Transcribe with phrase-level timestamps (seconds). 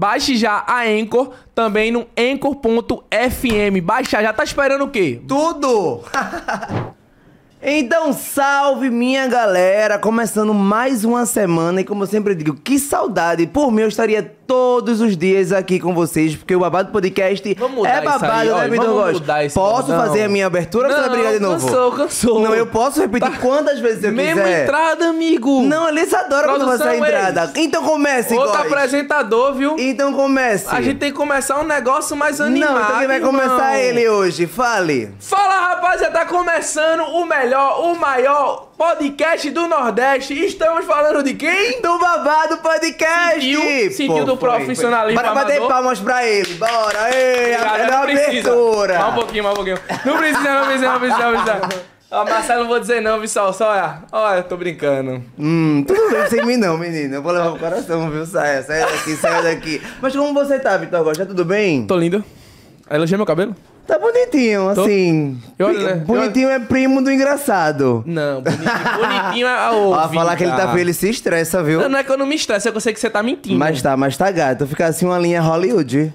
[0.00, 3.82] Baixe já a Anchor, também no anchor.fm.
[3.82, 5.20] Baixa já, tá esperando o quê?
[5.28, 6.00] Tudo!
[7.62, 9.98] Então, salve minha galera!
[9.98, 13.46] Começando mais uma semana e como eu sempre digo, que saudade!
[13.46, 17.48] Por mim, eu estaria todos os dias aqui com vocês, porque o Babado Podcast
[17.86, 19.20] é babado, né, Vitor Góes?
[19.52, 20.06] Posso bordão.
[20.06, 21.66] fazer a minha abertura ou você vai brigar de novo?
[21.66, 22.40] cansou, cansou.
[22.40, 24.64] Não, eu posso repetir quantas vezes eu Mesma quiser.
[24.64, 25.62] entrada, amigo.
[25.62, 27.52] Não, eles adoram quando você Produção, a entrada.
[27.56, 28.72] Então comece, Outro Góes.
[28.72, 29.76] apresentador, viu?
[29.78, 30.66] Então comece.
[30.68, 32.72] A gente tem que começar um negócio mais animado.
[32.72, 33.30] Não, então quem vai irmão.
[33.32, 34.46] começar é ele hoje?
[34.46, 35.14] Fale.
[35.20, 40.34] Fala rapaziada, tá começando o melhor, o maior podcast do Nordeste.
[40.34, 41.80] Estamos falando de quem?
[41.80, 43.40] Do Babado Podcast!
[43.40, 43.90] Sentiu?
[43.92, 47.14] Sentiu do foi, profissionalismo Bora bater palmas pra ele, bora!
[47.14, 48.50] Ei, a Obrigado, melhor não precisa.
[48.50, 48.98] abertura!
[48.98, 49.78] Mais um pouquinho, mais um pouquinho.
[50.04, 51.90] Não precisa, não precisa, não precisa, não precisa.
[52.12, 53.52] Ó, Marcelo, não vou dizer não, viu, Sal?
[53.52, 54.02] Só olha.
[54.10, 55.22] Olha, tô brincando.
[55.38, 57.14] Hum, tudo bem sem mim não, menino.
[57.14, 58.26] Eu vou levar pro coração, viu?
[58.26, 59.80] Saia, saia daqui, saia daqui.
[60.02, 61.24] Mas como você tá, Vitor Gosta?
[61.24, 61.86] Tudo bem?
[61.86, 62.24] Tô lindo.
[62.90, 63.54] Elogia meu cabelo?
[63.90, 64.82] Tá bonitinho, Tô.
[64.82, 65.36] assim.
[65.58, 65.94] Eu Pri- né?
[65.96, 68.04] Bonitinho é primo do engraçado.
[68.06, 71.80] Não, bonitinho, bonitinho é a Ó, falar que ele tá feliz se estressa, viu?
[71.80, 73.20] Não, não é que eu não me estresso, é que eu sei que você tá
[73.20, 73.58] mentindo.
[73.58, 74.64] Mas tá, mas tá gato.
[74.66, 76.12] Fica assim uma linha Hollywood.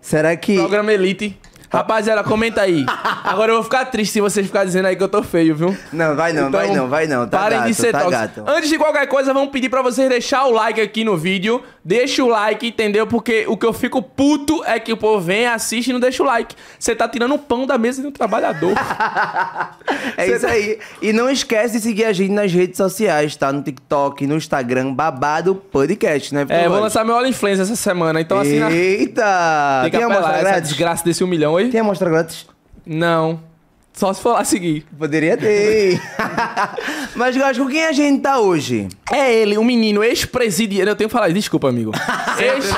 [0.00, 0.56] Será que.
[0.56, 1.38] Programa Elite.
[1.70, 2.86] Rapaziada, comenta aí.
[3.24, 5.76] Agora eu vou ficar triste se vocês ficarem dizendo aí que eu tô feio, viu?
[5.92, 7.20] Não, vai não, vai não, vai não.
[7.20, 8.44] Tá Então, parem gato, de ser tá gato.
[8.46, 11.62] Antes de qualquer coisa, vamos pedir pra vocês deixar o like aqui no vídeo.
[11.84, 13.06] Deixa o like, entendeu?
[13.06, 16.22] Porque o que eu fico puto é que o povo vem, assiste e não deixa
[16.22, 16.54] o like.
[16.78, 18.74] Você tá tirando o pão da mesa de um trabalhador.
[20.16, 20.78] É isso aí.
[21.00, 23.52] E não esquece de seguir a gente nas redes sociais, tá?
[23.52, 26.44] No TikTok, no Instagram, Babado Podcast, né?
[26.44, 28.20] Vitor é, vou lançar meu All Influencer essa semana.
[28.20, 28.62] Então, assim.
[28.70, 29.82] Eita!
[29.84, 31.68] que Tem apelar essa desgraça desse um milhão, oi?
[31.70, 32.46] Tem amostra grátis?
[32.86, 33.40] Não.
[33.98, 34.86] Só se for lá seguir.
[34.96, 36.00] Poderia ter.
[37.16, 38.86] Mas, Góis, com quem a gente tá hoje?
[39.12, 40.92] É ele, um menino ex-presidiário.
[40.92, 41.90] Eu tenho que falar, desculpa, amigo.
[42.38, 42.70] Ex-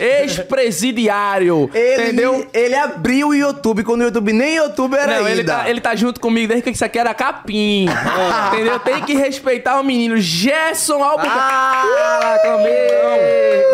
[0.00, 1.70] Ex-presidiário.
[1.72, 2.44] Ele, entendeu?
[2.52, 5.30] Ele abriu o YouTube quando o YouTube nem YouTube era Não, ainda.
[5.30, 7.86] ele tá, ele tá junto comigo desde que isso aqui era capim.
[8.52, 8.80] entendeu?
[8.80, 11.38] Tem que respeitar o menino Gerson Albuquerque.
[11.38, 12.36] Ah,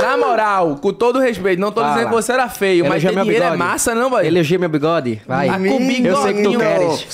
[0.02, 1.94] Na moral, com todo respeito, não tô Fala.
[1.94, 3.70] dizendo que você era feio, mas ter meu dinheiro é bigode.
[3.70, 4.26] massa, não, velho?
[4.26, 5.22] Elogia meu bigode.
[5.26, 5.46] Vai.
[5.48, 6.06] Tá com bigodinho.
[6.08, 6.89] Eu sei que tu queres.
[6.92, 7.10] Eu tô, eu tô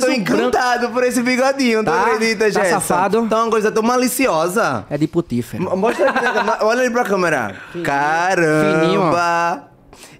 [0.00, 0.20] Sorriso branco.
[0.20, 2.02] encantado por esse bigodinho, tu Tá?
[2.06, 2.70] acredita, Tá Gerson?
[2.70, 3.26] safado?
[3.28, 4.84] Tá uma coisa tão maliciosa.
[4.90, 5.76] É de putífero.
[5.76, 6.58] Mostra aqui na câmera.
[6.62, 7.56] Olha ali pra câmera.
[7.84, 8.80] Caramba!
[8.80, 9.70] Fininho,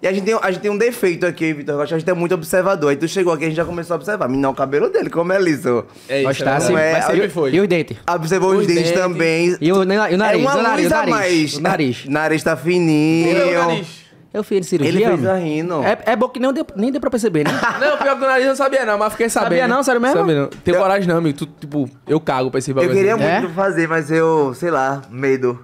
[0.03, 1.95] E a gente, tem, a gente tem um defeito aqui, Vitor Rocha.
[1.95, 2.89] A gente é muito observador.
[2.91, 4.29] Aí tu chegou aqui, a gente já começou a observar.
[4.29, 5.85] Menino, o cabelo dele, como é liso.
[6.09, 7.53] É isso, é mas sempre foi.
[7.55, 7.99] E os dentes?
[8.09, 9.01] Observou os, Os dentes, dentes.
[9.01, 9.57] também.
[9.61, 10.13] E o, e o nariz?
[10.13, 11.11] é uma o nariz, luz o a nariz.
[11.11, 11.55] mais.
[11.55, 12.05] O nariz.
[12.07, 13.59] Nariz tá fininho.
[13.59, 14.00] nariz.
[14.33, 15.09] Eu fiz cirurgia.
[15.09, 15.83] Ele fez a rino.
[15.83, 17.51] É, é bom que nem deu, nem deu pra perceber, né?
[17.81, 19.49] Não, pior que o nariz eu não sabia não, mas fiquei sabendo.
[19.51, 19.83] Sabia não?
[19.83, 20.17] Sério mesmo?
[20.19, 20.47] Sabia não.
[20.49, 21.37] Tenho Eu- coragem não, amigo.
[21.39, 22.95] Tu, tipo, eu cago pra esse Eu bagulho.
[22.95, 23.25] queria assim.
[23.25, 23.41] É?
[23.41, 25.59] muito fazer, mas eu, sei lá, medo.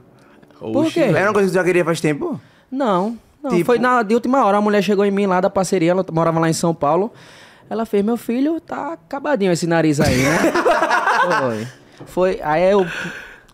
[0.58, 1.00] Por Oxi, quê?
[1.00, 2.40] Era uma coisa que tu já queria faz tempo?
[2.70, 3.16] Não.
[3.42, 3.50] não.
[3.52, 4.56] Tipo- Foi na de última hora.
[4.58, 5.92] A mulher chegou em mim lá da parceria.
[5.92, 7.12] Ela morava lá em São Paulo.
[7.70, 10.38] Ela fez, meu filho, tá acabadinho esse nariz aí, né?
[11.40, 11.66] Foi.
[12.06, 12.40] Foi.
[12.42, 12.84] Aí eu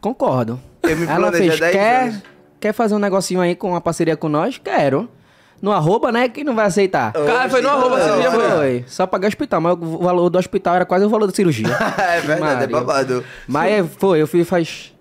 [0.00, 0.58] concordo.
[0.82, 2.22] Eu me Ela fez, 10 quer, anos."
[2.62, 4.56] Quer fazer um negocinho aí com uma parceria com nós?
[4.56, 5.08] Quero.
[5.60, 6.28] No arroba, né?
[6.28, 7.12] Quem não vai aceitar?
[7.12, 8.50] Cara, foi no arroba, Não, você já foi.
[8.50, 8.84] Foi.
[8.86, 11.66] Só pagar o hospital, mas o valor do hospital era quase o valor da cirurgia.
[11.98, 12.66] é verdade, é Maria.
[12.68, 13.24] babado.
[13.46, 14.92] Mas é, foi, eu fiz faz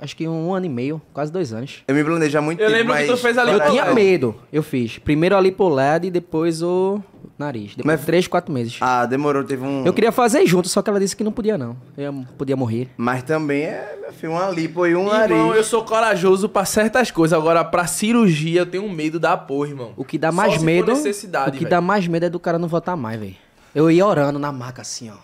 [0.00, 1.82] acho que um ano e meio, quase dois anos.
[1.88, 4.34] Eu me planejo há muito Eu tempo, lembro que tu fez ali Eu tinha medo,
[4.52, 4.98] eu fiz.
[4.98, 7.00] Primeiro ali pro lado e depois o
[7.38, 7.70] nariz.
[7.76, 8.76] Depois Mas- de três, quatro meses.
[8.80, 9.84] Ah, demorou, teve um...
[9.86, 11.76] Eu queria fazer junto, só que ela disse que não podia não.
[11.96, 12.88] Eu ia- podia morrer.
[12.96, 15.56] Mas também é, meu filho, uma lipo e um Irmão, nariz.
[15.56, 17.38] eu sou corajoso pra certas coisas.
[17.38, 19.92] Agora, pra cirurgia, eu tenho medo da porra, irmão.
[19.96, 20.92] O que dá Só mais se for medo.
[20.92, 21.70] necessidade, o que velho.
[21.70, 23.36] dá mais medo é do cara não votar mais, velho.
[23.74, 25.14] Eu ia orando na maca assim, ó.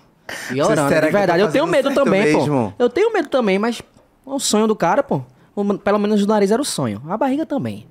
[0.54, 1.40] Ia Você- orando, será de tô verdade.
[1.42, 2.72] Eu tenho medo também, mesmo?
[2.78, 2.82] pô.
[2.84, 5.22] Eu tenho medo também, mas é o sonho do cara, pô.
[5.84, 7.02] Pelo menos o nariz era o sonho.
[7.08, 7.86] A barriga também.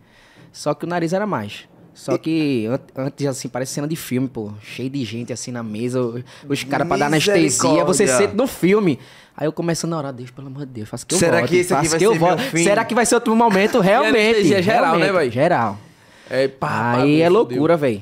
[0.52, 1.66] Só que o nariz era mais.
[1.94, 4.52] Só que an- antes, assim, parece cena de filme, pô.
[4.62, 6.02] Cheio de gente assim na mesa,
[6.50, 9.00] os caras pra dar anestesia, você sente no filme.
[9.38, 11.50] Aí eu começando a orar, Deus, pelo amor de Deus, faça que eu Será volte,
[11.50, 12.64] que esse aqui vai que eu ser meu fim?
[12.64, 13.80] Será que vai ser outro momento?
[13.82, 14.18] Realmente.
[14.18, 15.32] anestesia geral, né, realmente, véi?
[15.32, 15.78] Geral.
[16.30, 18.02] É, pá, Aí pá, é loucura, velho.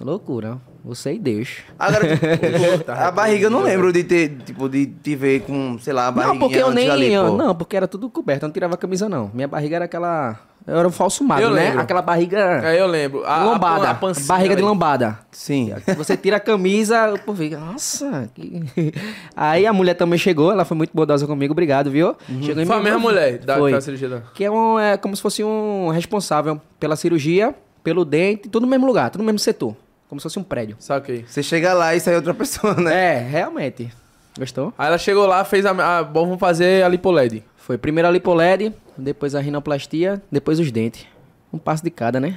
[0.00, 0.58] Loucura.
[0.84, 1.58] Você e Deus.
[1.78, 5.92] Agora, tipo, a barriga eu não lembro de ter, tipo, de te ver com, sei
[5.92, 6.88] lá, a barriguinha Não, porque eu nem.
[6.88, 7.36] ali, eu- pô.
[7.36, 9.30] não, porque era tudo coberto, eu não tirava a camisa, não.
[9.34, 10.38] Minha barriga era aquela.
[10.66, 11.64] Eu era um falso magro, Eu né?
[11.68, 11.80] lembro.
[11.80, 12.60] Aquela barriga.
[12.66, 13.24] Aí eu lembro.
[13.24, 13.88] A, lombada.
[13.88, 15.18] A, a pancinha, barriga de lombada.
[15.32, 15.72] Sim.
[15.96, 18.30] Você tira a camisa, povo fica, nossa.
[18.34, 18.62] que-"
[19.34, 22.14] Aí a mulher também chegou, ela foi muito bondosa comigo, obrigado, viu?
[22.42, 23.72] Chegou em Foi a mesma mulher da, Foi.
[23.72, 24.20] da cirurgia da...
[24.34, 28.68] Que é, um, é como se fosse um responsável pela cirurgia, pelo dente, tudo no
[28.70, 29.74] mesmo lugar, tudo no mesmo setor.
[30.10, 30.76] Como se fosse um prédio.
[30.78, 31.24] Saquei.
[31.26, 33.14] Você chega lá e sai outra pessoa, né?
[33.14, 33.90] É, realmente.
[34.38, 34.74] Gostou?
[34.76, 35.70] Aí ela chegou lá, fez a...
[36.00, 37.42] a bom, vamos fazer a lipoled.
[37.56, 41.06] Foi primeiro a lipoled, depois a rinoplastia, depois os dentes.
[41.52, 42.36] Um passo de cada, né?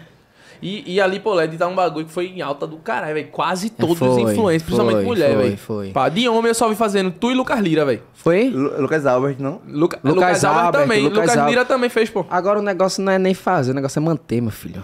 [0.62, 3.28] E, e a lipoled tá um bagulho que foi em alta do caralho, velho.
[3.30, 5.58] Quase todos os É, influencers, principalmente foi, mulher, foi, velho.
[5.58, 5.90] foi.
[5.92, 8.02] Pá, De homem eu só vi fazendo tu e Lucas Lira, velho.
[8.14, 8.50] Foi?
[8.50, 9.62] Lu- Lucas Albert, não?
[9.68, 11.02] Luca, Lucas Lucas, Albert Albert, também.
[11.04, 11.50] Lucas Lucas, Albert.
[11.50, 12.26] Lira também fez, pô.
[12.30, 14.82] Agora o negócio não é nem fazer, o negócio é manter, meu filho.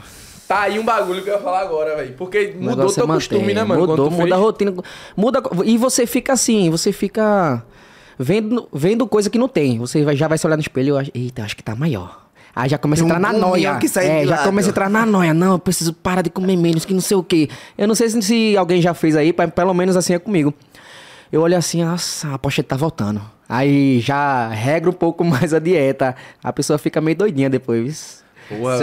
[0.50, 2.16] Tá aí um bagulho que eu ia falar agora, velho.
[2.18, 3.30] Porque mudou teu manter.
[3.30, 3.82] costume, né, mano?
[3.86, 4.40] Mudou, muda a fez.
[4.42, 4.74] rotina.
[5.16, 7.64] Muda, e você fica assim, você fica
[8.18, 9.78] vendo, vendo coisa que não tem.
[9.78, 12.26] Você vai- já vai se olhar no espelho e eita, acho que tá maior.
[12.56, 13.78] Aí já começa Tem a um entrar na noia.
[13.78, 14.46] que sai é, de já lado.
[14.48, 15.36] começa a entrar na noia.
[15.36, 17.48] Não, eu preciso parar de comer menos, que não sei o quê.
[17.78, 20.52] Eu não sei se, se alguém já fez aí, mas pelo menos assim é comigo.
[21.32, 23.22] Eu olho assim, nossa, a pochete tá voltando.
[23.48, 26.16] Aí já regra um pouco mais a dieta.
[26.44, 28.24] A pessoa fica meio doidinha depois.
[28.52, 28.80] Mas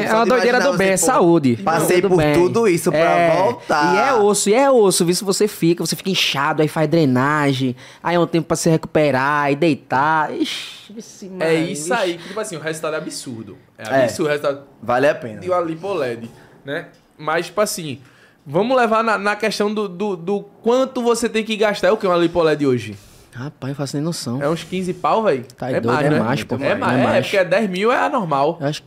[0.00, 1.56] de- é uma de doideira do bem, é saúde.
[1.56, 2.34] passei Tudo por bem.
[2.34, 3.94] tudo isso pra É, voltar.
[3.94, 5.14] E é osso, e é osso, viu?
[5.14, 8.70] Se você fica, você fica inchado, aí faz drenagem, aí é um tempo pra se
[8.70, 10.32] recuperar e deitar.
[10.32, 11.92] Ixi, vixe, É Maria, isso vixe.
[11.92, 13.58] aí, que tipo assim, o resultado é absurdo.
[13.78, 14.04] É É.
[14.04, 15.40] absurdo o resultado Vale a pena.
[15.40, 16.30] de uma lipoled,
[16.64, 16.86] né?
[17.18, 18.00] Mas, tipo assim,
[18.46, 21.88] vamos levar na, na questão do, do, do quanto você tem que gastar.
[21.88, 22.96] É o que uma lipoled hoje?
[23.34, 24.42] Rapaz, eu faço nem noção.
[24.42, 25.42] É uns 15 pau, velho?
[25.56, 26.20] Tá é doido, mais, é né?
[26.20, 26.56] mais, pô.
[26.56, 27.26] É É mais, é, mais.
[27.26, 28.58] porque 10 mil é anormal.
[28.60, 28.82] Eu acho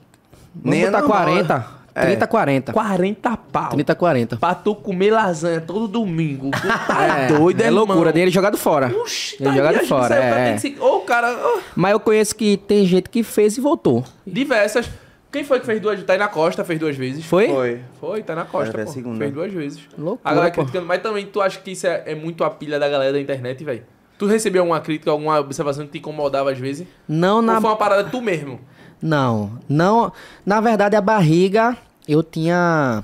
[0.64, 1.58] Vamos é botar normal, 40.
[1.58, 1.66] né?
[1.96, 2.74] 30, 40.
[2.74, 3.70] 40 pau.
[3.70, 4.38] 30, 40.
[4.38, 6.52] Pra tu comer lasanha todo domingo.
[6.88, 7.86] Tá doido, é irmão.
[7.86, 8.88] loucura, dinheiro jogado fora.
[9.02, 10.54] Oxi, Ele tá jogado fora, é.
[10.54, 14.04] que se- Ô, cara, ô, Mas eu conheço que tem gente que fez e voltou.
[14.28, 14.90] diversas.
[15.32, 16.02] Quem foi que fez duas?
[16.04, 17.26] Tá aí na Costa, fez duas vezes.
[17.26, 17.48] Foi?
[17.50, 17.80] Foi.
[18.00, 18.92] Foi, tá na Costa, Foi a pô.
[18.92, 19.18] segunda.
[19.18, 19.80] Fez duas vezes.
[19.98, 20.62] Loucura, A galera pô.
[20.62, 20.86] criticando.
[20.86, 23.64] Mas também tu acha que isso é, é muito a pilha da galera da internet,
[23.64, 23.84] velho?
[24.18, 26.88] Tu recebeu alguma crítica, alguma observação que te incomodava às vezes?
[27.08, 27.56] Não na.
[27.56, 28.60] Ou foi uma parada tu mesmo?
[29.06, 30.12] Não, não.
[30.44, 33.04] Na verdade, a barriga, eu tinha.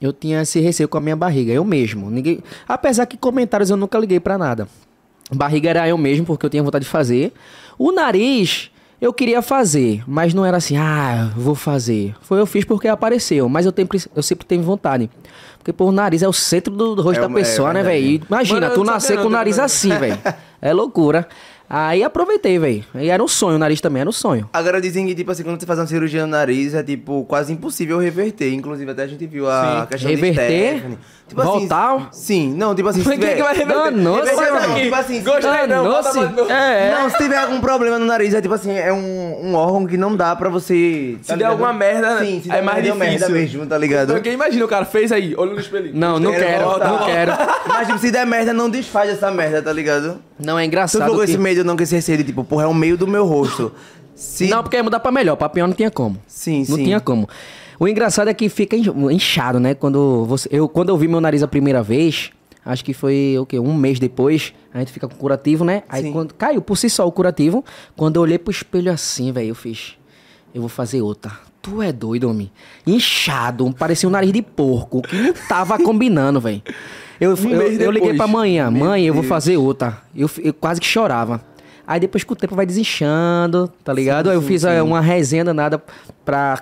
[0.00, 2.10] Eu tinha esse receio com a minha barriga, eu mesmo.
[2.10, 4.68] Ninguém, apesar que comentários eu nunca liguei pra nada.
[5.32, 7.32] Barriga era eu mesmo, porque eu tinha vontade de fazer.
[7.78, 8.70] O nariz,
[9.00, 12.14] eu queria fazer, mas não era assim, ah, vou fazer.
[12.20, 15.08] Foi eu fiz porque apareceu, mas eu, tenho, eu sempre tenho vontade.
[15.58, 18.04] Porque, pô, o nariz é o centro do, rosto É da é pessoa, né, verdade.
[18.18, 18.24] velho?
[18.28, 19.64] Imagina, Mano, tu nascer com o nariz também.
[19.66, 20.18] assim, velho.
[20.60, 21.28] É loucura.
[21.68, 22.84] Aí aproveitei, velho.
[22.94, 24.48] E era um sonho, o nariz também era um sonho.
[24.52, 27.52] Agora dizem que, tipo assim, quando você faz uma cirurgia no nariz, é, tipo, quase
[27.52, 28.52] impossível reverter.
[28.52, 29.86] Inclusive, até a gente viu a Sim.
[29.88, 30.48] questão Reverter?
[30.48, 30.98] de Stephanie.
[31.28, 31.94] Tipo Voltar?
[31.96, 33.82] Assim, sim, não, tipo assim, quem que vai reverter?
[33.90, 34.74] Danou-se, Reverter mano.
[34.76, 36.18] Tipo assim, Gostei não, bota Danou-se.
[36.20, 39.40] mais no- É, Não, se tiver algum problema no nariz, é tipo assim, é um,
[39.42, 41.16] um órgão que não dá pra você...
[41.20, 41.50] Se tá der ligado?
[41.50, 42.96] alguma merda, Sim, se é der mais difícil.
[42.96, 44.12] merda mesmo, tá ligado?
[44.12, 45.96] Porque imagina, o cara fez aí, olha no espelhinho.
[45.96, 46.86] Não, não quero, volta.
[46.86, 47.32] não quero.
[47.66, 50.18] Mas, tipo, se der merda, não desfaz essa merda, tá ligado?
[50.38, 52.62] Não, é Tu engraçado ficou com esse medo, não, com esse receio de, tipo, porra,
[52.62, 53.72] é o meio do meu rosto.
[54.14, 54.46] Se...
[54.48, 56.16] Não, porque ia mudar pra melhor, pra pior não tinha como.
[56.26, 56.84] Sim, Não sim.
[56.84, 57.28] tinha como.
[57.78, 59.74] O engraçado é que fica in- inchado, né?
[59.74, 62.30] Quando, você, eu, quando eu vi meu nariz a primeira vez,
[62.64, 63.58] acho que foi o quê?
[63.58, 65.82] Um mês depois, a gente fica com curativo, né?
[65.88, 66.12] Aí Sim.
[66.12, 67.64] quando caiu por si só o curativo,
[67.96, 69.94] quando eu olhei pro espelho assim, velho, eu fiz.
[70.54, 71.32] Eu vou fazer outra.
[71.60, 72.50] Tu é doido, homem.
[72.86, 76.62] Inchado, parecia um nariz de porco, que não tava combinando, velho.
[77.20, 79.98] Eu, eu, mês eu liguei pra manhã, Meu mãe, eu vou fazer outra.
[80.14, 81.42] Eu, eu quase que chorava.
[81.86, 84.28] Aí depois com o tempo vai desinchando, tá ligado?
[84.28, 85.80] Aí eu fiz eh, uma resenha danada
[86.24, 86.58] pra.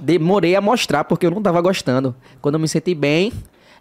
[0.00, 2.14] Demorei a mostrar porque eu não tava gostando.
[2.40, 3.32] Quando eu me senti bem,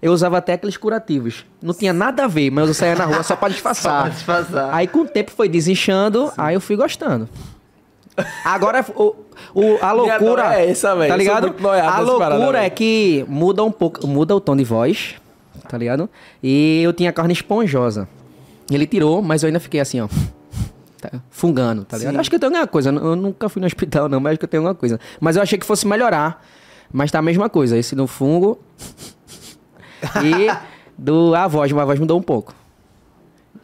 [0.01, 1.45] eu usava até aqueles curativos.
[1.61, 3.93] Não tinha nada a ver, mas eu saía na rua só pra disfarçar.
[3.93, 4.73] Só pra disfarçar.
[4.73, 7.29] Aí com o tempo foi desinchando, aí eu fui gostando.
[8.43, 9.15] Agora, o,
[9.53, 10.55] o- a loucura.
[10.55, 11.07] é essa, velho.
[11.09, 11.55] Tá ligado?
[11.87, 15.15] A loucura parada, é que muda um pouco, muda o tom de voz,
[15.69, 16.09] tá ligado?
[16.43, 18.07] E eu tinha carne esponjosa.
[18.71, 20.07] Ele tirou, mas eu ainda fiquei assim, ó.
[20.99, 22.13] Tá, fungando, tá ligado?
[22.13, 22.19] Sim.
[22.19, 22.89] Acho que eu tenho alguma coisa.
[22.91, 24.99] Eu nunca fui no hospital, não, mas acho que eu tenho alguma coisa.
[25.19, 26.45] Mas eu achei que fosse melhorar.
[26.91, 27.77] Mas tá a mesma coisa.
[27.77, 28.59] Esse no fungo.
[30.23, 30.47] e
[30.97, 32.53] do a voz, mas a voz mudou um pouco.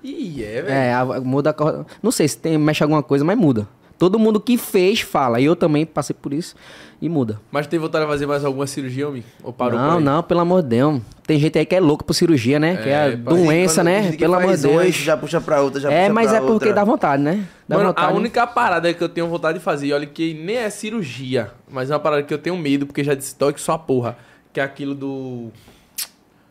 [0.04, 0.70] Ih, é, velho.
[0.70, 3.68] É, a- muda a cor- Não sei se tem, mexe alguma coisa, mas muda.
[3.98, 5.40] Todo mundo que fez fala.
[5.40, 6.56] E eu também passei por isso
[7.02, 7.40] e muda.
[7.52, 9.24] Mas tem vontade de fazer mais alguma cirurgia, homem?
[9.44, 11.02] Ou parou não, não, pelo amor de Deus.
[11.28, 12.78] Tem gente aí que é louco por cirurgia, né?
[12.78, 14.12] que é a É, doença, Quando né?
[14.14, 14.96] Pelo amor de Deus.
[14.96, 16.74] Já puxa pra outra, já É, puxa mas pra é porque outra.
[16.74, 17.46] dá vontade, né?
[17.68, 18.12] Dá Mano, vontade.
[18.14, 21.90] a única parada que eu tenho vontade de fazer, olha que nem é cirurgia, mas
[21.90, 24.18] é uma parada que eu tenho medo, porque já disse toque só porra,
[24.54, 25.50] que é aquilo do...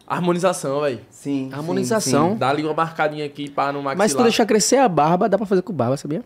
[0.06, 0.98] Harmonização, velho.
[1.08, 1.48] Sim.
[1.48, 2.32] sim, Harmonização.
[2.32, 2.36] sim.
[2.38, 3.96] Dá ali uma marcadinha aqui pá no maxilar.
[3.96, 6.22] Mas se tu deixar crescer a barba, dá pra fazer com barba, sabia?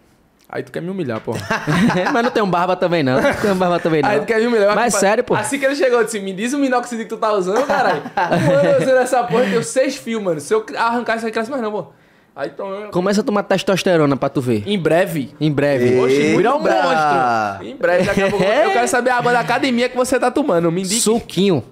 [0.50, 1.40] Aí tu quer me humilhar, porra.
[2.10, 3.20] Mas não tenho barba também, não.
[3.20, 4.08] Não tenho barba também, não.
[4.08, 4.74] Aí tu quer me humilhar.
[4.74, 5.34] Mas Tipo, sério, pô.
[5.34, 8.02] Assim que ele chegou, eu disse, me diz o minoxidil que tu tá usando, caralho.
[8.16, 10.40] Um ano eu usando essa porra, eu tenho seis fios, mano.
[10.40, 11.86] Se eu arrancar isso aí, cresce mais não, pô.
[12.34, 12.88] Aí então.
[12.92, 14.62] Começa a tomar testosterona pra tu ver.
[14.64, 15.34] Em breve.
[15.40, 15.98] Em breve.
[15.98, 17.66] Oxe, vira um monstro.
[17.66, 18.44] Em breve, daqui a pouco.
[18.44, 20.70] Eu quero saber a água da academia que você tá tomando.
[20.70, 21.00] Me indique.
[21.00, 21.64] Suquinho.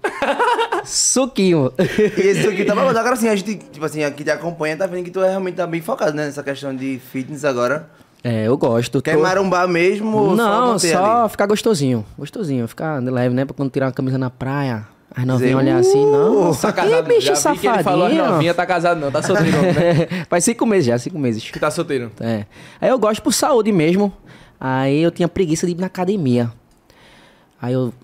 [0.85, 1.73] Suquinho.
[1.79, 2.99] E esse aqui tá babado.
[2.99, 5.55] Agora sim, a gente, tipo assim, aqui te acompanha, tá vendo que tu é realmente
[5.55, 6.27] tá bem focado, né?
[6.27, 7.89] Nessa questão de fitness agora.
[8.29, 9.01] É, eu gosto.
[9.01, 11.29] Quer Tô- marombar mesmo ou Não, só, ali?
[11.31, 12.05] ficar gostosinho.
[12.19, 13.45] Gostosinho, ficar leve, né?
[13.45, 14.85] Pra quando tirar uma camisa na praia.
[15.15, 16.53] As novinhas olhar assim, não.
[16.55, 17.05] Tá casado.
[17.09, 18.27] Que bicho já que ele falou as safadinho.
[18.35, 19.13] novinha, tá casado não.
[19.13, 20.25] Tá solteiro, né?
[20.29, 21.49] Faz cinco meses já, cinco meses.
[21.51, 22.11] Que tá solteiro.
[22.21, 22.45] É.
[22.81, 24.13] Aí eu gosto por saúde mesmo.
[24.59, 26.51] Aí eu tinha preguiça de ir na academia.
[27.63, 27.95] Aí eu.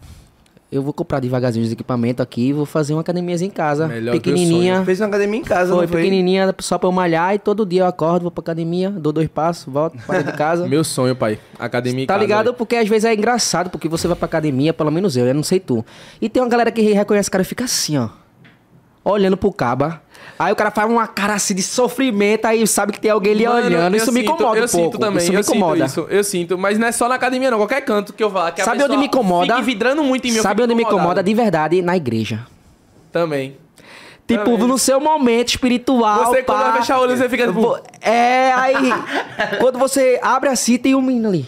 [0.72, 3.86] Eu vou comprar devagarzinho os equipamentos aqui e vou fazer uma academiazinha em casa.
[3.88, 4.82] Melhor pequenininha.
[4.86, 6.00] Fez uma academia em casa, Foi, não foi?
[6.00, 7.34] pequenininha, só pra eu malhar.
[7.34, 10.66] E todo dia eu acordo, vou pra academia, dou dois passos, volto para de casa.
[10.68, 11.38] Meu sonho, pai.
[11.58, 12.44] Academia em Tá casa, ligado?
[12.46, 12.56] velho.
[12.56, 15.42] Porque às vezes é engraçado, porque você vai pra academia, pelo menos eu, eu não
[15.42, 15.84] sei tu.
[16.20, 18.08] E tem uma galera que reconhece o cara e fica assim, ó.
[19.04, 20.00] Olhando pro caba.
[20.38, 23.46] Aí o cara faz uma cara assim de sofrimento, aí sabe que tem alguém ali
[23.46, 23.96] Mano, olhando.
[23.96, 24.84] Isso me sinto- incomoda Eu um pouco.
[24.86, 25.84] sinto também, Isso me eu sinto incomoda.
[25.84, 26.06] isso.
[26.10, 28.50] Eu sinto, mas não é só na academia não, qualquer canto que eu vá.
[28.50, 29.54] Que a Sabe onde me incomoda?
[29.54, 30.40] Fique vidrando muito em mim.
[30.40, 31.80] Sabe onde me incomoda de verdade?
[31.82, 32.40] Na igreja.
[33.12, 33.56] Também.
[34.26, 34.66] Tipo, Também.
[34.68, 36.26] no seu momento espiritual.
[36.26, 38.74] Você, quando pá, vai fechar o olho, você fica tipo- É, aí.
[39.60, 41.46] quando você abre assim, tem um menino ali.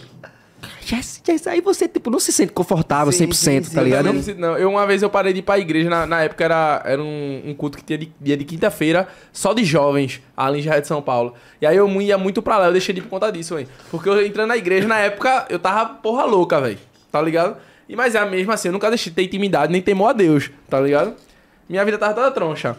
[0.85, 3.83] Jess, Jess, aí você, tipo, não se sente confortável Sim, 100%, sim, tá sim.
[3.83, 4.05] ligado?
[4.07, 4.57] Eu, não não.
[4.57, 7.41] Eu, uma vez eu parei de ir pra igreja, na, na época era, era um,
[7.43, 10.87] um culto que tinha de, dia de quinta-feira, só de jovens, ali em Jardim de
[10.87, 11.33] São Paulo.
[11.59, 13.67] E aí eu ia muito pra lá, eu deixei de ir por conta disso, velho.
[13.89, 16.77] Porque eu entrando na igreja, na época, eu tava porra louca, velho.
[17.11, 17.57] Tá ligado?
[17.89, 20.13] E, mas é a mesma assim, eu nunca deixei de ter intimidade, nem temor a
[20.13, 21.15] Deus, tá ligado?
[21.67, 22.77] Minha vida tava toda troncha.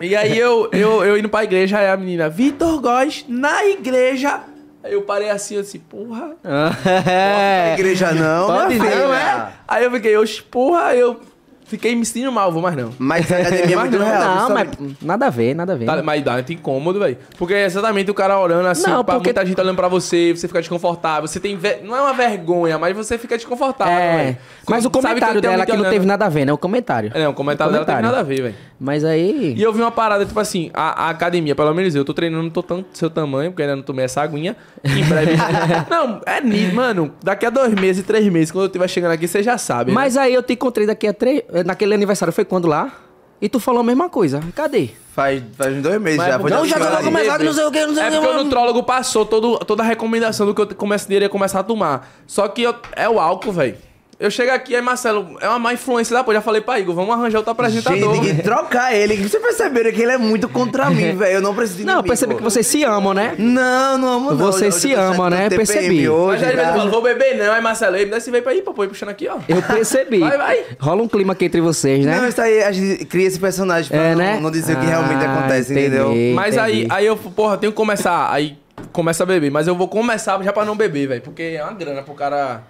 [0.00, 4.42] E aí eu, eu, eu indo pra igreja, aí a menina, Vitor Góes, na igreja.
[4.86, 6.36] Aí eu parei assim, eu disse, porra,
[6.86, 7.74] É.
[7.74, 9.52] igreja não, Pode não, é?
[9.66, 11.20] Aí eu fiquei, oxe, porra, aí eu
[11.68, 12.90] fiquei me sentindo mal, vou mais não.
[12.98, 14.36] Mas a academia é muito não, real.
[14.48, 14.68] Não, mas
[15.02, 15.84] nada a ver, nada a ver.
[15.86, 17.16] Tá, mas dá muito incômodo, velho.
[17.38, 20.32] Porque é exatamente o cara orando assim, Não, pra porque- muita gente olhando pra você,
[20.34, 21.26] você fica desconfortável.
[21.28, 21.56] Você tem.
[21.56, 24.38] ve- Não é uma vergonha, mas você fica desconfortável, É, velho.
[24.68, 25.92] mas o que comentário tenho dela que não olhando.
[25.92, 26.52] teve nada a ver, né?
[26.52, 27.10] O comentário.
[27.14, 28.54] É, o comentário dela não teve nada a ver, velho.
[28.78, 29.54] Mas aí.
[29.56, 32.42] E eu vi uma parada, tipo assim, a, a academia, pelo menos eu tô treinando,
[32.42, 34.54] não tô tanto do seu tamanho, porque ainda não tomei essa aguinha.
[34.84, 35.32] Em breve.
[35.90, 37.12] não, é nítido, mano.
[37.22, 39.90] Daqui a dois meses, três meses, quando eu estiver chegando aqui, você já sabe.
[39.90, 39.94] né?
[39.94, 41.42] Mas aí eu te encontrei daqui a três.
[41.64, 42.92] Naquele aniversário foi quando lá?
[43.40, 44.40] E tu falou a mesma coisa.
[44.54, 44.90] Cadê?
[45.14, 46.34] Faz, faz uns dois meses Mas já.
[46.34, 48.16] é Não, já tava começado, não sei o que, não sei É o que.
[48.18, 51.62] porque o nutrólogo passou todo, toda a recomendação do que eu comece, deveria começar a
[51.62, 52.08] tomar.
[52.26, 53.76] Só que eu- é o álcool, velho.
[54.18, 56.36] Eu chego aqui, aí Marcelo, é uma má influência da porra.
[56.36, 58.14] Já falei pra Igor, vamos arranjar outro apresentador.
[58.14, 59.14] Gente, tem que trocar ele.
[59.16, 61.34] Vocês perceberam que ele é muito contra mim, velho.
[61.34, 62.08] Eu não preciso de Não, eu inimigo.
[62.08, 63.34] percebi que vocês se amam, né?
[63.36, 64.36] Não, não amo não.
[64.38, 65.50] Vocês Eu- se eu amam, né?
[65.50, 66.08] TPM Percebi.
[66.08, 66.72] Hoje, Mas aí ele tá?
[66.72, 67.52] falou, vou beber não.
[67.52, 69.36] Aí Marcelo, aí me dá esse veio pra ir, papai, puxando aqui, ó.
[69.46, 70.20] Eu percebi.
[70.20, 70.64] Vai, vai.
[70.80, 72.16] Rola um clima aqui entre vocês, né?
[72.18, 74.38] Não, isso aí, a gente cria esse personagem pra É, não, né?
[74.40, 75.88] não dizer o que Ah, realmente acontece, entendi.
[75.88, 76.14] entendeu?
[76.34, 78.32] Mas aí, aí eu, porra, tenho que começar.
[78.32, 78.56] Aí
[78.92, 79.50] começa a beber.
[79.50, 81.20] Mas eu vou começar já pra não beber, velho.
[81.20, 82.62] Porque é uma grana pro cara.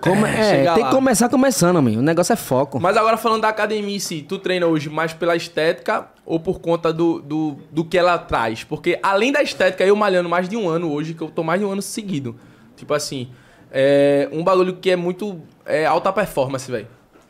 [0.00, 0.90] Como- é, chegar tem lá.
[0.90, 2.00] que começar começando, amigo.
[2.00, 2.80] O negócio é foco.
[2.80, 6.60] Mas agora falando da academia em si, tu treina hoje mais pela estética ou por
[6.60, 8.64] conta do, do, do que ela traz?
[8.64, 11.60] Porque além da estética, eu malhando mais de um ano hoje, que eu tô mais
[11.60, 12.36] de um ano seguido.
[12.76, 13.28] Tipo assim,
[13.70, 16.86] é um bagulho que é muito é, alta performance, velho.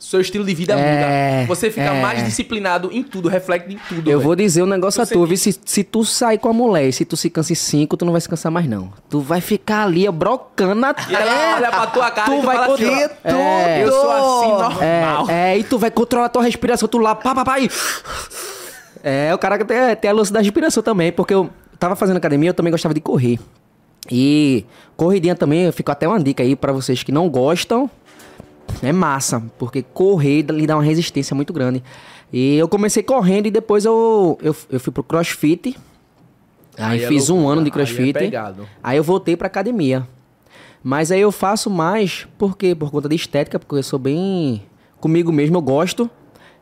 [0.07, 1.47] Seu estilo de vida É, muda.
[1.49, 2.01] Você fica é.
[2.01, 4.09] mais disciplinado em tudo, reflete em tudo.
[4.09, 4.21] Eu velho.
[4.21, 5.37] vou dizer um negócio a Tu?
[5.37, 8.05] Se, se tu sair com a mulher e se tu se cansa em cinco, tu
[8.05, 8.93] não vai se cansar mais, não.
[9.11, 11.55] Tu vai ficar ali, ó, brocando E ela até...
[11.57, 12.85] olha pra tua cara Tu e tu vai fala assim,
[13.25, 13.29] ó,
[13.69, 13.83] É.
[13.83, 15.29] eu sou assim normal.
[15.29, 17.69] É, é, e tu vai controlar a tua respiração, tu lá, pá, pá, pá, e...
[19.03, 22.51] É, o cara tem, tem a lance da respiração também, porque eu tava fazendo academia,
[22.51, 23.41] eu também gostava de correr.
[24.09, 24.65] E
[24.97, 27.91] corridinha também, eu fico até uma dica aí pra vocês que não gostam,
[28.83, 31.83] é massa, porque correr lhe dá uma resistência muito grande.
[32.33, 35.77] E eu comecei correndo e depois eu, eu, eu fui pro crossfit.
[36.77, 38.19] Aí, Aí é fiz um loucura, ano de aí é crossfit.
[38.83, 40.07] Aí eu voltei pra academia.
[40.83, 42.75] Mas aí eu faço mais, por quê?
[42.75, 44.63] Por conta de estética, porque eu sou bem
[45.01, 46.11] comigo mesmo, eu gosto.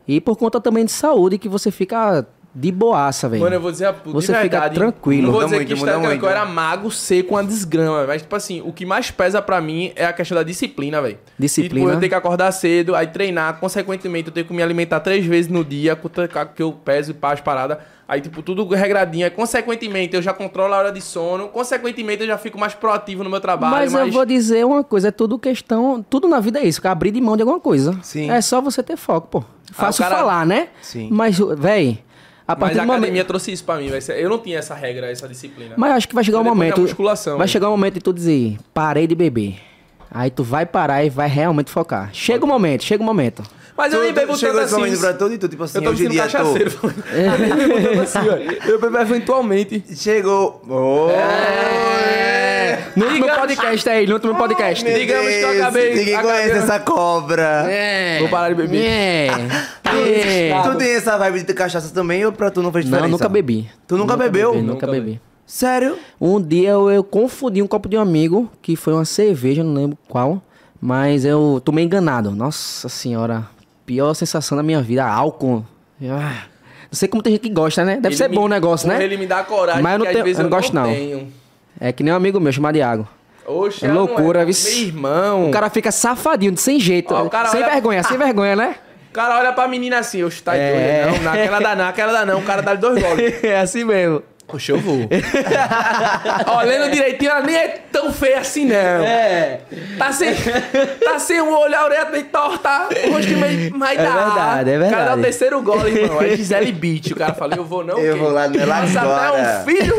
[0.06, 3.42] E por conta também de saúde, que você fica de boaça, velho.
[3.42, 4.74] Mano, eu vou dizer a Você fica verdade.
[4.76, 5.24] tranquilo.
[5.26, 6.24] Não vou dizer muito, que muda muito.
[6.24, 8.06] eu era mago, seco, uma desgrama.
[8.06, 11.18] Mas, tipo assim, o que mais pesa pra mim é a questão da disciplina, velho.
[11.38, 11.86] Disciplina.
[11.86, 13.58] Tipo, eu tenho que acordar cedo, aí treinar.
[13.58, 16.10] Consequentemente, eu tenho que me alimentar três vezes no dia, com o
[16.54, 17.78] que eu peso e pá, as paradas.
[18.06, 19.24] Aí, tipo, tudo regradinho.
[19.24, 21.48] Aí, consequentemente, eu já controlo a hora de sono.
[21.48, 23.74] Consequentemente, eu já fico mais proativo no meu trabalho.
[23.74, 26.04] Mas eu vou dizer uma coisa, é tudo questão.
[26.08, 27.98] Tudo na vida é isso, que é abrir de mão de alguma coisa.
[28.02, 28.30] Sim.
[28.30, 29.44] É só você ter foco, pô.
[29.72, 30.68] fácil Ah, cara- falar, né?
[30.82, 31.08] Sim.
[31.10, 31.98] Mas, véi,
[32.46, 32.98] a Mas partir a do momento...
[33.02, 35.74] academia trouxe isso pra mim, vai ser- eu não tinha essa regra, essa disciplina.
[35.76, 36.80] Mas acho que vai chegar um momento.
[36.80, 39.56] musculação, vai chegar um momento de tu dizer, parei de beber.
[40.10, 42.10] Aí tu vai parar e vai realmente focar.
[42.12, 43.42] Chega o momento, chega o momento.
[43.76, 44.74] Mas eu nem bebo tanto assim.
[44.76, 46.70] momento pra tudo e tu, tipo assim, Eu tô me hoje em dia cachaceiro.
[46.70, 46.86] tô...
[47.10, 48.68] Eu nem bebo tanto assim, ó.
[48.68, 49.82] Eu bebo eventualmente.
[49.96, 50.62] Chegou...
[50.68, 51.08] Oh,
[52.96, 54.84] No último Digamos- podcast aí, no último podcast.
[54.84, 57.66] meu digamos que eu Deus, acabei- Ninguém acabei- conhece essa cobra.
[57.70, 58.18] É.
[58.20, 58.84] Vou parar de beber.
[58.84, 59.28] É.
[59.96, 60.50] É.
[60.64, 63.06] Tu tem essa vibe de ter cachaça também ou pra tu não fez diferença?
[63.06, 63.70] Não, nunca bebi.
[63.86, 64.50] Tu nunca bebeu?
[64.52, 65.20] bebi, Nunca nunca bebi.
[65.46, 65.96] Sério?
[66.20, 69.72] Um dia eu, eu confundi um copo de um amigo, que foi uma cerveja, não
[69.74, 70.42] lembro qual,
[70.80, 72.32] mas eu tomei enganado.
[72.32, 73.44] Nossa senhora,
[73.86, 75.64] pior sensação da minha vida, álcool.
[76.02, 76.42] Ah,
[76.90, 77.94] não sei como tem gente que gosta, né?
[77.96, 79.00] Deve Ele ser me- bom o negócio, né?
[79.04, 80.84] Ele me dá coragem, Mas eu não que às tenho- vezes eu não gosto, não.
[80.92, 81.28] tenho.
[81.80, 83.06] É que nem um amigo meu chamado Iago.
[83.46, 84.44] Oxe, É loucura.
[84.44, 85.48] Meu irmão.
[85.48, 87.12] O cara fica safadinho, sem jeito.
[87.14, 88.76] Ó, sem olha- vergonha, sem vergonha, né?
[89.10, 91.04] O cara olha pra menina assim, oxe, tá É.
[91.04, 93.34] doido, não, naquela dá não, aquela dá não, o cara dá dois goles.
[93.44, 94.22] É assim mesmo.
[94.46, 94.98] Oxe, eu vou.
[96.58, 98.74] Olhando direitinho, ela nem é tão feia assim, não.
[98.76, 99.60] É.
[99.98, 100.32] Tá sem,
[101.02, 104.12] tá sem um olho, a orelha meio torta, o rosto meio mais É dá.
[104.24, 105.22] verdade, é O cara dá o verdade.
[105.22, 106.22] terceiro gole, irmão.
[106.22, 107.12] É Gisele Beach.
[107.12, 108.20] O cara fala, eu vou não, Eu quê?
[108.20, 109.28] vou lá nela Passa agora.
[109.28, 109.94] até um filho.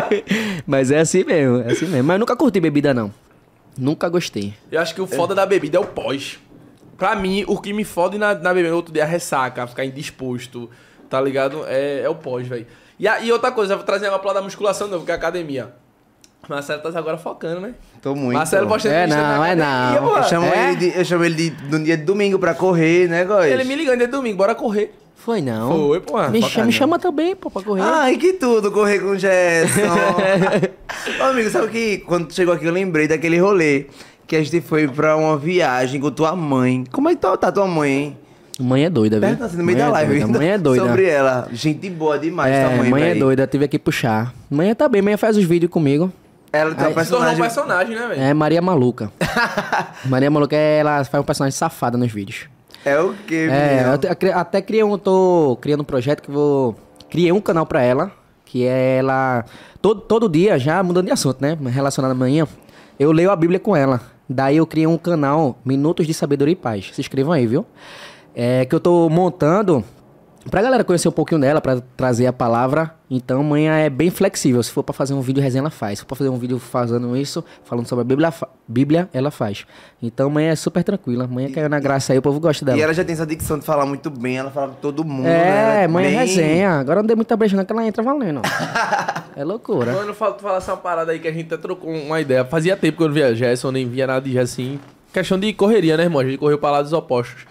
[0.66, 2.04] Mas é assim mesmo, é assim mesmo.
[2.04, 3.12] Mas eu nunca curti bebida, não.
[3.76, 4.54] Nunca gostei.
[4.72, 6.38] Eu acho que o foda da bebida é o pós.
[6.96, 9.84] Pra mim, o que me fode na, na bebida outro dia é a ressaca, ficar
[9.84, 10.70] indisposto,
[11.10, 11.64] tá ligado?
[11.66, 12.66] É, é o pós, velho.
[12.98, 15.14] E, a- e outra coisa, eu vou trazer uma plana da musculação novo, que é
[15.14, 15.72] a academia.
[16.48, 17.74] Marcelo tá agora focando, né?
[18.02, 18.36] Tô muito.
[18.36, 20.16] Marcelo postando É não, é não.
[20.18, 20.68] Eu chamo, É?
[20.72, 23.50] ele de, eu chamo ele de, no dia de domingo pra correr, né, Góis?
[23.50, 24.94] Ele me ligando dia de domingo, bora correr.
[25.16, 25.70] Foi não.
[25.88, 26.18] Foi, pô.
[26.28, 26.66] Me, não.
[26.66, 27.80] me chama também, pô, pra correr.
[27.82, 29.80] Ai, que tudo, correr com o Gerson.
[31.20, 33.86] Ô, amigo, sabe que quando chegou aqui eu lembrei daquele rolê
[34.26, 36.84] que a gente foi pra uma viagem com tua mãe.
[36.92, 38.18] Como é que tá, tá tua mãe, hein?
[38.60, 39.22] Mãe é doida, viu?
[39.28, 40.20] Pergunta assim no meio Mãe da é live.
[40.20, 40.86] doida, Mãe é doida.
[40.86, 41.48] Sobre ela.
[41.52, 44.32] Gente boa demais, É, tua mãe, mãe é doida, tive que puxar.
[44.48, 46.12] Mãe tá bem, mãe faz os vídeos comigo.
[46.52, 47.40] Ela tem Ai, Se tornou um personagem...
[47.42, 48.20] personagem, né, velho?
[48.22, 49.10] É Maria Maluca.
[50.06, 52.46] Maria Maluca, ela faz um personagem safada nos vídeos.
[52.84, 53.98] É o quê, É, menino?
[54.30, 56.76] eu até criei um, tô criando um projeto que vou.
[57.10, 58.12] Criei um canal pra ela,
[58.44, 59.44] que é ela.
[59.82, 61.58] Todo, todo dia, já mudando de assunto, né?
[61.70, 62.46] Relacionado à manhã,
[63.00, 64.00] eu leio a Bíblia com ela.
[64.28, 66.90] Daí eu criei um canal, Minutos de Sabedoria e Paz.
[66.94, 67.66] Se inscrevam aí, viu?
[68.34, 69.84] É que eu tô montando
[70.50, 72.94] pra galera conhecer um pouquinho dela, pra trazer a palavra.
[73.10, 74.60] Então, manhã é bem flexível.
[74.62, 75.98] Se for pra fazer um vídeo resenha, ela faz.
[75.98, 78.32] Se for pra fazer um vídeo fazendo isso, falando sobre a Bíblia,
[78.66, 79.64] Bíblia ela faz.
[80.02, 81.26] Então, manhã é super tranquila.
[81.28, 82.76] Manhã caiu na graça aí, o povo gosta dela.
[82.76, 85.22] E ela já tem essa dicção de falar muito bem, ela fala com todo mundo,
[85.24, 85.84] né?
[85.84, 86.70] É, mãe é bem- resenha.
[86.72, 88.40] Agora não dei muita brecha não, que ela entra valendo.
[89.36, 89.92] é loucura.
[89.94, 92.44] Quando eu falo, tu fala essa parada aí que a gente até trocou uma ideia.
[92.44, 94.62] Fazia tempo que eu não via Gerson, nem via nada de Gerson.
[94.62, 94.80] assim.
[95.12, 96.20] Questão de correria, né, irmão?
[96.20, 97.46] A gente correu pra lados opostos.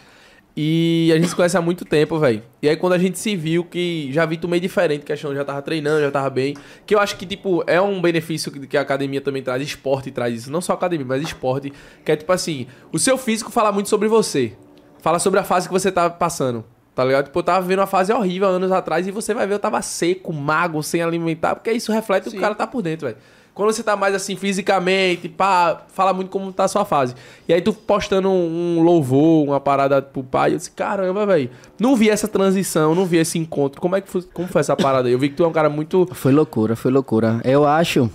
[0.56, 2.44] E a gente se conhece há muito tempo, velho.
[2.62, 5.38] E aí quando a gente se viu, que já vi tu meio diferente, questão eu
[5.38, 6.56] já tava treinando, já tava bem.
[6.86, 10.12] Que eu acho que, tipo, é um benefício que que a academia também traz, esporte
[10.12, 10.52] traz isso.
[10.52, 11.74] Não só academia, mas esporte.
[12.06, 14.54] Que é tipo assim, o seu físico fala muito sobre você.
[15.02, 16.63] Fala sobre a fase que você tá passando.
[16.96, 17.26] Tá ligado?
[17.26, 19.82] Tipo, eu tava vivendo uma fase horrível anos atrás e você vai ver, eu tava
[19.82, 23.18] seco, mago, sem alimentar, porque isso reflete o que o cara tá por dentro, velho.
[23.54, 27.13] Quando você tá mais assim fisicamente, pá, fala muito como tá a sua fase.
[27.48, 31.52] E aí tu postando um, louvor, uma parada pro pai, eu disse, caramba, velho.
[31.80, 33.80] Não vi essa transição, não vi esse encontro.
[33.80, 35.13] Como é que foi, como foi essa parada aí?
[35.13, 36.08] Eu vi que tu é um cara muito.
[36.13, 37.42] Foi loucura, foi loucura.
[37.44, 38.10] Eu acho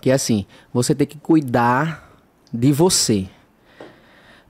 [0.00, 2.10] que assim, você tem que cuidar
[2.52, 3.26] de você.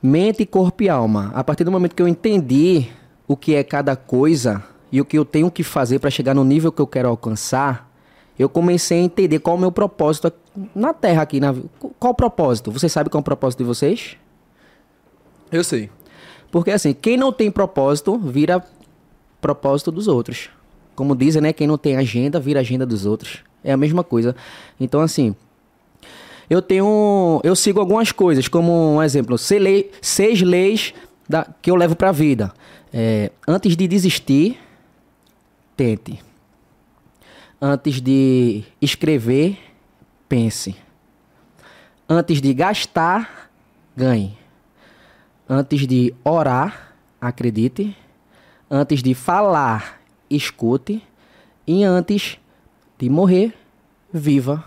[0.02, 1.32] Mente, corpo e alma.
[1.34, 2.86] A partir do momento que eu entendi
[3.28, 6.44] o que é cada coisa e o que eu tenho que fazer para chegar no
[6.44, 7.90] nível que eu quero alcançar,
[8.38, 10.32] eu comecei a entender qual é o meu propósito
[10.74, 11.40] na Terra aqui.
[11.40, 11.54] Na...
[11.98, 12.70] Qual o propósito?
[12.72, 14.16] Você sabe qual é o propósito de vocês?
[15.52, 15.90] Eu sei.
[16.50, 18.64] Porque assim, quem não tem propósito vira
[19.40, 20.50] propósito dos outros.
[20.96, 21.52] Como dizem, né?
[21.52, 23.38] Quem não tem agenda vira agenda dos outros.
[23.62, 24.34] É a mesma coisa.
[24.78, 25.34] Então, assim,
[26.48, 27.40] eu tenho.
[27.42, 30.94] Eu sigo algumas coisas, como um exemplo, seis leis
[31.28, 32.52] da- que eu levo pra vida.
[32.92, 34.58] É, antes de desistir,
[35.76, 36.20] tente.
[37.66, 39.58] Antes de escrever,
[40.28, 40.76] pense.
[42.06, 43.50] Antes de gastar,
[43.96, 44.36] ganhe.
[45.48, 47.96] Antes de orar, acredite.
[48.70, 49.98] Antes de falar,
[50.28, 51.02] escute.
[51.66, 52.38] E antes
[52.98, 53.54] de morrer,
[54.12, 54.62] viva.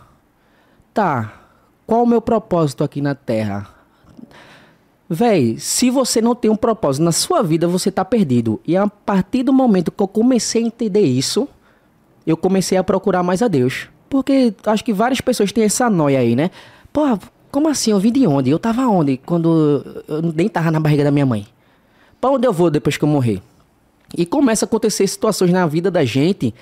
[0.92, 1.40] Tá.
[1.86, 3.70] Qual o meu propósito aqui na Terra?
[5.08, 8.60] Véi, se você não tem um propósito na sua vida, você tá perdido.
[8.66, 11.48] E a partir do momento que eu comecei a entender isso,
[12.28, 13.88] eu comecei a procurar mais a Deus.
[14.10, 16.52] Porque acho que várias pessoas têm essa noia aí, né?
[16.92, 17.18] Pô,
[17.50, 17.92] como assim?
[17.92, 18.50] Eu vim de onde?
[18.50, 19.18] Eu tava onde?
[19.18, 21.48] Quando eu nem tava na barriga da minha mãe.
[22.20, 23.42] Pra onde eu vou depois que eu morrer?
[24.18, 26.54] E começa a acontecer situações na vida da gente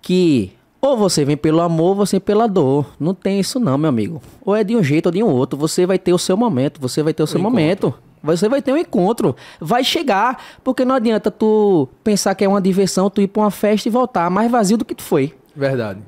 [0.00, 2.86] que ou você vem pelo amor, ou você vem pela dor.
[2.98, 4.20] Não tem isso não, meu amigo.
[4.44, 5.56] Ou é de um jeito ou de um outro.
[5.58, 7.94] Você vai ter o seu momento, você vai ter o seu momento.
[8.22, 12.60] Você vai ter um encontro, vai chegar, porque não adianta tu pensar que é uma
[12.60, 15.34] diversão, tu ir pra uma festa e voltar mais vazio do que tu foi.
[15.56, 16.00] Verdade.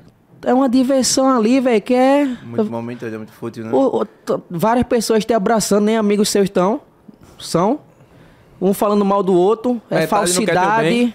[0.43, 3.71] É uma diversão ali, velho, que é Muito momento, é muito fútil, né?
[3.73, 4.07] o- o-
[4.49, 6.79] várias pessoas te abraçando, nem amigos seus estão.
[7.39, 7.79] São.
[8.61, 9.81] Um falando mal do outro.
[9.89, 11.13] É teu falsidade.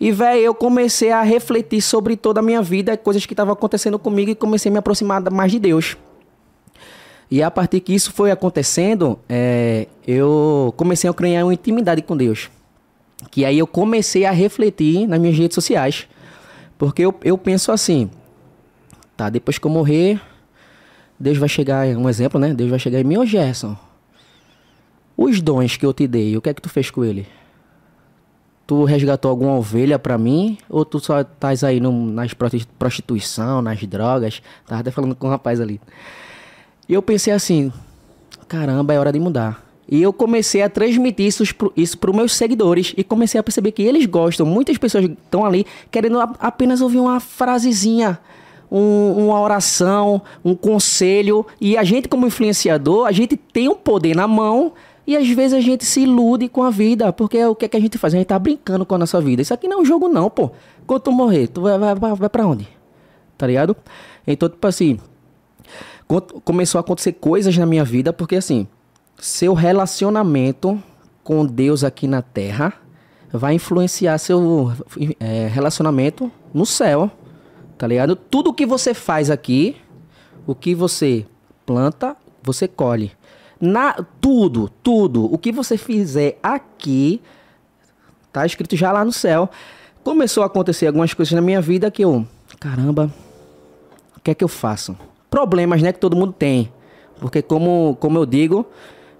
[0.00, 3.98] E, velho, eu comecei a refletir sobre toda a minha vida, coisas que estavam acontecendo
[3.98, 5.96] comigo e comecei a me aproximar mais de Deus.
[7.32, 12.14] E a partir que isso foi acontecendo, é, eu comecei a criar uma intimidade com
[12.14, 12.50] Deus.
[13.30, 16.06] Que aí eu comecei a refletir nas minhas redes sociais.
[16.76, 18.10] Porque eu, eu penso assim,
[19.16, 20.20] tá, depois que eu morrer,
[21.18, 22.52] Deus vai chegar, um exemplo, né?
[22.52, 23.78] Deus vai chegar em mim, ô Gerson,
[25.16, 27.26] os dons que eu te dei, o que é que tu fez com ele?
[28.66, 30.58] Tu resgatou alguma ovelha pra mim?
[30.68, 34.42] Ou tu só estás aí no, nas prosti- prostituição, nas drogas?
[34.66, 35.80] Tava até falando com um rapaz ali.
[36.88, 37.72] E eu pensei assim,
[38.48, 39.64] caramba, é hora de mudar.
[39.88, 41.44] E eu comecei a transmitir isso,
[41.98, 44.46] para os meus seguidores e comecei a perceber que eles gostam.
[44.46, 48.18] Muitas pessoas estão ali querendo apenas ouvir uma frasezinha,
[48.70, 51.44] um- uma oração, um conselho.
[51.60, 54.72] E a gente, como influenciador, a gente tem um poder na mão
[55.06, 57.12] e às vezes a gente se ilude com a vida.
[57.12, 58.14] Porque o que, é que a gente faz?
[58.14, 59.42] A gente tá brincando com a nossa vida.
[59.42, 60.50] Isso aqui não é um jogo, não, pô.
[60.86, 62.66] Quando tu morrer, tu vai, vai, vai, onde?
[63.36, 63.76] Tá ligado?
[64.26, 64.98] Então, tipo assim,
[66.44, 68.66] começou a acontecer coisas na minha vida, porque assim,
[69.18, 70.82] seu relacionamento
[71.22, 72.74] com Deus aqui na Terra
[73.32, 74.72] vai influenciar seu
[75.18, 77.10] eh, relacionamento no céu,
[77.78, 78.14] tá ligado?
[78.14, 79.76] Tudo que você faz aqui,
[80.46, 81.24] o que você
[81.64, 83.12] planta, você colhe.
[83.60, 87.22] Na, tudo, tudo, o que você fizer aqui,
[88.32, 89.48] tá escrito já lá no céu.
[90.02, 92.26] Começou a acontecer algumas coisas na minha vida que eu,
[92.58, 93.10] caramba,
[94.16, 94.96] o que é que eu faço?
[95.32, 96.70] Problemas, né, que todo mundo tem.
[97.18, 98.66] Porque como, como eu digo,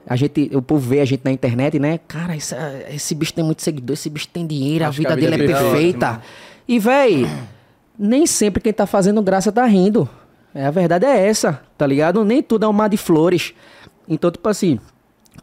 [0.07, 1.99] a gente, o povo vê a gente na internet, né?
[2.07, 2.55] Cara, esse,
[2.91, 5.47] esse bicho tem muito seguidor, esse bicho tem dinheiro, a vida, a vida dele é
[5.47, 6.21] é perfeita.
[6.69, 7.27] E, véi,
[7.99, 10.07] nem sempre quem tá fazendo graça tá rindo.
[10.55, 12.23] É, a verdade é essa, tá ligado?
[12.27, 13.55] Nem tudo é um mar de flores.
[14.07, 14.79] Então, tipo assim,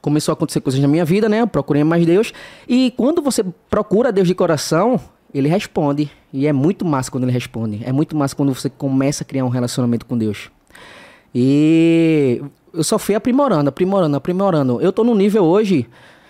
[0.02, 1.42] começou a acontecer coisas na minha vida, né?
[1.42, 2.32] Eu procurei mais Deus.
[2.68, 5.00] E quando você procura Deus de coração,
[5.34, 6.12] ele responde.
[6.32, 7.82] E é muito massa quando ele responde.
[7.84, 10.52] É muito massa quando você começa a criar um relacionamento com Deus.
[11.34, 12.42] E
[12.74, 14.82] eu só fui aprimorando, aprimorando, aprimorando.
[14.82, 15.88] Eu tô num nível hoje,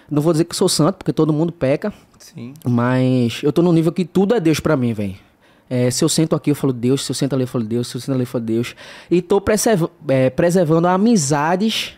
[0.09, 1.93] não vou dizer que sou santo, porque todo mundo peca.
[2.17, 2.53] Sim.
[2.67, 5.15] Mas eu tô num nível que tudo é Deus pra mim, velho.
[5.69, 7.05] É, se eu sento aqui, eu falo Deus.
[7.05, 7.87] Se eu sento ali, eu falo Deus.
[7.87, 8.75] Se eu sento ali, eu falo Deus.
[9.09, 11.93] E tô preserv- é, preservando amizades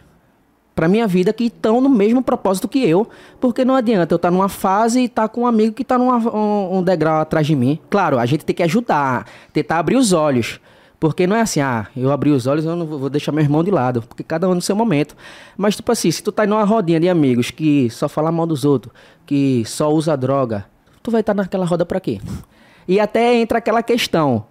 [0.76, 3.08] pra minha vida que estão no mesmo propósito que eu.
[3.40, 6.10] Porque não adianta eu estar numa fase e estar com um amigo que tá num
[6.12, 7.80] um, um degrau atrás de mim.
[7.90, 10.60] Claro, a gente tem que ajudar, tentar abrir os olhos.
[11.02, 13.64] Porque não é assim, ah, eu abri os olhos, eu não vou deixar meu irmão
[13.64, 14.04] de lado.
[14.04, 15.16] Porque cada um no seu momento.
[15.58, 18.64] Mas, tipo assim, se tu tá numa rodinha de amigos que só fala mal dos
[18.64, 18.94] outros,
[19.26, 20.64] que só usa droga,
[21.02, 22.22] tu vai estar naquela roda pra quê?
[22.88, 24.46] E até entra aquela questão.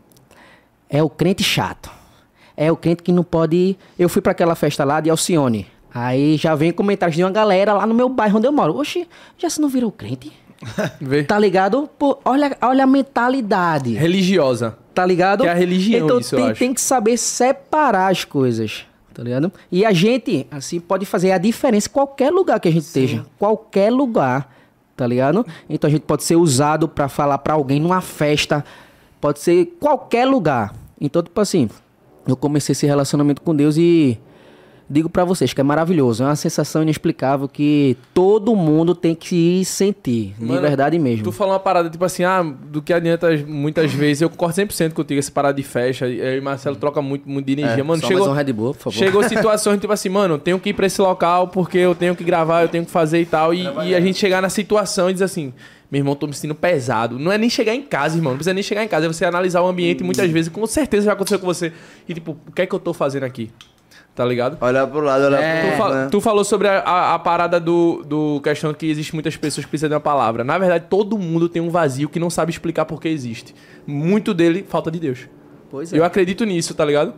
[0.89, 1.89] É o crente chato.
[2.57, 3.79] É o crente que não pode.
[3.97, 5.69] Eu fui pra aquela festa lá de Alcione.
[5.95, 8.77] Aí já vem comentários de uma galera lá no meu bairro onde eu moro.
[8.77, 9.07] Oxi,
[9.39, 10.33] já se não virou crente?
[11.01, 11.23] Vê?
[11.25, 11.89] Tá ligado?
[11.99, 13.95] Pô, olha, olha a mentalidade.
[13.95, 14.77] Religiosa.
[14.95, 15.43] Tá ligado?
[15.43, 16.59] Que é a religião, então isso tem, acho.
[16.59, 18.85] tem que saber separar as coisas.
[19.15, 19.53] Tá ligado?
[19.71, 23.25] E a gente, assim, pode fazer a diferença em qualquer lugar que a gente esteja.
[23.39, 24.55] Qualquer lugar.
[24.97, 25.47] Tá ligado?
[25.69, 28.65] Então a gente pode ser usado pra falar pra alguém numa festa.
[29.21, 30.75] Pode ser qualquer lugar.
[31.01, 31.71] Então, tipo assim,
[32.27, 34.19] eu comecei esse relacionamento com Deus e
[34.91, 36.25] digo pra vocês que é maravilhoso.
[36.25, 40.35] É uma sensação inexplicável que todo mundo tem que sentir.
[40.37, 41.23] de Mano, verdade mesmo.
[41.23, 44.23] Tu falou uma parada tipo assim, ah, do que adianta muitas vezes.
[44.23, 46.09] Eu concordo 100% contigo, essa parada de festa.
[46.09, 47.81] Eu e Marcelo troca muito, muito de energia.
[47.81, 48.99] É, mano, só chegou, mais um Red Bull, por favor.
[48.99, 52.17] chegou situações tipo assim, mano, eu tenho que ir pra esse local porque eu tenho
[52.17, 53.55] que gravar, eu tenho que fazer e tal.
[53.55, 55.53] E, e a gente chegar na situação e dizer assim,
[55.89, 57.17] meu irmão, tô me sentindo pesado.
[57.19, 58.33] Não é nem chegar em casa, irmão.
[58.33, 59.07] Não precisa nem chegar em casa.
[59.07, 61.73] É você analisar o ambiente muitas vezes, com certeza já aconteceu com você.
[62.09, 63.51] E tipo, o que é que eu tô fazendo aqui?
[64.21, 64.59] Tá ligado?
[64.63, 65.67] Olhar pro lado, olhar É.
[65.69, 66.09] pro fa- né?
[66.11, 69.71] tu falou sobre a, a- a parada do, do questão que existe muitas pessoas que
[69.71, 70.45] precisam de uma palavra.
[70.45, 73.55] Na verdade, todo mundo tem um vazio que não sabe explicar por que existe.
[73.87, 75.21] Muito dele, falta de Deus.
[75.71, 77.15] Pois Eu acredito nisso, tá ligado?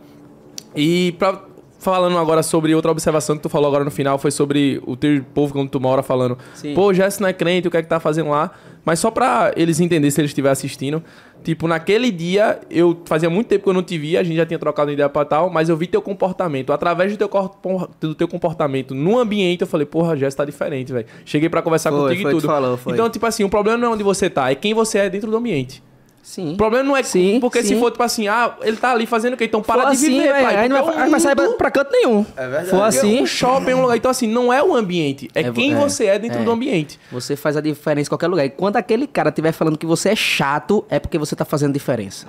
[0.75, 1.41] E pra,
[1.79, 5.23] falando agora sobre outra observação que tu falou agora no final, foi sobre o teu
[5.33, 6.37] povo quando tu mora falando.
[6.55, 6.73] Sim.
[6.73, 8.51] Pô, Jess não é crente, o que é que tá fazendo lá?
[8.85, 11.03] Mas só pra eles entenderem se eles estiverem assistindo.
[11.43, 14.45] Tipo, naquele dia, eu fazia muito tempo que eu não te via, a gente já
[14.45, 16.71] tinha trocado ideia pra tal, mas eu vi teu comportamento.
[16.71, 20.93] Através do teu, corpo- do teu comportamento no ambiente, eu falei, porra, Jéssica tá diferente,
[20.93, 21.05] velho.
[21.25, 22.47] Cheguei pra conversar Foi, contigo foi, e tu tudo.
[22.47, 22.79] falou.
[22.87, 25.29] Então, tipo assim, o problema não é onde você tá, é quem você é dentro
[25.29, 25.83] do ambiente.
[26.25, 26.53] Sim.
[26.53, 27.79] O problema não é Sim, porque se sim.
[27.79, 29.43] for, tipo assim, ah, ele tá ali fazendo o quê?
[29.43, 30.55] Então para For de assim, viver, velho, pai.
[30.55, 32.25] aí não porque vai, é aí um vai sair mundo- pra canto nenhum.
[32.37, 32.69] É verdade.
[32.69, 33.97] For assim, Um shopping é um lugar.
[33.97, 36.43] Então, assim, não é o ambiente, é, É, quem é, você é dentro é.
[36.45, 36.97] do ambiente.
[37.11, 38.45] você faz a diferença em qualquer lugar.
[38.45, 41.73] E quando aquele cara estiver falando que você é chato, é porque você tá fazendo
[41.73, 42.25] diferença.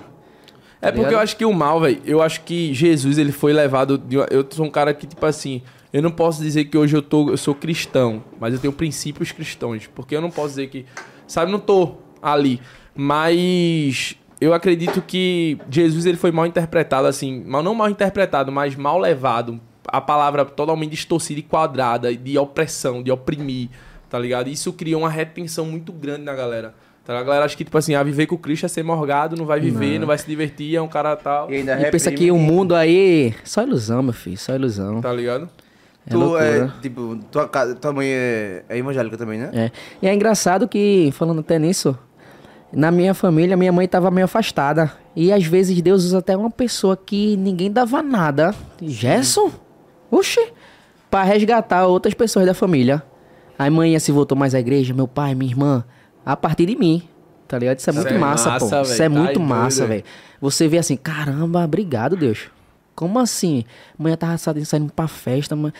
[0.81, 1.13] É porque ligado?
[1.13, 3.97] eu acho que o mal, velho, eu acho que Jesus, ele foi levado.
[3.97, 5.61] de uma- Eu sou um cara que, tipo assim,
[5.93, 9.31] eu não posso dizer que hoje eu, tô, eu sou cristão, mas eu tenho princípios
[9.31, 9.87] cristãos.
[9.95, 10.85] Porque eu não posso dizer que.
[11.25, 12.59] Sabe, não tô ali.
[12.95, 17.43] Mas eu acredito que Jesus, ele foi mal interpretado, assim.
[17.45, 19.59] Mal, não mal interpretado, mas mal levado.
[19.87, 23.69] A palavra totalmente distorcida e quadrada, de opressão, de oprimir,
[24.09, 24.49] tá ligado?
[24.49, 26.73] Isso criou uma retenção muito grande na galera.
[27.05, 27.19] Tá?
[27.19, 29.59] A galera acha que, tipo assim, ah, viver com Cristo é ser morgado, não vai
[29.59, 31.51] viver, não, vai se divertir, é um cara tal.
[31.51, 33.35] E ainda E pensa que o mundo aí.
[33.43, 35.01] Só ilusão, meu filho, só ilusão.
[35.01, 35.47] Tá ligado?
[36.07, 36.43] É Tu loucura.
[36.77, 39.51] é, tipo, tua, tua mãe é, é evangélica também, né?
[39.53, 39.71] É.
[40.01, 41.95] E é engraçado que, falando até nisso,
[42.75, 44.91] na minha família, minha mãe tava meio afastada.
[45.15, 48.53] E às vezes Deus usa até uma pessoa que ninguém dava nada.
[48.81, 49.49] Gerson?
[50.11, 50.51] Oxi!
[51.09, 53.01] Pra resgatar outras pessoas da família.
[53.57, 55.83] A mãe se voltou mais à igreja, meu pai, minha irmã,
[56.25, 57.01] a partir de mim.
[57.47, 57.79] Tá ligado?
[57.79, 58.71] Isso é muito é massa, massa, pô.
[58.71, 58.83] velho.
[58.83, 60.03] Isso é Tá muito massa, velho.
[60.41, 62.49] Você vê assim, caramba, obrigado, Deus.
[62.93, 63.63] Como assim?
[63.97, 65.71] Mãe tava sa- saindo pra festa, mas...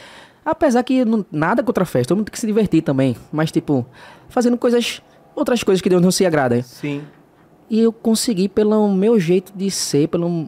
[0.46, 3.18] Apesar que não- nada contra a festa, todo mundo tem que se divertir também.
[3.34, 3.86] Mas, tipo,
[4.30, 5.02] fazendo coisas...
[5.36, 6.62] Outras coisas que Deus não se agrada.
[6.64, 7.02] Sim.
[7.70, 10.48] E eu consegui, pelo meu jeito de ser, pelo...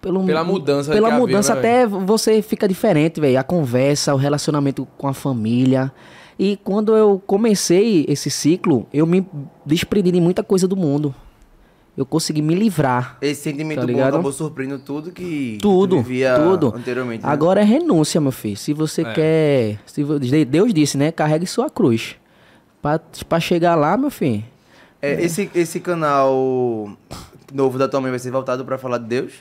[0.00, 3.38] pelo Pela mudança Pela que havia, mudança, né, até você fica diferente, velho.
[3.38, 5.90] A conversa, o relacionamento com a família.
[6.38, 9.26] E quando eu comecei esse ciclo, eu me
[9.66, 11.14] desprendi de muita coisa do mundo.
[11.96, 13.18] Eu consegui me livrar.
[13.20, 14.14] Esse sentimento Tá bom ligado?
[14.14, 16.72] acabou surpreendendo tudo que Tudo, tu vivia tudo.
[16.74, 17.22] anteriormente.
[17.22, 17.30] né?
[17.30, 18.56] Agora é renúncia, meu filho.
[18.56, 19.12] Se você É.
[19.12, 19.78] quer.
[19.84, 20.02] Se
[20.46, 21.12] Deus disse, né?
[21.12, 22.16] Carregue sua cruz.
[22.82, 24.44] Pra, pra chegar lá, meu filho.
[25.00, 26.90] É, esse, esse canal
[27.52, 29.32] novo da tua mãe vai ser voltado pra falar de Deus?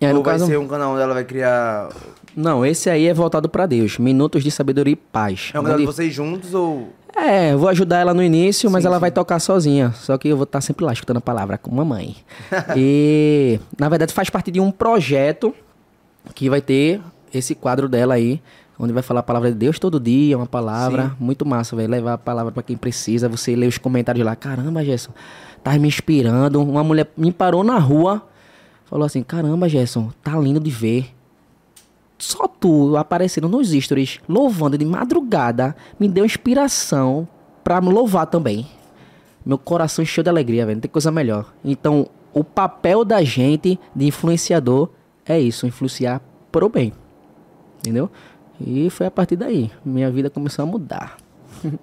[0.00, 1.90] E aí, Ou vai caso- ser um canal onde ela vai criar.
[2.34, 3.98] Não, esse aí é voltado pra Deus.
[3.98, 5.50] Minutos de sabedoria e paz.
[5.52, 6.88] É um canal de vocês juntos ou.
[7.14, 9.00] É, vou ajudar ela no início, mas Sim, ela sim.
[9.00, 9.92] vai tocar sozinha.
[9.92, 12.16] Só que eu vou estar sempre lá escutando a palavra com mamãe.
[12.76, 15.54] e, na verdade, faz parte de um projeto
[16.34, 17.00] que vai ter
[17.34, 18.40] esse quadro dela aí,
[18.80, 22.14] onde vai falar a palavra de Deus todo dia, uma palavra muito massa, vai levar
[22.14, 23.28] a palavra pra quem precisa.
[23.28, 25.12] Você lê os comentários lá, caramba, Gerson,
[25.62, 26.62] tá me inspirando.
[26.62, 28.22] Uma mulher me parou na rua,
[28.86, 31.14] falou assim: caramba, Gerson, tá lindo de ver
[32.20, 37.26] só tu aparecendo nos stories, louvando de madrugada, me deu inspiração
[37.64, 38.66] pra me louvar também.
[39.44, 40.76] Meu coração encheu de alegria, velho.
[40.76, 41.52] Não tem coisa melhor.
[41.64, 44.90] Então, o papel da gente de influenciador
[45.24, 46.20] é isso, influenciar
[46.52, 46.92] pro bem.
[47.78, 48.10] Entendeu?
[48.60, 49.70] E foi a partir daí.
[49.84, 51.16] Minha vida começou a mudar.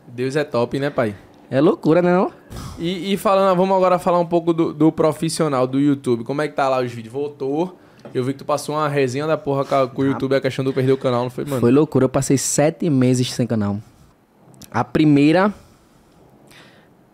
[0.07, 1.15] Deus é top, né, pai?
[1.49, 2.13] É loucura, né?
[2.13, 2.31] Não?
[2.77, 6.23] E, e falando, vamos agora falar um pouco do, do profissional do YouTube.
[6.23, 7.13] Como é que tá lá os vídeos?
[7.13, 7.77] Voltou.
[8.13, 10.63] Eu vi que tu passou uma resenha da porra com, com o YouTube, a questão
[10.63, 11.59] do perder o canal, não foi, mano?
[11.59, 12.05] Foi loucura.
[12.05, 13.79] Eu passei sete meses sem canal.
[14.71, 15.53] A primeira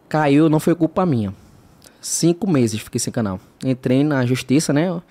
[0.10, 1.34] caiu, não foi culpa minha.
[2.02, 3.40] Cinco meses fiquei sem canal.
[3.64, 5.02] Entrei na justiça, né?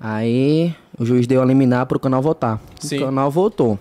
[0.00, 2.60] Aí o juiz deu a liminar pro canal voltar.
[2.80, 2.98] Sim.
[2.98, 3.78] O canal voltou.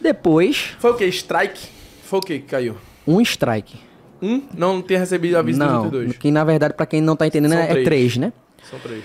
[0.00, 1.06] Depois, Foi o quê?
[1.06, 1.68] Strike?
[2.04, 2.76] Foi o quê que caiu?
[3.06, 3.78] um strike.
[4.22, 4.42] Um?
[4.56, 6.18] Não, não tinha recebido aviso não, do 22.
[6.18, 7.84] que na verdade, pra quem não tá entendendo, São é, três.
[7.84, 8.32] três, né?
[8.68, 9.02] São três.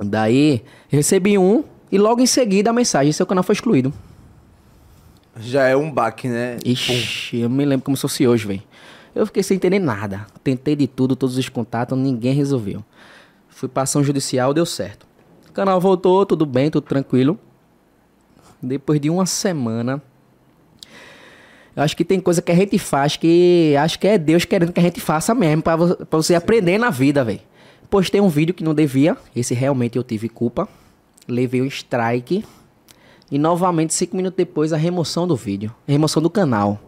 [0.00, 3.92] Daí, recebi um e logo em seguida a mensagem: seu canal foi excluído.
[5.40, 6.56] Já é um baque, né?
[6.64, 8.62] Ixi, eu me lembro como se fosse hoje, velho.
[9.14, 10.26] Eu fiquei sem entender nada.
[10.44, 12.84] Tentei de tudo, todos os contatos, ninguém resolveu.
[13.48, 15.07] Fui pra ação judicial, deu certo.
[15.58, 17.36] O canal voltou, tudo bem, tudo tranquilo.
[18.62, 20.00] Depois de uma semana,
[21.74, 24.72] eu acho que tem coisa que a gente faz que acho que é Deus querendo
[24.72, 25.74] que a gente faça mesmo, pra
[26.12, 27.40] você aprender na vida, velho.
[27.90, 30.68] Postei um vídeo que não devia, esse realmente eu tive culpa.
[31.26, 32.44] Levei um strike.
[33.28, 35.74] E novamente, cinco minutos depois, a remoção do vídeo.
[35.88, 36.78] A remoção do canal.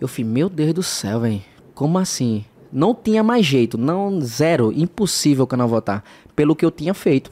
[0.00, 1.42] Eu falei, meu Deus do céu, velho.
[1.76, 2.44] Como assim?
[2.72, 3.78] Não tinha mais jeito.
[3.78, 4.72] Não, zero.
[4.72, 6.02] Impossível o canal voltar.
[6.34, 7.30] Pelo que eu tinha feito.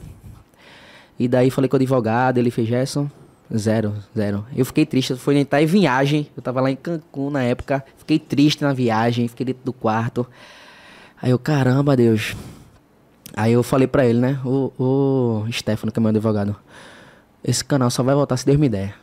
[1.19, 3.09] E daí falei com o advogado, ele fez, Gerson,
[3.55, 4.45] zero, zero.
[4.55, 6.27] Eu fiquei triste, fui entrar em viagem.
[6.35, 7.83] Eu tava lá em Cancún na época.
[7.97, 10.25] Fiquei triste na viagem, fiquei dentro do quarto.
[11.21, 12.35] Aí eu, caramba, Deus.
[13.35, 14.39] Aí eu falei pra ele, né?
[14.43, 16.55] O, o Stefano, que é meu advogado.
[17.43, 18.95] Esse canal só vai voltar se Deus me der.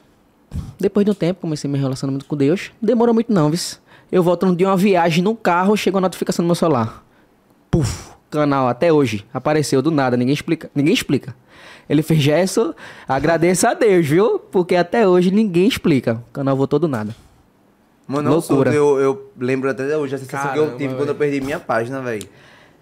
[0.79, 2.71] depois de um tempo, comecei meu relacionamento com Deus.
[2.81, 3.81] Demorou muito não, vis.
[4.11, 7.05] Eu voltando de uma viagem no carro, chegou a notificação no meu celular.
[7.71, 9.25] Puf, canal até hoje.
[9.33, 10.71] Apareceu do nada, ninguém explica.
[10.75, 11.35] Ninguém explica.
[11.89, 12.75] Ele fez gesto,
[13.09, 14.39] agradeça a Deus, viu?
[14.39, 16.23] Porque até hoje ninguém explica.
[16.31, 17.15] O canal voltou do nada.
[18.07, 18.71] Mano, Loucura.
[18.71, 18.75] Loucura.
[18.75, 21.61] Eu, eu lembro até hoje a sensação que eu Caramba, tive quando eu perdi minha
[21.61, 22.29] página, velho.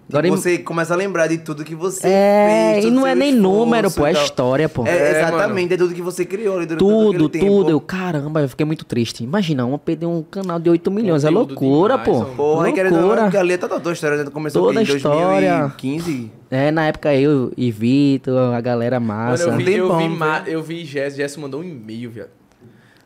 [0.08, 2.84] Agora im- você começa a lembrar de tudo que você É, fez.
[2.86, 4.86] e não é nem esforço número, pô, e é história, pô.
[4.86, 7.44] É, É, exatamente, é tudo que você criou ali durante Tudo, tempo.
[7.46, 7.70] tudo.
[7.70, 9.22] Eu, caramba, eu fiquei muito triste.
[9.22, 11.24] Imagina, uma perder um canal de 8 milhões.
[11.24, 12.24] É loucura, demais, pô.
[12.24, 12.36] homem.
[12.36, 13.30] Pô, aí querendo ou não, loucura.
[13.30, 14.30] que ali é toda a tua história, né?
[14.30, 15.58] Começou Toda a história.
[15.58, 16.32] 2015.
[16.50, 19.42] É, na época eu e Vitor, a galera Mano, massa.
[19.44, 20.18] eu vi, eu tempão, vi, velho.
[20.18, 22.30] ma- eu vi Jess, Jess mandou um e-mail, viado.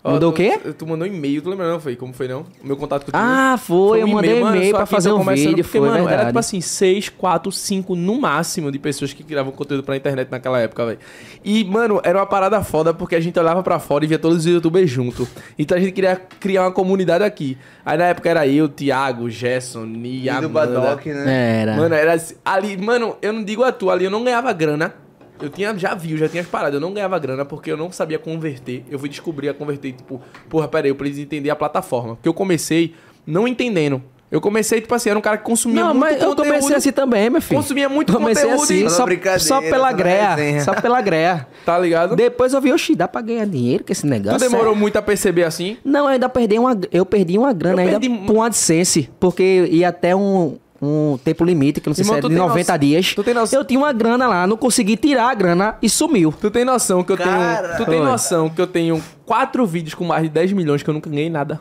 [0.05, 0.59] Mandou tu- o quê?
[0.77, 1.95] Tu mandou um e-mail, tu lembra não, foi?
[1.95, 2.41] Como foi não?
[2.63, 3.17] O meu contato contigo.
[3.17, 5.99] Ah, foi, eu mandei e-mail só pra que fazer um conversando, vídeo, porque, foi mano,
[6.01, 6.29] era verdade.
[6.31, 10.59] tipo assim, 6, 4, 5 no máximo de pessoas que criavam conteúdo pra internet naquela
[10.59, 10.99] época, velho.
[11.45, 14.39] E, mano, era uma parada foda porque a gente olhava pra fora e via todos
[14.39, 15.29] os youtubers junto.
[15.57, 17.57] Então a gente queria criar uma comunidade aqui.
[17.87, 20.81] Aí na época era eu, Thiago, Gerson, E Nia, do Amanda.
[20.81, 21.61] Badoc, né?
[21.63, 21.77] Era.
[21.77, 24.95] Mano, era assim, ali, mano, eu não digo a tu, ali eu não ganhava grana.
[25.43, 27.77] Eu tinha, já vi, eu já tinha as paradas, eu não ganhava grana porque eu
[27.77, 28.85] não sabia converter.
[28.91, 32.15] Eu fui descobrir a converter, tipo, porra, peraí, eu preciso entender a plataforma.
[32.17, 32.95] Porque eu comecei
[33.27, 34.03] não entendendo.
[34.31, 36.47] Eu comecei, tipo assim, era um cara que consumia Não, muito mas eu conteúdo.
[36.49, 37.61] comecei assim também, meu filho.
[37.61, 40.61] Consumia muito comecei conteúdo assim, e- só, Brincadeira, só pela greia.
[40.65, 41.47] Só pela greia.
[41.67, 42.17] Tá ligado?
[42.17, 44.39] Depois eu vi, oxi, dá pra ganhar dinheiro com esse Tu negócio.
[44.39, 44.77] demorou é?
[44.77, 45.77] muito a perceber assim?
[45.85, 49.69] Não, eu ainda perdi uma, eu perdi uma grana Eu ainda perdi- com AdSense, porque
[49.71, 52.37] ia até um, um tempo limite, que eu não sei Irmão, se é de tem
[52.37, 53.15] 90 noção- dias.
[53.15, 56.35] tu tem noção- Eu tinha uma grana lá, não consegui tirar a grana e sumiu.
[56.41, 57.69] Tu tem noção que eu Cara.
[57.69, 57.77] tenho.
[57.79, 58.05] Tu tem Oi.
[58.07, 61.31] noção que eu tenho quatro vídeos com mais de 10 milhões que eu nunca ganhei
[61.31, 61.61] nada?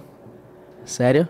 [0.84, 1.28] Sério?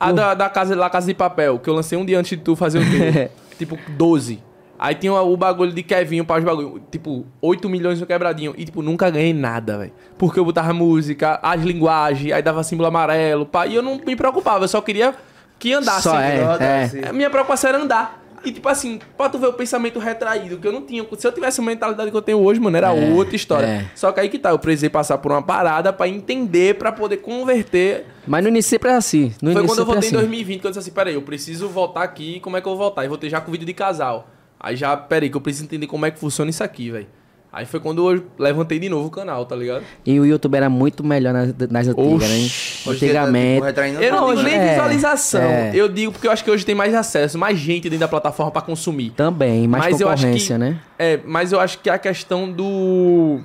[0.00, 2.44] A da, da casa, lá Casa de Papel, que eu lancei um dia antes de
[2.44, 3.30] tu fazer o teu.
[3.56, 4.42] tipo, 12.
[4.76, 6.82] Aí tinha o bagulho de Kevinho para os bagulho.
[6.90, 8.52] Tipo, 8 milhões no quebradinho.
[8.58, 9.92] E, tipo, nunca ganhei nada, velho.
[10.18, 13.46] Porque eu botava música, as linguagens, aí dava símbolo amarelo.
[13.46, 15.14] Pá, e eu não me preocupava, eu só queria
[15.62, 16.02] que andasse.
[16.02, 17.04] Só é, entendeu?
[17.06, 17.08] é.
[17.08, 18.20] A minha preocupação era andar.
[18.44, 21.06] E, tipo assim, pra tu ver o pensamento retraído que eu não tinha.
[21.16, 23.64] Se eu tivesse a mentalidade que eu tenho hoje, mano, era É, outra história.
[23.66, 23.86] é.
[23.94, 27.18] Só que aí que tá, eu precisei passar por uma parada pra entender, pra poder
[27.18, 29.32] converter Mas no início sempre é assim.
[29.40, 30.16] No foi quando eu é voltei em assim.
[30.16, 32.78] 2020 que eu disse assim, peraí, eu preciso voltar aqui, como é que eu vou
[32.80, 33.04] voltar?
[33.04, 34.28] E voltei já com vídeo de casal.
[34.58, 37.06] Aí já, peraí, que eu preciso entender como é que funciona isso aqui, velho.
[37.52, 39.82] Aí foi quando eu levantei de novo o canal, tá ligado?
[40.06, 42.36] E o YouTube era muito melhor nas, nas antigas, né?
[42.36, 43.54] Hoje tá, Antigamente.
[43.56, 44.42] tipo, retraindo Eu não né?
[44.42, 45.42] nem é, visualização.
[45.42, 45.70] é.
[45.74, 48.50] Eu digo porque eu acho que hoje tem mais acesso, mais gente dentro da plataforma
[48.50, 49.10] pra consumir.
[49.10, 50.80] Também, mais Mas eu acho concorrência, que- né?
[50.98, 53.40] É, mas eu acho que a questão do.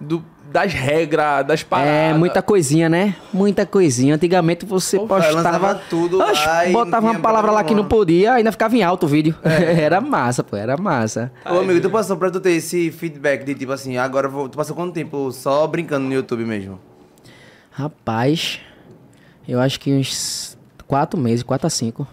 [0.00, 1.92] do das regras, das paradas.
[1.92, 3.14] É, muita coisinha, né?
[3.32, 4.16] Muita coisinha.
[4.16, 5.76] Antigamente você Pô, postava.
[5.88, 9.06] tudo lá Oxe, não botava uma palavra lá que não podia, ainda ficava em alto
[9.06, 9.34] o vídeo.
[9.44, 11.32] era massa, pô, era massa.
[11.44, 14.48] Ô, amigo, tu passou pra tu ter esse feedback de tipo assim, agora vou.
[14.48, 16.80] Tu passou quanto tempo só brincando no YouTube mesmo?
[17.70, 18.60] Rapaz,
[19.46, 22.06] eu acho que uns quatro meses, quatro a cinco.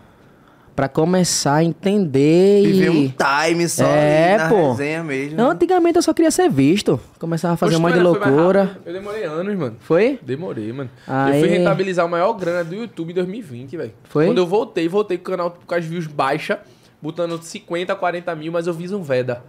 [0.78, 2.90] Pra começar a entender Viver e...
[2.92, 4.72] um time só É, ali na pô.
[4.74, 5.36] resenha mesmo.
[5.36, 7.00] Não, antigamente eu só queria ser visto.
[7.18, 8.78] Começava a fazer um monte de loucura.
[8.86, 9.76] Eu demorei anos, mano.
[9.80, 10.20] Foi?
[10.22, 10.88] Demorei, mano.
[11.08, 13.92] Aí- Eu fui rentabilizar a maior grana do YouTube em 2020, velho.
[14.04, 14.28] Foi?
[14.28, 16.60] Quando eu voltei, voltei com o canal com as views baixas,
[17.02, 19.44] botando 50, 40 mil, mas eu fiz um Veda.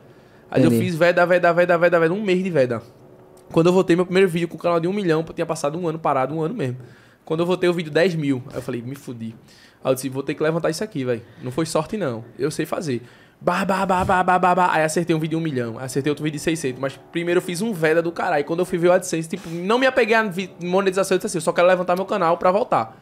[0.51, 0.83] Aí eu Entendi.
[0.87, 2.81] fiz Veda, Veda, Veda, Veda, Veda, um mês de Veda.
[3.53, 5.79] Quando eu voltei, meu primeiro vídeo com o canal de um milhão, eu tinha passado
[5.79, 6.79] um ano parado, um ano mesmo.
[7.23, 8.43] Quando eu voltei, o vídeo 10 mil.
[8.49, 9.35] Aí eu falei, me fudi.
[9.83, 11.23] Aí eu disse, vou ter que levantar isso aqui, velho.
[11.43, 12.25] Não foi sorte, não.
[12.39, 13.03] Eu sei fazer.
[13.41, 14.71] Bah, bah, bah, bah, bah, bah, bah.
[14.73, 15.79] Aí acertei um vídeo de um milhão.
[15.79, 16.81] Acertei outro vídeo de 600.
[16.81, 18.45] Mas primeiro eu fiz um Veda do caralho.
[18.45, 20.29] Quando eu fui ver o AdSense, tipo, não me apeguei à
[20.63, 21.15] monetização.
[21.15, 22.97] Eu disse assim, eu só quero levantar meu canal pra voltar.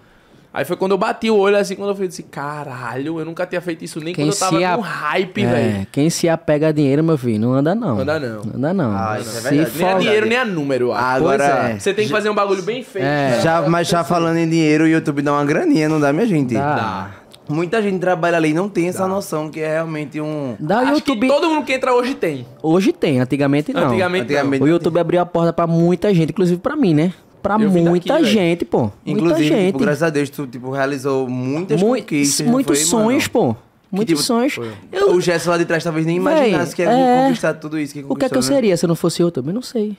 [0.57, 3.45] Aí foi quando eu bati o olho assim, quando eu falei assim, caralho, eu nunca
[3.45, 5.87] tinha feito isso nem Quem quando eu tava a- com hype, É, velho.
[5.93, 8.01] quem se apega a dinheiro, meu filho, não anda não.
[8.01, 8.41] Anda não.
[8.55, 8.91] Anda não.
[8.97, 9.79] Ah, isso é Se verdade.
[9.79, 10.93] Nem a dinheiro, nem a número.
[10.95, 11.79] Agora, Pois é.
[11.79, 13.05] Você tem que fazer um bagulho bem feito.
[13.05, 13.33] É.
[13.33, 13.41] né?
[13.43, 16.55] já, mas já falando em dinheiro, o YouTube dá uma graninha, não dá, minha gente?
[16.55, 17.11] Dá.
[17.49, 20.57] Muita gente trabalha ali e não tem essa noção que é realmente um.
[20.59, 21.29] Dá o Acho YouTube.
[21.29, 22.45] que todo mundo que entra hoje tem.
[22.61, 23.89] Hoje tem, antigamente não.
[23.89, 27.13] Antigamente, Antigamente O YouTube abriu a porta pra muita gente, inclusive pra mim, né?
[27.47, 28.79] Pra Eu muita daqui, gente, pô.
[28.81, 29.67] muita Inclusive, gente.
[29.67, 32.45] tipo, graças a Deus, tu tipo, realizou muitas Mui- conquistas.
[32.45, 33.55] não muitos foi, sonhos, mano?
[33.55, 33.57] pô.
[33.93, 34.59] Muitos tipo, sonhos.
[34.59, 37.25] O Eu, Gesso lá de trás talvez nem Véi, imaginasse que ia é.
[37.27, 38.47] conquistar tudo isso que o que é que eu né?
[38.47, 39.23] seria se eu não fosse?
[39.23, 39.97] Eu não sei.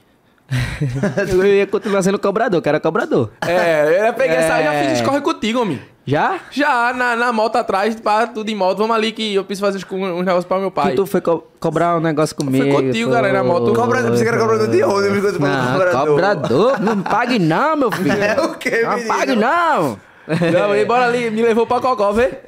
[1.30, 3.32] eu ia continuar sendo cobrador, que era cobrador.
[3.46, 4.60] É, eu ia pegar essa.
[4.60, 4.84] Eu já É.
[4.90, 5.82] fiz escorre contigo, homem.
[6.06, 6.40] Já?
[6.52, 8.78] Já, na, na moto atrás, pá, tudo em moto.
[8.78, 10.92] Vamos ali que eu preciso fazer uns, uns negócios pra meu pai.
[10.92, 12.74] Que tu foi co- cobrar um negócio comigo.
[12.74, 13.74] contigo, cara, na moto.
[13.74, 15.22] Cobrador, você que era cobrador de onde?
[15.22, 16.08] falou Não, cobrador.
[16.08, 16.80] cobrador.
[16.80, 18.14] Não pague não, meu filho.
[18.24, 19.08] É o quê, Não menino?
[19.14, 20.00] pague não.
[20.28, 22.32] Não, ele, bora ali, me levou pra Cocó, vê?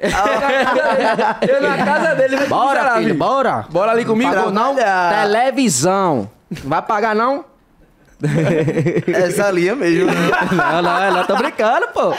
[1.48, 3.64] eu na casa dele, Bora, filho, bora.
[3.70, 4.32] Bora ali comigo?
[4.34, 4.74] Pagou não?
[4.74, 5.22] Trabalhar.
[5.26, 6.30] Televisão.
[6.50, 7.44] Não vai pagar não?
[9.06, 10.06] Essa linha mesmo.
[10.06, 10.12] né?
[10.52, 12.12] Não, não, ela tá brincando, pô.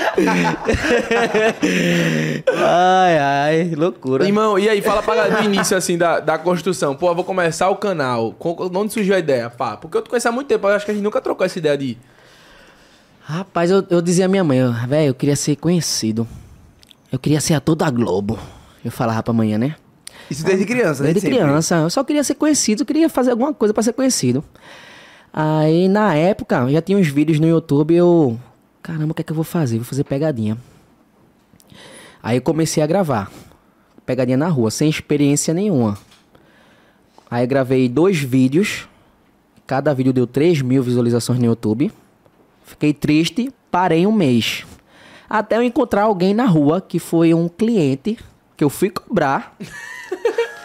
[2.64, 4.26] ai, ai, loucura.
[4.26, 6.96] Irmão, e aí, fala pra galera do início, assim, da, da construção.
[6.96, 8.34] Pô, eu vou começar o canal.
[8.34, 9.50] Com- Onde surgiu a ideia?
[9.50, 11.46] Pá, porque eu te conheço há muito tempo, eu acho que a gente nunca trocou
[11.46, 11.98] essa ideia de...
[13.24, 16.28] Rapaz, eu, eu dizia à minha mãe, velho, eu queria ser conhecido.
[17.12, 18.38] Eu queria ser ator da Globo.
[18.84, 19.76] Eu falava pra amanhã, né?
[20.30, 21.38] Isso desde criança, Desde sempre.
[21.38, 21.76] criança.
[21.76, 24.44] Eu só queria ser conhecido, eu queria fazer alguma coisa pra ser conhecido.
[25.34, 28.40] Aí, na época, já tinha uns vídeos no YouTube, eu...
[28.82, 29.78] Caramba, o que é que eu vou fazer?
[29.78, 30.58] Vou fazer pegadinha.
[32.22, 33.32] Aí eu comecei a gravar.
[34.06, 35.98] Pegadinha na rua, sem experiência nenhuma.
[37.30, 38.88] Aí gravei dois vídeos.
[39.66, 41.92] Cada vídeo deu 3 mil visualizações no YouTube.
[42.66, 44.66] Fiquei triste, parei um mês.
[45.30, 48.20] Até eu encontrar alguém na rua, que foi um cliente,
[48.58, 49.56] que eu fui cobrar.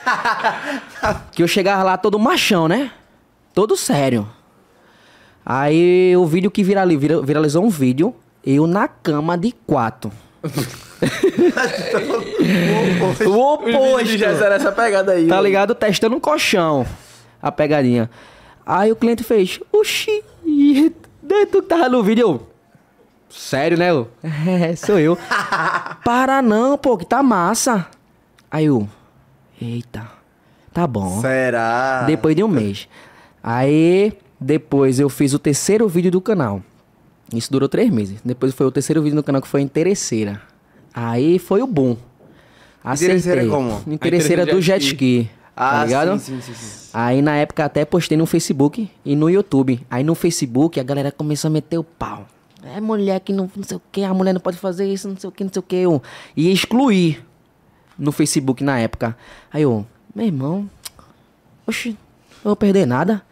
[1.30, 2.90] que eu chegava lá todo machão, né?
[3.54, 4.28] Todo sério.
[5.48, 8.12] Aí o vídeo que virali- vira- viralizou um vídeo,
[8.44, 10.10] eu na cama de quatro.
[10.42, 10.48] o
[13.10, 14.06] Os vídeos oposto.
[14.18, 15.26] Jéssica era essa pegada aí.
[15.28, 15.74] Tá ligado?
[15.74, 16.86] Testando um colchão.
[17.40, 18.10] A pegadinha.
[18.64, 20.24] Aí o cliente fez, oxi,
[21.52, 22.26] tu que tava no vídeo.
[22.28, 22.46] Eu,
[23.28, 23.90] Sério, né?
[23.90, 25.16] Eu, é, sou eu.
[26.04, 27.86] Para não, pô, que tá massa.
[28.50, 28.88] Aí eu,
[29.60, 30.06] eita,
[30.72, 31.20] tá bom.
[31.20, 32.04] Será?
[32.06, 32.88] Depois de um mês.
[33.42, 36.62] Aí, depois eu fiz o terceiro vídeo do canal.
[37.34, 38.20] Isso durou três meses.
[38.24, 40.40] Depois foi o terceiro vídeo do canal que foi Interesseira.
[40.94, 41.96] Aí foi o boom.
[42.84, 43.48] Interesseira Acertei.
[43.48, 43.82] como?
[43.92, 45.28] Interesseira do jet ski.
[45.54, 46.18] tá Ah, ligado?
[46.20, 46.88] sim, sim, sim, sim.
[46.94, 49.84] Aí na época até postei no Facebook e no YouTube.
[49.90, 52.26] Aí no Facebook a galera começou a meter o pau.
[52.64, 55.16] É mulher que não, não sei o que, a mulher não pode fazer isso, não
[55.16, 55.76] sei o que, não sei o que.
[55.76, 56.02] Eu
[56.36, 57.24] ia excluir
[57.98, 59.16] no Facebook na época.
[59.52, 59.84] Aí eu,
[60.14, 60.68] meu irmão,
[61.66, 61.90] oxi,
[62.44, 63.22] não vou perder nada.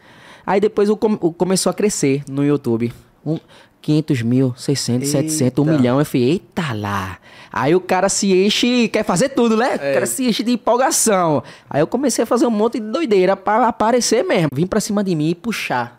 [0.46, 2.92] Aí depois o, com- o começou a crescer no YouTube.
[3.24, 3.38] Um,
[3.80, 5.78] 500 mil, 600, 700, 1 Eita.
[5.78, 5.98] milhão.
[5.98, 7.18] Eu falei, eita lá.
[7.52, 9.74] Aí o cara se enche quer fazer tudo, né?
[9.74, 11.42] O cara se enche de empolgação.
[11.68, 14.48] Aí eu comecei a fazer um monte de doideira pra aparecer mesmo.
[14.54, 15.98] Vim pra cima de mim e puxar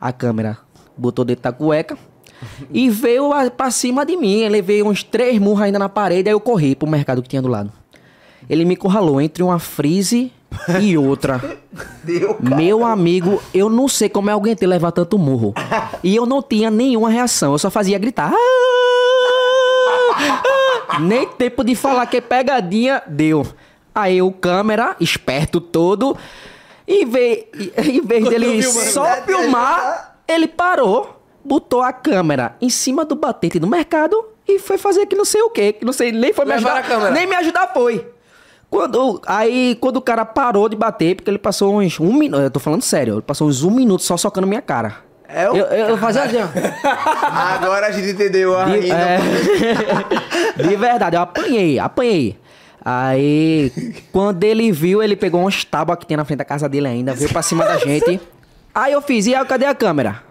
[0.00, 0.58] a câmera.
[0.96, 1.96] Botou dentro da cueca.
[2.72, 4.40] e veio a- pra cima de mim.
[4.40, 6.28] Eu levei uns três murros ainda na parede.
[6.28, 7.72] Aí eu corri pro mercado que tinha do lado.
[8.48, 10.32] Ele me encurralou entre uma freeze
[10.80, 11.40] e outra.
[12.02, 12.36] Deu.
[12.40, 15.54] Meu amigo, eu não sei como é alguém ter levar tanto murro.
[16.02, 18.32] E eu não tinha nenhuma reação, eu só fazia gritar.
[18.32, 18.36] "Ah!"
[20.88, 20.98] Ah!
[21.00, 23.46] Nem tempo de falar que pegadinha deu.
[23.94, 26.16] Aí o câmera, esperto todo,
[26.86, 27.44] em vez,
[27.78, 33.66] em vez dele só filmar, ele parou, botou a câmera em cima do batente do
[33.66, 36.54] mercado e foi fazer que não sei o que, que não sei, nem foi me
[36.54, 36.84] Levar ajudar.
[36.84, 37.10] a câmera.
[37.12, 38.06] Nem me ajudar foi.
[38.70, 42.50] Quando, aí, quando o cara parou de bater, porque ele passou uns um minuto, eu
[42.50, 44.98] tô falando sério, ele passou uns um minuto só socando minha cara.
[45.28, 46.46] É o eu, eu, fazia assim, ó.
[46.86, 49.18] Agora a gente entendeu a De, é,
[50.62, 52.38] de verdade, eu apanhei, apanhei.
[52.84, 53.72] Aí,
[54.12, 57.12] quando ele viu, ele pegou uns tábuas que tinha na frente da casa dele ainda,
[57.12, 58.20] veio pra cima da gente.
[58.72, 60.22] Aí eu fiz, e aí, cadê a câmera?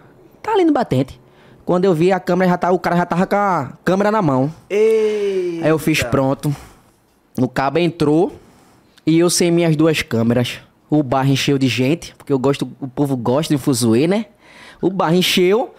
[0.42, 1.20] Tá ali no batente.
[1.64, 4.22] Quando eu vi a câmera, já tá, o cara já tava com a câmera na
[4.22, 4.52] mão.
[4.68, 5.60] Ei.
[5.62, 6.54] Aí eu fiz pronto.
[7.40, 8.38] O cabo entrou
[9.06, 10.60] e eu sem minhas duas câmeras.
[10.90, 14.26] O bar encheu de gente, porque eu gosto, o povo gosta de fuzuê, né?
[14.80, 15.74] O bar encheu.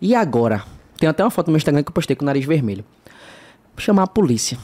[0.00, 0.62] E agora?
[0.98, 2.84] Tem até uma foto no meu Instagram que eu postei com o nariz vermelho.
[3.74, 4.56] Vou chamar a polícia.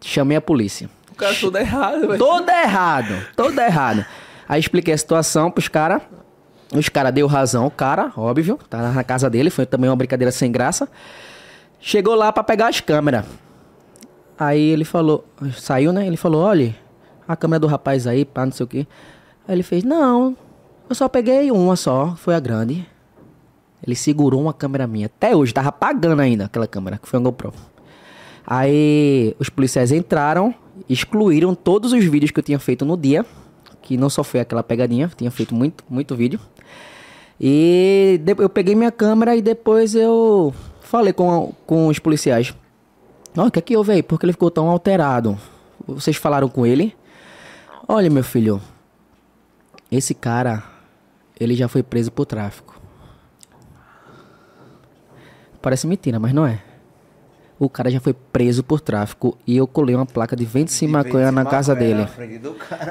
[0.00, 0.90] Chamei a polícia.
[1.12, 2.18] O cara tudo errado, velho.
[2.18, 4.04] Todo errado, todo errado.
[4.48, 6.02] Aí expliquei a situação pros caras.
[6.74, 10.32] Os caras deu razão, o cara, óbvio, tá na casa dele, foi também uma brincadeira
[10.32, 10.88] sem graça.
[11.80, 13.24] Chegou lá pra pegar as câmeras.
[14.40, 15.22] Aí ele falou,
[15.52, 16.06] saiu, né?
[16.06, 16.74] Ele falou: olha,
[17.28, 18.86] a câmera do rapaz aí, pá, não sei o quê.
[19.46, 20.34] Aí ele fez: não,
[20.88, 22.86] eu só peguei uma só, foi a grande.
[23.86, 25.06] Ele segurou uma câmera minha.
[25.06, 27.52] Até hoje, tava pagando ainda aquela câmera, que foi um GoPro.
[28.46, 30.54] Aí os policiais entraram,
[30.88, 33.26] excluíram todos os vídeos que eu tinha feito no dia,
[33.82, 36.40] que não só foi aquela pegadinha, tinha feito muito, muito vídeo.
[37.38, 42.54] E eu peguei minha câmera e depois eu falei com, com os policiais.
[43.36, 44.02] Ó, o que é que houve aí?
[44.02, 45.38] Por que ele ficou tão alterado?
[45.86, 46.94] Vocês falaram com ele?
[47.86, 48.60] Olha, meu filho,
[49.90, 50.62] esse cara,
[51.38, 52.80] ele já foi preso por tráfico.
[55.60, 56.62] Parece mentira, mas não é.
[57.58, 61.30] O cara já foi preso por tráfico e eu colei uma placa de 25 maconha
[61.30, 62.08] na casa dele.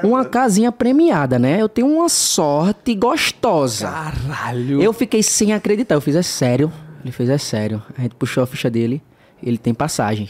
[0.04, 1.60] Uma casinha premiada, né?
[1.60, 3.90] Eu tenho uma sorte gostosa.
[3.90, 4.80] Caralho.
[4.80, 5.96] Eu fiquei sem acreditar.
[5.96, 6.72] Eu fiz, é sério.
[7.02, 7.82] Ele fez, é sério.
[7.98, 9.02] A gente puxou a ficha dele.
[9.42, 10.28] Ele tem passagem.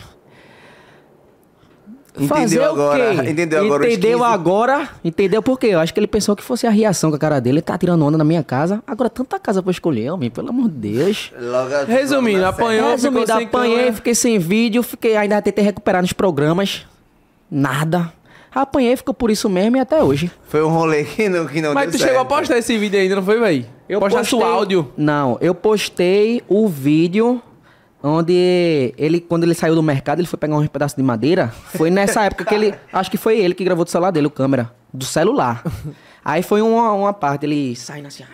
[2.26, 3.22] Fazer Entendeu o agora?
[3.24, 3.30] quê?
[3.30, 4.30] Entendeu agora Entendeu 15?
[4.32, 4.88] agora?
[5.04, 5.68] Entendeu por quê?
[5.68, 7.58] Eu acho que ele pensou que fosse a reação com a cara dele.
[7.58, 8.82] Ele tá tirando onda na minha casa.
[8.86, 11.32] Agora, tanta casa pra escolher, homem, pelo amor de Deus.
[11.86, 12.90] Resumindo, apanhou.
[12.90, 13.92] Resumindo, apanhei, câmera.
[13.92, 16.84] fiquei sem vídeo, fiquei, ainda tentei recuperar nos programas.
[17.48, 18.12] Nada.
[18.52, 20.30] Apanhei, ficou por isso mesmo e até hoje.
[20.48, 22.08] Foi um rolê que não, que não Mas deu tu certo.
[22.08, 23.66] chegou a postar esse vídeo ainda, não foi, véi?
[23.88, 24.90] Eu Postasse o áudio.
[24.96, 27.40] Não, eu postei o vídeo
[28.02, 31.48] onde ele, quando ele saiu do mercado, ele foi pegar um pedaço de madeira.
[31.48, 32.74] Foi nessa época que ele.
[32.92, 34.70] Acho que foi ele que gravou do celular dele, o câmera.
[34.92, 35.62] Do celular.
[36.24, 38.24] Aí foi uma, uma parte, ele saindo assim.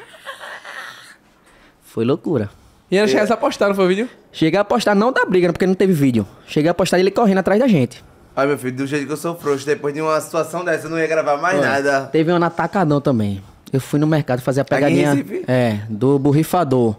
[1.82, 2.50] Foi loucura.
[2.90, 4.08] E ainda chegasse a postar, não foi o vídeo?
[4.30, 6.26] Cheguei a postar, não da briga, porque não teve vídeo.
[6.46, 8.04] Cheguei a postar ele correndo atrás da gente.
[8.36, 10.90] Ai, meu filho, do jeito que eu sou frouxo, depois de uma situação dessa, eu
[10.90, 12.02] não ia gravar mais nada.
[12.12, 13.42] Teve no Atacadão também.
[13.72, 15.24] Eu fui no mercado fazer a pegadinha.
[15.48, 16.94] É, do borrifador.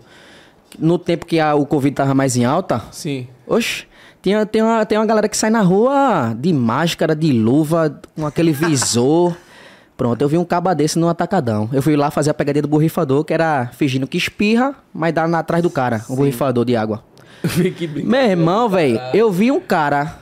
[0.77, 3.27] No tempo que a- o Covid tava mais em alta, Sim.
[3.47, 3.85] Oxe,
[4.21, 8.25] tem, tem, uma, tem uma galera que sai na rua de máscara, de luva, com
[8.25, 9.35] aquele visor.
[9.97, 11.67] Pronto, eu vi um caba desse no atacadão.
[11.73, 15.27] Eu fui lá fazer a pegadinha do borrifador, que era fingindo que espirra, mas dá
[15.27, 17.03] na, atrás do cara, um borrifador de água.
[18.03, 20.17] Meu irmão, velho, eu vi um cara.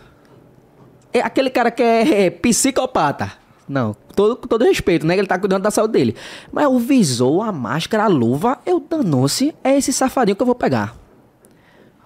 [1.11, 3.31] É aquele cara que é, psicopata.
[3.67, 5.13] Não, todo, com todo respeito, né?
[5.13, 6.15] que Ele tá cuidando da saúde dele.
[6.51, 10.55] Mas o visor, a máscara, a luva, eu danou-se, é esse safadinho que eu vou
[10.55, 10.95] pegar.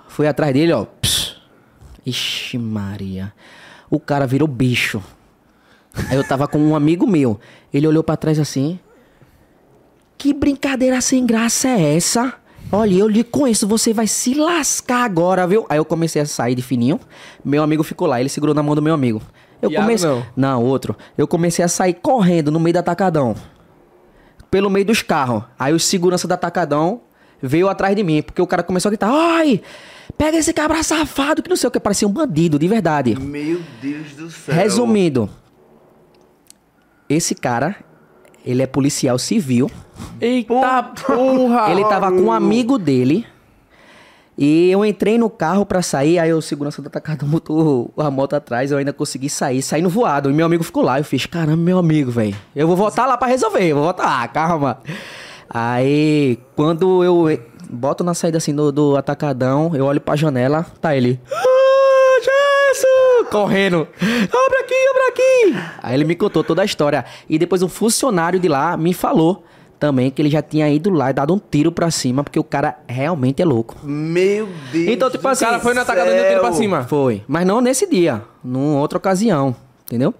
[0.07, 0.85] Fui atrás dele, ó.
[2.05, 3.31] Ixi, Maria.
[3.89, 5.01] O cara virou bicho.
[6.09, 7.39] Aí eu tava com um amigo meu.
[7.73, 8.79] Ele olhou pra trás assim.
[10.17, 12.33] Que brincadeira sem graça é essa?
[12.71, 15.65] Olha, eu lhe conheço, você vai se lascar agora, viu?
[15.69, 16.99] Aí eu comecei a sair de fininho.
[17.43, 19.21] Meu amigo ficou lá, ele segurou na mão do meu amigo.
[19.61, 20.09] Eu Iago, comecei.
[20.09, 20.25] não?
[20.35, 20.95] Não, outro.
[21.17, 23.35] Eu comecei a sair correndo no meio do atacadão.
[24.49, 25.43] Pelo meio dos carros.
[25.57, 27.01] Aí o segurança do atacadão
[27.41, 29.61] veio atrás de mim, porque o cara começou a gritar: Ai,
[30.17, 33.19] pega esse cabra safado, que não sei o que, parecia um bandido, de verdade.
[33.19, 34.55] Meu Deus do céu.
[34.55, 35.29] Resumindo,
[37.07, 37.75] esse cara,
[38.45, 39.69] ele é policial civil.
[40.21, 41.71] Eita porra!
[41.71, 43.25] Ele tava com um amigo dele.
[44.41, 48.35] E eu entrei no carro pra sair, aí o segurança do atacado botou a moto
[48.35, 50.29] atrás, eu ainda consegui sair, saindo voado.
[50.29, 52.33] E meu amigo ficou lá, eu fiz, caramba, meu amigo, velho.
[52.55, 54.79] Eu vou voltar lá pra resolver, eu vou voltar lá, calma.
[55.49, 57.37] Aí, quando eu
[57.69, 61.19] boto na saída assim do, do atacadão, eu olho pra janela, tá ele.
[61.29, 63.87] "Ah, Jesus!" Correndo.
[64.01, 65.69] Abre aqui, abre aqui.
[65.83, 67.03] Aí ele me contou toda a história.
[67.29, 69.43] E depois um funcionário de lá me falou
[69.79, 72.43] também que ele já tinha ido lá e dado um tiro pra cima, porque o
[72.43, 73.77] cara realmente é louco.
[73.83, 76.51] Meu Deus Então, tipo do assim, O cara foi no atacadão e deu tiro pra
[76.53, 76.83] cima.
[76.83, 77.23] Foi.
[77.27, 78.21] Mas não nesse dia.
[78.43, 79.55] Numa outra ocasião.
[79.85, 80.13] Entendeu?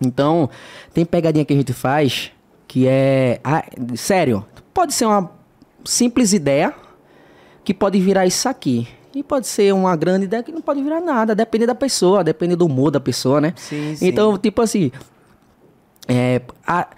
[0.00, 0.50] Então,
[0.92, 2.32] tem pegadinha que a gente faz
[2.68, 3.40] que é.
[3.44, 4.44] ah, sério,
[4.74, 5.30] pode ser uma
[5.84, 6.74] simples ideia
[7.64, 8.88] que pode virar isso aqui.
[9.14, 11.34] E pode ser uma grande ideia que não pode virar nada.
[11.34, 13.54] Depende da pessoa, depende do humor da pessoa, né?
[13.56, 14.06] Sim, sim.
[14.08, 14.90] Então, tipo assim.
[16.08, 16.88] É, a-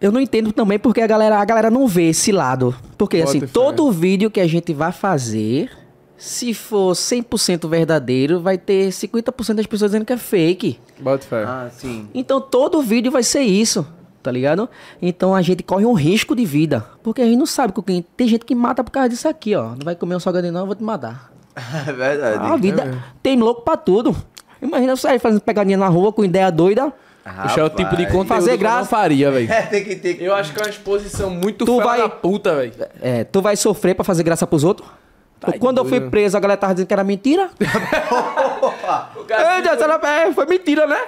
[0.00, 2.74] eu não entendo também porque a galera, a galera não vê esse lado.
[2.98, 3.46] Porque, Bota assim, fé.
[3.46, 5.70] todo vídeo que a gente vai fazer,
[6.16, 10.78] se for 100% verdadeiro, vai ter 50% das pessoas dizendo que é fake.
[11.00, 11.44] Bota fé.
[11.44, 12.08] Ah, sim.
[12.14, 13.86] Então, todo vídeo vai ser isso,
[14.22, 14.68] tá ligado?
[15.00, 16.84] Então, a gente corre um risco de vida.
[17.02, 18.04] Porque a gente não sabe com quem.
[18.16, 19.70] Tem gente que mata por causa disso aqui, ó.
[19.70, 21.32] Não vai comer um salgadinho, não, eu vou te matar.
[21.86, 22.38] É verdade.
[22.44, 24.14] A vida tem louco pra tudo.
[24.60, 26.92] Imagina você aí fazendo pegadinha na rua com ideia doida.
[27.46, 28.88] Esse é o tipo de conteúdo Fazer que eu não graça.
[28.90, 29.50] faria, velho.
[29.50, 30.20] É, tem que ter.
[30.20, 32.72] Eu acho que é uma exposição muito Tu vai- da puta, velho.
[33.00, 34.88] É, tu vai sofrer pra fazer graça pros outros?
[35.40, 36.10] Tá Quando eu fui doido.
[36.10, 37.50] preso, a galera tava dizendo que era mentira.
[39.16, 39.56] O cara...
[39.56, 40.98] Ei, Deus, era- é, foi mentira, né?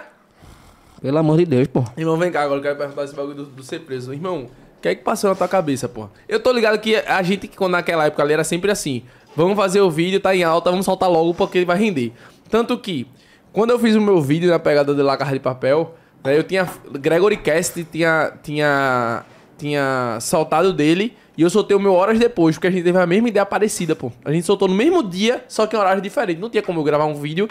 [1.01, 1.85] Pelo amor de Deus, pô.
[1.97, 4.13] Irmão, vem cá, agora eu quero perguntar esse bagulho do, do ser preso.
[4.13, 6.09] Irmão, o que é que passou na tua cabeça, pô?
[6.29, 9.03] Eu tô ligado que a gente, quando naquela época ali, era sempre assim.
[9.37, 12.13] Vamos fazer o vídeo, tá em alta, vamos soltar logo porque ele vai render.
[12.51, 13.07] Tanto que,
[13.53, 15.95] quando eu fiz o meu vídeo na pegada de La de Papel,
[16.35, 16.69] eu tinha...
[16.93, 19.25] Gregory Cast tinha, tinha,
[19.59, 23.07] tinha soltado dele e eu soltei o meu horas depois, porque a gente teve a
[23.07, 24.11] mesma ideia parecida, pô.
[24.25, 26.41] A gente soltou no mesmo dia, só que em horários diferentes.
[26.41, 27.49] Não tinha como eu gravar um vídeo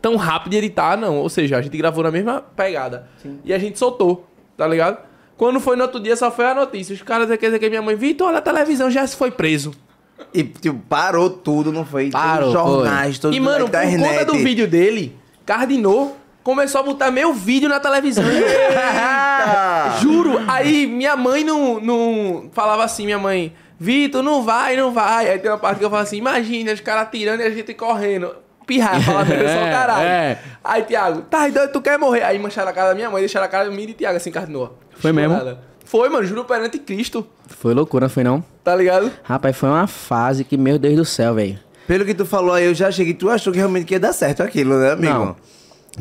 [0.00, 1.16] tão rápido de editar, não.
[1.16, 3.08] Ou seja, a gente gravou na mesma pegada.
[3.44, 4.98] E a gente soltou, tá ligado?
[5.36, 6.94] Quando foi no outro dia, só foi a notícia.
[6.94, 9.72] Os caras quer dizer que minha mãe, Vitor, olha a televisão, já se foi preso.
[10.32, 12.10] E tipo, parou tudo, não foi?
[12.10, 14.02] Parou, Todos os jornais, todos e, mano, por internet.
[14.02, 18.22] conta do vídeo dele, Cardinou começou a botar meu vídeo na televisão.
[20.00, 20.40] Juro.
[20.46, 25.28] Aí minha mãe não, não falava assim, minha mãe, Vitor, não vai, não vai.
[25.30, 27.74] Aí tem uma parte que eu falo assim, imagina, os caras tirando e a gente
[27.74, 28.36] correndo.
[28.66, 30.06] Pirraia, fala eu sou o caralho.
[30.06, 30.38] É.
[30.62, 32.22] Aí, Thiago, tá doido, tu quer morrer?
[32.22, 34.30] Aí mancharam a cara da minha mãe, deixaram a cara de mim e Thiago assim,
[34.30, 34.78] Cardinou.
[34.96, 35.58] Foi mesmo?
[35.84, 38.42] Foi, mano, juro perante Cristo, Foi loucura, foi não?
[38.64, 39.12] tá ligado?
[39.22, 41.58] Rapaz, foi uma fase que, meu Deus do céu, velho.
[41.86, 44.14] Pelo que tu falou aí, eu já achei que tu achou que realmente ia dar
[44.14, 45.12] certo aquilo, né, amigo?
[45.12, 45.36] Não.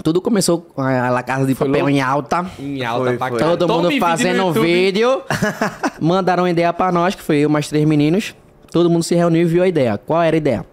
[0.01, 1.95] Tudo começou com a Casa de Foi Papel louco.
[1.97, 2.45] em alta.
[2.59, 3.37] Em alta Foi, pra foi.
[3.39, 4.65] Todo Tome mundo vídeo fazendo YouTube.
[4.65, 5.21] vídeo.
[6.01, 8.33] Mandaram ideia pra nós, que foi eu mais três meninos.
[8.71, 9.97] Todo mundo se reuniu e viu a ideia.
[9.97, 10.65] Qual era a ideia?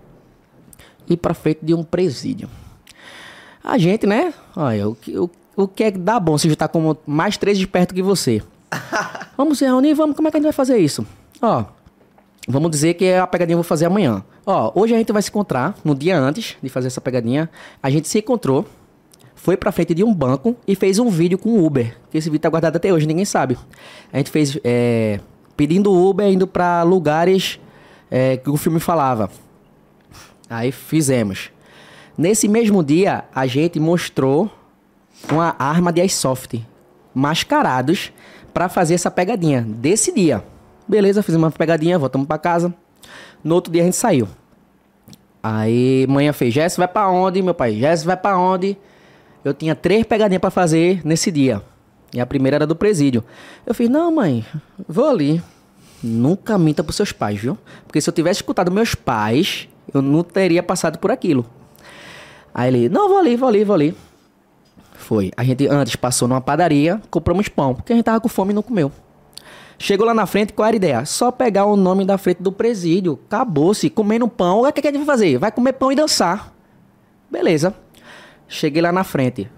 [1.09, 2.49] Ir pra frente de um presídio.
[3.63, 4.33] A gente, né?
[4.57, 7.59] Olha, o que, o, o que é que dá bom se juntar com mais três
[7.59, 8.43] espertos que você?
[9.37, 10.17] Vamos se reunir, vamos.
[10.17, 11.05] Como é que a gente vai fazer isso?
[11.43, 11.65] Ó,
[12.47, 14.23] vamos dizer que a pegadinha eu vou fazer amanhã.
[14.47, 17.49] Ó, hoje a gente vai se encontrar, no dia antes de fazer essa pegadinha.
[17.83, 18.67] A gente se encontrou,
[19.43, 21.97] foi pra frente de um banco e fez um vídeo com o Uber.
[22.11, 23.57] Que esse vídeo tá guardado até hoje, ninguém sabe.
[24.13, 25.19] A gente fez é,
[25.57, 27.59] pedindo Uber, indo pra lugares
[28.11, 29.31] é, que o filme falava.
[30.49, 31.51] Aí fizemos.
[32.19, 34.51] Nesse mesmo dia, a gente mostrou
[35.33, 36.61] uma arma de airsoft
[37.15, 38.13] mascarados
[38.53, 40.45] pra fazer essa pegadinha desse dia.
[40.87, 42.75] Beleza, fizemos uma pegadinha, voltamos pra casa.
[43.43, 44.29] No outro dia a gente saiu.
[45.43, 47.73] Aí manhã fez, Jess vai pra onde, meu pai?
[47.77, 48.77] Jess vai pra onde?
[49.45, 51.63] Eu tinha três pegadinhas pra fazer nesse dia.
[52.13, 53.25] E a primeira era do presídio.
[53.65, 54.45] Eu fiz, não, mãe,
[54.89, 55.43] vou ali.
[56.03, 57.59] Nunca minta pros seus pais, viu?
[57.87, 61.47] Porque se eu tivesse escutado meus pais, eu não teria passado por aquilo.
[62.55, 63.97] Aí ele, não, vou ali, vou ali, vou ali.
[64.95, 65.31] Foi.
[65.37, 68.55] A gente antes passou numa padaria, compramos pão, porque a gente tava com fome e
[68.55, 68.91] não comeu.
[69.79, 71.05] Chegou lá na frente, qual era a ideia?
[71.07, 73.19] Só pegar o nome da frente do presídio.
[73.27, 73.89] Acabou-se.
[73.89, 74.61] Comendo pão.
[74.61, 75.39] O que, que a gente vai fazer?
[75.39, 76.53] Vai comer pão e dançar.
[77.31, 77.75] Beleza.
[78.53, 79.49] Cheguei lá na frente.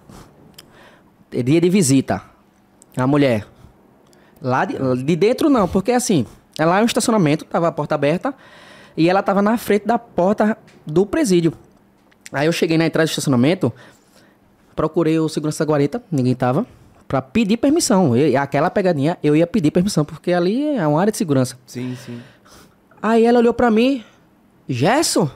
[1.33, 2.23] É Dia de visita.
[2.97, 3.47] A mulher.
[4.41, 6.27] Lá de, de dentro não, porque assim,
[6.59, 8.35] ela é um estacionamento, tava a porta aberta.
[8.95, 11.55] E ela tava na frente da porta do presídio.
[12.31, 13.73] Aí eu cheguei na entrada do estacionamento,
[14.77, 16.67] procurei o segurança da guarita, ninguém tava,
[17.09, 18.15] pra pedir permissão.
[18.15, 21.59] Eu- aquela pegadinha, eu ia pedir permissão, porque ali é uma área de segurança.
[21.67, 22.21] Sim, sim.
[23.01, 24.05] Aí ela olhou pra mim,
[24.69, 25.31] Gesso,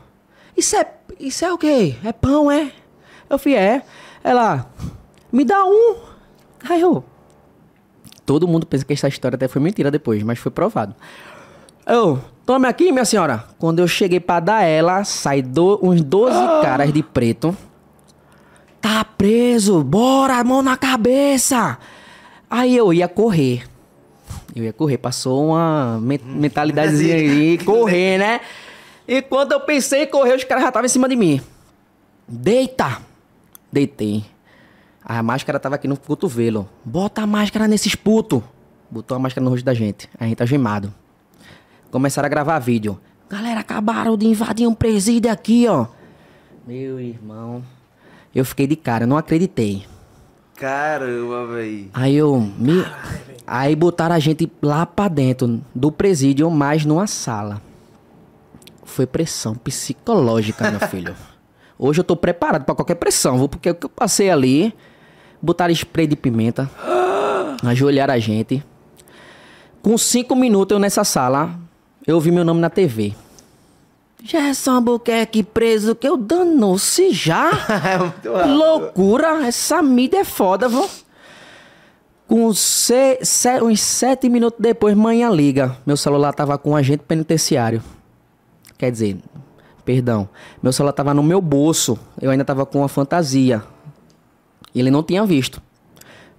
[0.57, 0.87] isso é,
[1.19, 1.97] isso é o quê?
[2.05, 2.71] É pão, é?
[3.29, 3.83] Eu falei, é.
[4.23, 4.67] Ela,
[5.33, 5.97] me dá um.
[6.69, 7.05] Aí eu,
[8.25, 10.95] todo mundo pensa que essa história até foi mentira depois, mas foi provado.
[11.87, 13.45] Eu, tome aqui, minha senhora.
[13.59, 17.57] Quando eu cheguei pra dar ela, sai do- uns 12 caras de preto.
[18.81, 21.79] Tá preso, bora, mão na cabeça.
[22.51, 23.65] Aí eu ia correr.
[24.55, 28.41] Eu ia correr, passou uma men mentalidadezinha aí, correr, né?
[29.07, 31.41] E quando eu pensei em correr, os caras já estavam em cima de mim.
[32.27, 32.99] Deita!
[33.77, 34.25] Deitei.
[35.05, 36.67] A máscara tava aqui no cotovelo.
[36.83, 38.43] Bota a máscara nesses putos.
[38.91, 40.09] Botou a máscara no rosto da gente.
[40.19, 40.95] A gente algemado.
[41.91, 42.99] Começaram a gravar vídeo.
[43.29, 45.89] Galera, acabaram de invadir um presídio aqui, ó.
[46.67, 47.63] Meu irmão.
[48.35, 49.85] Eu fiquei de cara, não acreditei.
[50.55, 51.91] Caramba, véi.
[51.93, 52.41] Aí eu.
[52.41, 52.83] Me...
[53.47, 57.61] Aí botaram a gente lá pra dentro do presídio, mas numa sala.
[58.85, 61.15] Foi pressão psicológica, meu filho.
[61.79, 63.49] Hoje eu tô preparado pra qualquer pressão, viu?
[63.49, 64.75] Porque o que eu passei ali,
[65.43, 66.71] botaram spray de pimenta,
[67.65, 68.65] ajoelharam a gente.
[69.83, 71.51] Com cinco minutos eu nessa sala,
[72.07, 73.15] eu ouvi meu nome na TV.
[74.25, 77.51] Gerson Albuquerque preso, que eu danou-se já?
[77.85, 78.47] é.
[78.47, 80.89] Loucura, essa mídia é foda, viu?
[82.27, 85.77] Com se, se- uns sete minutos depois, manhã liga.
[85.87, 87.81] Meu celular tava com um agente penitenciário.
[88.77, 89.19] Quer dizer,
[89.87, 90.29] perdão.
[90.61, 91.97] Meu celular tava no meu bolso.
[92.21, 93.63] Eu ainda tava com uma fantasia.
[94.75, 95.63] Ele não tinha visto.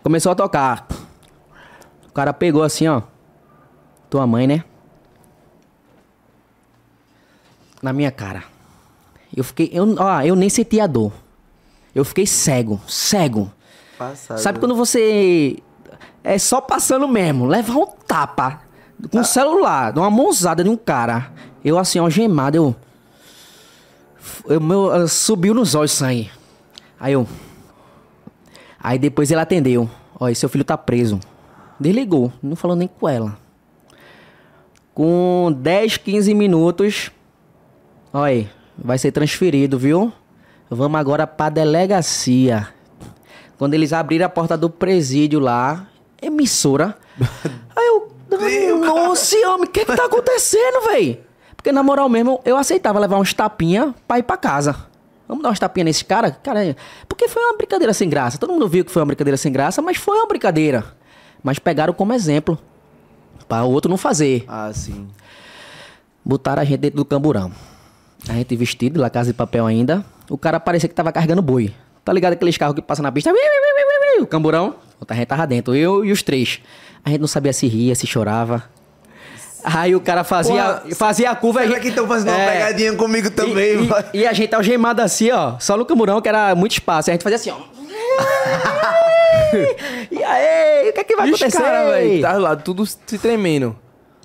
[0.04, 0.86] Começou a tocar.
[2.08, 3.02] O cara pegou assim, ó.
[4.10, 4.64] Tua mãe, né?
[7.82, 8.44] Na minha cara.
[9.36, 9.70] Eu fiquei.
[9.72, 11.14] Eu, ó, eu nem senti a dor.
[11.96, 12.80] Eu fiquei cego.
[12.88, 13.52] Cego.
[13.98, 14.38] Passado.
[14.38, 15.58] Sabe quando você
[16.24, 18.62] é só passando mesmo, levar um tapa
[19.12, 21.32] com o celular, de uma mãozada de um cara.
[21.64, 22.66] Eu assim, algemado, eu.
[22.66, 22.76] eu
[24.62, 26.32] meu, subiu nos olhos sangue.
[27.00, 27.28] Aí eu.
[28.80, 29.90] Aí depois ele atendeu.
[30.20, 31.20] Ó, seu filho tá preso.
[31.80, 33.38] Desligou, não falou nem com ela.
[34.94, 37.12] Com 10, 15 minutos.
[38.12, 40.12] Olha aí, vai ser transferido, viu?
[40.70, 42.68] Vamos agora pra delegacia.
[43.58, 45.88] Quando eles abriram a porta do presídio lá,
[46.22, 46.98] emissora.
[47.76, 48.12] Aí eu,
[48.80, 51.24] nossa, homem, o que que tá acontecendo, véi?
[51.68, 54.74] Porque na moral mesmo, eu aceitava levar uns tapinha pra ir pra casa.
[55.28, 56.32] Vamos dar uns tapinha nesse cara?
[56.32, 56.78] Cara,
[57.10, 58.38] porque foi uma brincadeira sem graça.
[58.38, 60.86] Todo mundo viu que foi uma brincadeira sem graça, mas foi uma brincadeira.
[61.44, 62.58] Mas pegaram como exemplo.
[63.50, 64.46] Pra o outro não fazer.
[64.48, 65.10] Ah, sim.
[66.24, 67.52] Botaram a gente dentro do camburão.
[68.30, 70.06] A gente vestido, La Casa de Papel ainda.
[70.30, 71.74] O cara parecia que tava carregando boi.
[72.06, 73.30] Tá ligado aqueles carros que passam na pista?
[74.22, 74.76] O camburão.
[75.06, 76.62] A gente tava dentro, eu e os três.
[77.04, 78.77] A gente não sabia se ria, se chorava.
[79.76, 81.60] Aí o cara fazia, Porra, fazia a curva.
[81.60, 82.52] e a Será gente- que estão fazendo uma É.
[82.54, 85.56] pegadinha comigo também, e, e, e a gente algemado assim, ó.
[85.60, 87.10] Só no camburão, que era muito espaço.
[87.10, 87.58] E a gente fazia assim, ó.
[90.12, 91.62] e aí, o que é que vai E os acontecer?
[91.64, 93.76] caras, velho, tá lá, tudo se tremendo.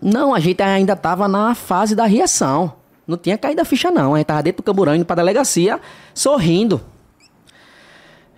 [0.01, 2.73] Não, a gente ainda tava na fase da reação.
[3.07, 4.15] Não tinha caído a ficha, não.
[4.15, 5.81] A gente tava dentro do camburão indo pra delegacia,
[6.15, 6.81] sorrindo.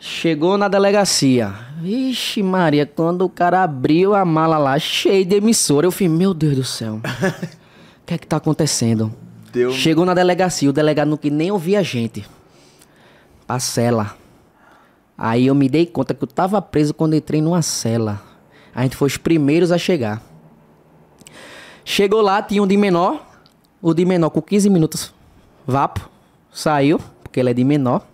[0.06, 1.54] Chegou na delegacia.
[1.80, 6.34] Vixe, Maria, quando o cara abriu a mala lá, cheio de emissora, eu falei, meu
[6.34, 6.96] Deus do céu.
[6.96, 7.00] O
[8.04, 9.10] que é que tá acontecendo?
[9.50, 12.22] Deu- Chegou na delegacia, o delegado não quis nem ouvir a gente.
[13.46, 14.14] Pra cela.
[15.16, 18.20] Aí eu me dei conta que eu tava preso quando entrei numa cela.
[18.74, 20.20] A gente foi os primeiros a chegar.
[21.82, 23.24] Chegou lá, tinha um de menor.
[23.80, 25.14] O de menor com 15 minutos,
[25.66, 26.10] vapo,
[26.52, 28.06] saiu, porque ele é de menor.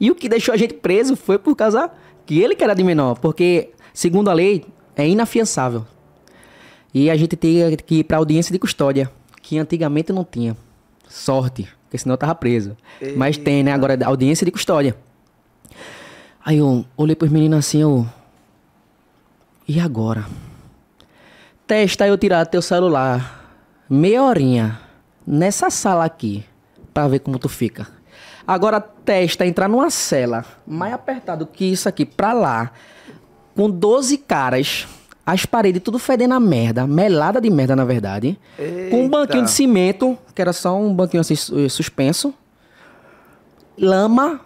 [0.00, 1.90] E o que deixou a gente preso foi por causa
[2.24, 5.86] que ele que era de menor, porque, segundo a lei, é inafiançável.
[6.92, 9.10] E a gente tinha que ir pra audiência de custódia,
[9.42, 10.56] que antigamente não tinha.
[11.08, 12.76] Sorte, porque senão eu tava preso.
[13.16, 13.72] Mas tem, né?
[13.72, 14.96] Agora, audiência de custódia.
[16.44, 18.06] Aí eu olhei pros meninos assim, eu.
[19.68, 20.26] E agora?
[21.66, 23.44] Testa eu tirar teu celular
[23.88, 24.80] meia horinha
[25.26, 26.44] nessa sala aqui
[26.94, 27.88] pra ver como tu fica.
[28.46, 32.70] Agora testa entrar numa cela mais apertado que isso aqui pra lá,
[33.56, 34.86] com 12 caras,
[35.24, 38.38] as paredes tudo fedendo a merda, melada de merda na verdade,
[38.90, 42.32] com um banquinho de cimento, que era só um banquinho assim su- suspenso,
[43.76, 44.40] lama,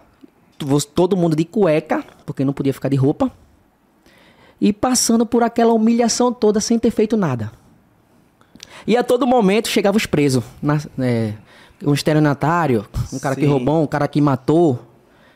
[0.95, 3.31] todo mundo de cueca, porque não podia ficar de roupa
[4.59, 7.51] e passando por aquela humilhação toda sem ter feito nada.
[8.85, 10.43] E a todo momento chegavam os presos.
[10.61, 11.33] Na, é,
[11.83, 13.47] um estelionatário, um cara que Sim.
[13.47, 14.79] roubou, um cara que matou.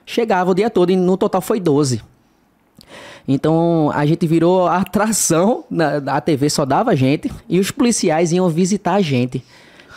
[0.05, 2.01] Chegava o dia todo e no total foi 12.
[3.27, 8.31] Então a gente virou atração, na, a TV só dava a gente e os policiais
[8.31, 9.43] iam visitar a gente.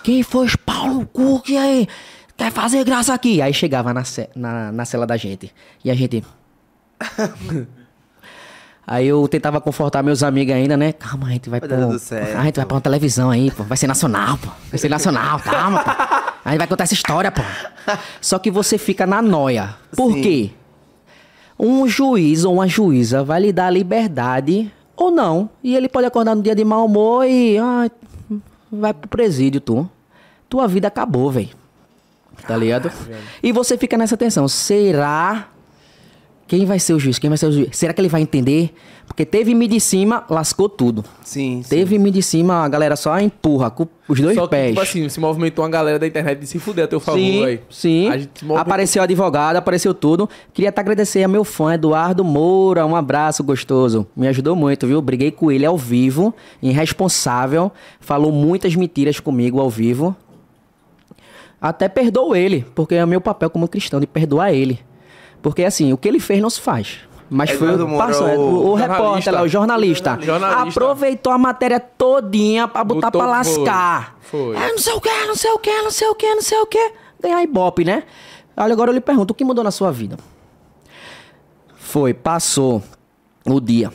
[0.02, 1.86] Quem foi os Paulo Cook aí?
[2.36, 3.42] Quer fazer graça aqui?
[3.42, 4.02] Aí chegava na,
[4.34, 5.52] na, na cela da gente.
[5.84, 6.24] E a gente.
[8.90, 10.94] Aí eu tentava confortar meus amigos ainda, né?
[10.94, 11.60] Calma, a gente vai
[11.98, 12.38] certo.
[12.38, 13.62] A gente vai pra uma televisão aí, pô.
[13.64, 14.48] Vai ser nacional, pô.
[14.70, 15.90] Vai ser nacional, calma, pô.
[16.48, 17.42] A gente vai contar essa história, pô.
[18.22, 19.76] Só que você fica na noia.
[19.94, 20.22] Por Sim.
[20.22, 20.50] quê?
[21.60, 25.50] Um juiz ou uma juíza vai lhe dar liberdade ou não.
[25.62, 27.58] E ele pode acordar no dia de mau humor e.
[27.58, 27.90] Ah,
[28.72, 29.90] vai pro presídio, tu.
[30.48, 31.50] Tua vida acabou, velho.
[32.46, 32.90] Tá ligado?
[33.42, 34.48] E você fica nessa tensão.
[34.48, 35.48] Será
[36.48, 37.18] quem vai ser o juiz?
[37.18, 37.68] Quem vai ser o juiz?
[37.76, 38.70] Será que ele vai entender?
[39.06, 41.04] Porque teve me de cima, lascou tudo.
[41.22, 41.68] Sim, sim.
[41.68, 44.68] Teve me de cima, a galera só empurra com os dois Só que, pés.
[44.70, 47.44] tipo assim, se movimentou uma galera da internet de se fuder a teu favor, sim,
[47.44, 47.60] velho.
[47.70, 48.08] sim.
[48.08, 50.28] A gente se movimentou- Apareceu advogado, apareceu tudo.
[50.52, 52.84] Queria até agradecer a meu fã, Eduardo Moura.
[52.84, 54.06] Um abraço gostoso.
[54.16, 55.00] Me ajudou muito, viu?
[55.00, 57.70] Briguei com ele ao vivo, irresponsável.
[58.00, 60.14] Falou muitas mentiras comigo ao vivo.
[61.60, 64.78] Até perdoo ele, porque é meu papel como cristão de perdoar ele.
[65.42, 66.98] Porque assim, o que ele fez não se faz.
[67.30, 70.80] Mas foi Eduardo passou, o o, o repórter lá, o jornalista, Jornalista.
[70.80, 74.16] aproveitou a matéria todinha pra botar Botou- pra lascar.
[74.20, 74.56] foi, foi.
[74.56, 76.58] É, não sei o que, não sei o que, não sei o que, não sei
[76.58, 76.92] o que.
[77.20, 78.04] Ganhar ibope, né?
[78.56, 80.16] Olha, agora eu lhe pergunto, o que mudou na sua vida?
[81.76, 82.82] Foi, passou
[83.46, 83.92] o dia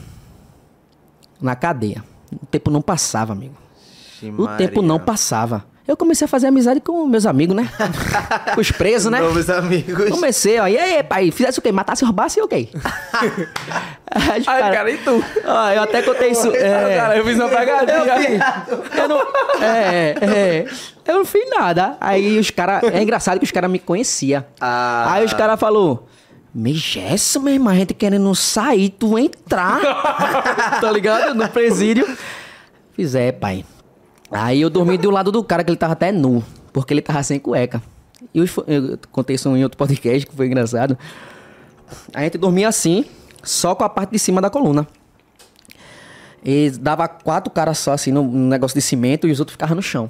[1.42, 2.04] na cadeia.
[2.42, 3.56] O tempo não passava, amigo.
[4.22, 5.66] Ixi, O tempo não passava.
[5.86, 7.70] Eu comecei a fazer amizade com meus amigos, né?
[8.56, 9.20] com os presos, né?
[9.20, 10.10] Novos amigos.
[10.10, 10.68] Comecei, ó.
[10.68, 11.74] E aí, pai, fizesse o quê?
[11.74, 12.70] Matasse, roubasse e o quê?
[14.10, 15.24] Ai, cara- cara, e tu?
[15.46, 16.50] Ó, eu até contei isso.
[16.56, 18.66] É, Cara, eu fiz uma pegadinha.
[18.98, 19.22] eu não.
[19.62, 20.66] É, é.
[21.06, 21.98] Eu não fiz nada.
[22.00, 22.84] Aí os caras.
[22.84, 24.44] É engraçado que os caras me conheciam.
[24.62, 25.12] Ah.
[25.14, 26.00] Aí os caras falaram.
[26.56, 29.82] Megesso, meu irmão, a gente querendo sair, tu entrar.
[30.80, 31.34] tá ligado?
[31.34, 32.08] No presídio.
[32.96, 33.66] Fiz, é, pai.
[34.34, 36.44] Aí eu dormi do lado do cara, que ele tava até nu.
[36.72, 37.82] Porque ele tava sem cueca.
[38.34, 40.98] E fo- eu contei isso em outro podcast, que foi engraçado.
[42.14, 43.06] A gente dormia assim,
[43.44, 44.88] só com a parte de cima da coluna.
[46.44, 49.76] E dava quatro caras só, assim, no, no negócio de cimento, e os outros ficavam
[49.76, 50.10] no chão.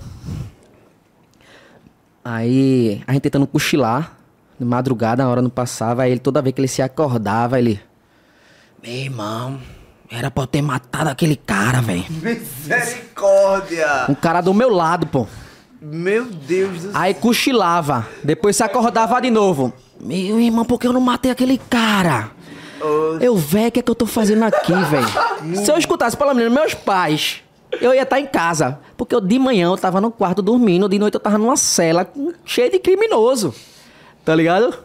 [2.23, 4.17] Aí, a gente tentando cochilar,
[4.57, 7.79] de madrugada, a hora não passava, aí ele, toda vez que ele se acordava, ele...
[8.81, 9.59] Meu irmão,
[10.09, 12.05] era pra eu ter matado aquele cara, velho.
[12.09, 14.05] Misericórdia!
[14.09, 15.27] Um cara do meu lado, pô.
[15.81, 16.91] Meu Deus do céu.
[16.93, 19.73] Aí cochilava, depois se acordava de novo.
[19.99, 22.31] Meu irmão, por que eu não matei aquele cara?
[23.21, 25.55] Eu, velho, o que é que eu tô fazendo aqui, velho?
[25.63, 27.41] Se eu escutasse pelo menos meus pais,
[27.79, 28.79] eu ia estar em casa.
[28.97, 32.11] Porque eu, de manhã eu tava no quarto dormindo, de noite eu tava numa cela
[32.45, 33.53] cheia de criminoso.
[34.25, 34.77] Tá ligado?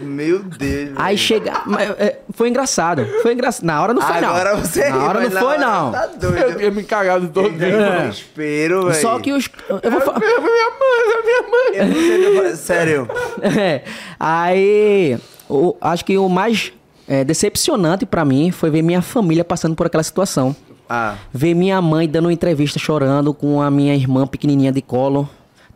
[0.00, 0.90] Meu Deus.
[0.96, 1.62] Aí chega.
[1.66, 3.06] mas, é, Foi engraçado.
[3.22, 3.64] Foi engraçado.
[3.64, 4.28] Na hora não foi, não.
[4.28, 5.92] Agora você Na hora não foi, hora não.
[5.92, 6.56] Tá Eu doido.
[6.58, 7.66] tinha me cagado todo dia.
[8.04, 9.00] Eu espero, velho.
[9.00, 9.48] Só que os.
[9.82, 10.18] Eu vou falar.
[10.20, 11.76] Minha mãe, minha mãe.
[11.76, 12.56] Eu não eu.
[12.56, 13.08] Sério.
[13.42, 13.82] É.
[14.18, 15.18] Aí,
[15.48, 16.72] o- acho que o mais
[17.08, 20.54] é, decepcionante pra mim foi ver minha família passando por aquela situação.
[20.88, 25.28] Ah, Ver minha mãe dando uma entrevista chorando com a minha irmã pequenininha de colo,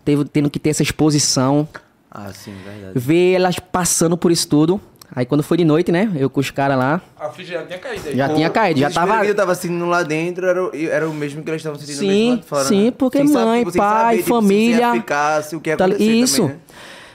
[0.04, 1.66] teve- tendo que ter essa exposição.
[2.10, 2.92] Ah, sim, verdade.
[2.98, 4.80] Ver elas passando por isso tudo.
[5.12, 6.08] Aí quando foi de noite, né?
[6.14, 8.16] Eu com os caras lá, A ficha já tinha caído aí.
[8.16, 9.20] já O tinha caído, já tava.
[9.22, 12.02] que eu tava sentindo lá dentro era, o- era o mesmo que eles estavam sentindo
[12.06, 12.90] mesmo Sim, lá fora, sim, né?
[12.96, 14.76] porque Sem saber- mãe, tipo, sem pai, saber, tipo, família.
[14.78, 16.36] ia ficar, se o que ia Tá- isso.
[16.42, 16.60] também, né?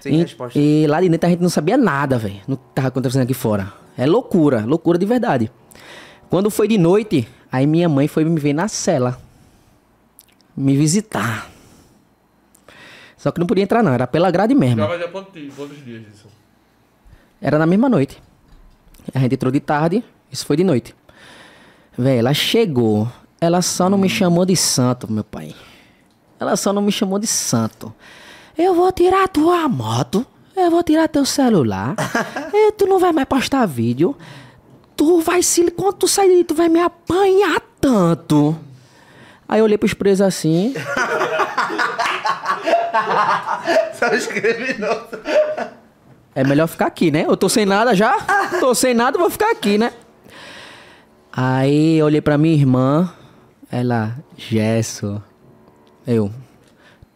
[0.02, 0.60] Sem e, resposta.
[0.60, 2.36] e lá de dentro a gente não sabia nada, velho.
[2.48, 3.72] No que tava acontecendo aqui fora.
[3.98, 5.50] É loucura, loucura de verdade.
[6.30, 9.18] Quando foi de noite, aí minha mãe foi me ver na cela.
[10.56, 11.50] Me visitar.
[13.26, 13.92] Só que não podia entrar, não.
[13.92, 14.82] Era pela grade mesmo.
[14.82, 16.28] Já quantos quantos dias disso?
[17.42, 18.22] Era na mesma noite.
[19.16, 20.96] A gente entrou de tarde, isso foi de noite.
[21.98, 23.12] Véi, ela chegou.
[23.42, 25.56] Ela só não me chamou de santo, meu pai.
[26.40, 27.92] Ela só não me chamou de santo.
[28.56, 30.24] Eu vou tirar tua moto.
[30.56, 31.96] Eu vou tirar teu celular.
[32.54, 34.16] e tu não vai mais postar vídeo.
[34.96, 35.72] Tu vai se.
[35.72, 38.56] Quando tu sair tu vai me apanhar tanto.
[39.50, 40.76] Aí eu olhei pros presos assim.
[43.94, 44.06] Só.
[46.36, 47.26] É melhor ficar aqui, né?
[47.28, 48.18] Eu tô sem nada já.
[48.60, 49.94] Tô sem nada, vou ficar aqui, né?
[51.32, 53.12] Aí eu olhei pra minha irmã.
[53.72, 55.22] Ela, Gesso.
[56.06, 56.32] Eu,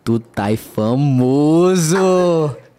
[0.04, 1.98] tu tá aí famoso.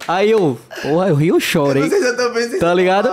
[0.09, 1.89] Aí eu, porra, eu rio e chorei.
[1.89, 3.09] Já estão bem Tá ligado?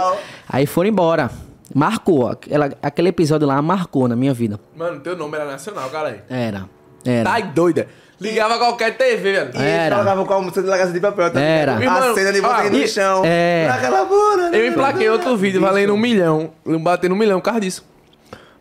[0.47, 1.29] Aí foram embora.
[1.75, 2.27] Marcou.
[2.27, 4.59] Aquela, aquele episódio lá marcou na minha vida.
[4.75, 6.25] Mano, teu nome era nacional, cara.
[6.29, 6.67] Era.
[7.05, 7.29] Era.
[7.29, 7.88] Tá doida.
[8.20, 9.51] Ligava qualquer TV, velho.
[9.55, 10.03] E Era.
[10.26, 11.47] com a música de La Casa de Papel também.
[11.47, 11.76] Era.
[11.76, 13.22] A Mano, cena de você ah, no e- chão.
[13.24, 13.68] é.
[13.68, 14.57] Naquela bunda.
[14.57, 16.51] Eu emplaquei outro vídeo valendo um milhão.
[16.65, 17.86] Batendo um milhão por causa disso.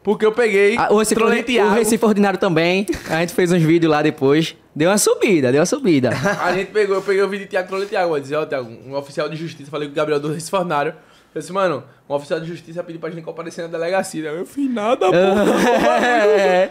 [0.02, 0.76] Porque eu peguei.
[0.78, 1.70] Ah, o, Recife, o.
[1.74, 2.86] Recife Ordinário também.
[3.10, 4.54] A gente fez uns vídeos lá depois.
[4.74, 6.10] Deu uma subida, deu uma subida.
[6.40, 8.14] A gente pegou, eu peguei o vídeo de Thiago Trolei Thiago.
[8.16, 9.70] Eu disse, ó, Thiago, um oficial de justiça.
[9.70, 10.94] Falei com o Gabriel do Recife Ordinário.
[11.36, 14.30] Eu disse, mano, um oficial de justiça pediu pra gente comparecer na delegacia.
[14.30, 16.02] Eu fiz nada, porra.
[16.02, 16.70] É.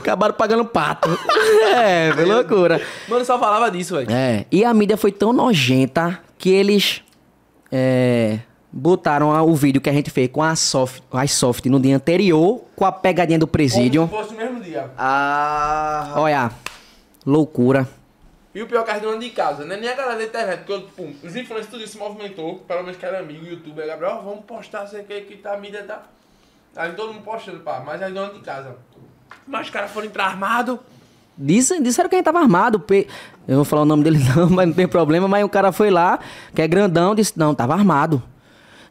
[0.00, 1.08] Acabaram pagando pato.
[1.76, 2.80] É, foi loucura.
[3.08, 4.10] Mano, só falava disso, velho.
[4.10, 7.02] É, e a mídia foi tão nojenta que eles
[7.70, 8.38] é,
[8.72, 12.62] botaram o vídeo que a gente fez com a soft, a soft no dia anterior,
[12.74, 14.08] com a pegadinha do presídio.
[14.08, 14.90] Como se fosse no mesmo dia.
[14.96, 16.50] Ah, Olha,
[17.24, 17.88] loucura.
[18.54, 19.76] E o pior é que a gente não de casa, né?
[19.76, 22.96] Nem a galera da internet, porque pum, os influencers tudo isso se movimentou, pelo menos
[22.96, 26.02] que era amigo, youtuber, Gabriel, vamos postar, sei o que, que tá, a mídia tá.
[26.76, 28.76] Aí todo mundo postando, pá, mas aí dona de casa.
[29.46, 30.78] Mas os caras foram entrar armados.
[31.36, 32.78] Dizem, disseram que a gente tava armado.
[32.78, 33.08] pe-
[33.46, 35.26] Eu não vou falar o nome dele não, mas não tem problema.
[35.26, 36.18] Mas o cara foi lá,
[36.54, 38.22] que é grandão, disse, não, tava armado.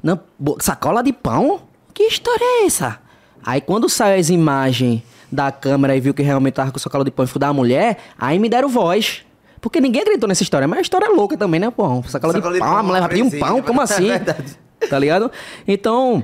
[0.01, 0.19] Não,
[0.59, 1.61] sacola de pão?
[1.93, 2.99] Que história é essa?
[3.45, 5.01] Aí quando saiu as imagens
[5.31, 8.37] da câmera e viu que realmente tava com sacola de pão e da mulher, aí
[8.39, 9.25] me deram voz.
[9.63, 10.67] Porque ninguém acreditou nessa história.
[10.67, 12.03] Mas a história é louca também, né, pô?
[12.03, 14.07] Sacola, Sacola de de pão, pão, a mulher vai pedir um pão, como é assim?
[14.07, 14.59] verdade.
[14.89, 15.31] Tá ligado?
[15.65, 16.23] Então,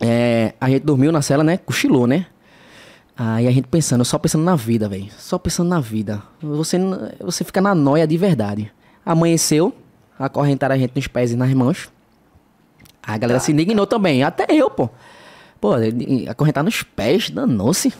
[0.00, 1.58] é, a gente dormiu na cela, né?
[1.58, 2.24] Cochilou, né?
[3.14, 5.08] Aí a gente pensando, só pensando na vida, velho.
[5.18, 6.22] Só pensando na vida.
[6.40, 6.78] Você,
[7.20, 8.72] você fica na noia de verdade.
[9.04, 9.74] Amanheceu,
[10.18, 11.90] acorrentaram a gente nos pés e nas mãos.
[13.02, 14.88] A galera se indignou também, até eu, pô.
[15.60, 15.72] Pô,
[16.30, 17.92] acorrentar nos pés, danou-se.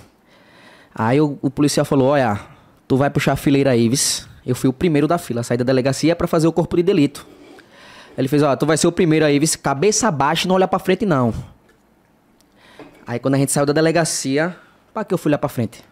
[0.94, 2.40] Aí o, o policial falou, olha,
[2.88, 4.29] tu vai puxar a fileira aí, vis.
[4.50, 7.26] Eu fui o primeiro da fila, saí da delegacia pra fazer o corpo de delito.
[8.18, 10.78] Ele fez, ó, tu vai ser o primeiro aí, vis, cabeça baixa não olhar pra
[10.78, 11.32] frente, não.
[13.06, 14.56] Aí quando a gente saiu da delegacia,
[14.92, 15.82] pra que eu fui lá pra frente?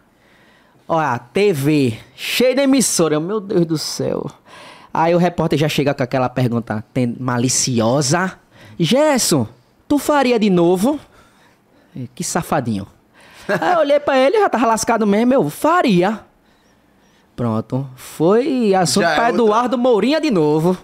[0.87, 4.25] Olha, TV, cheio de emissora, eu, meu Deus do céu.
[4.93, 6.83] Aí o repórter já chega com aquela pergunta
[7.19, 8.37] maliciosa.
[8.77, 9.47] Gerson,
[9.87, 10.99] tu faria de novo?
[11.95, 12.87] Eh, Que safadinho.
[13.47, 16.19] Aí eu olhei pra ele, já tava lascado mesmo, eu faria.
[17.39, 19.41] Pronto, foi assunto Já é pra outra.
[19.43, 20.77] Eduardo Mourinha de novo.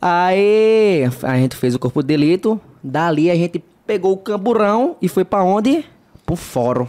[0.00, 5.08] Aí a gente fez o corpo de delito, dali a gente pegou o camburão e
[5.08, 5.84] foi pra onde?
[6.24, 6.86] Pro fórum.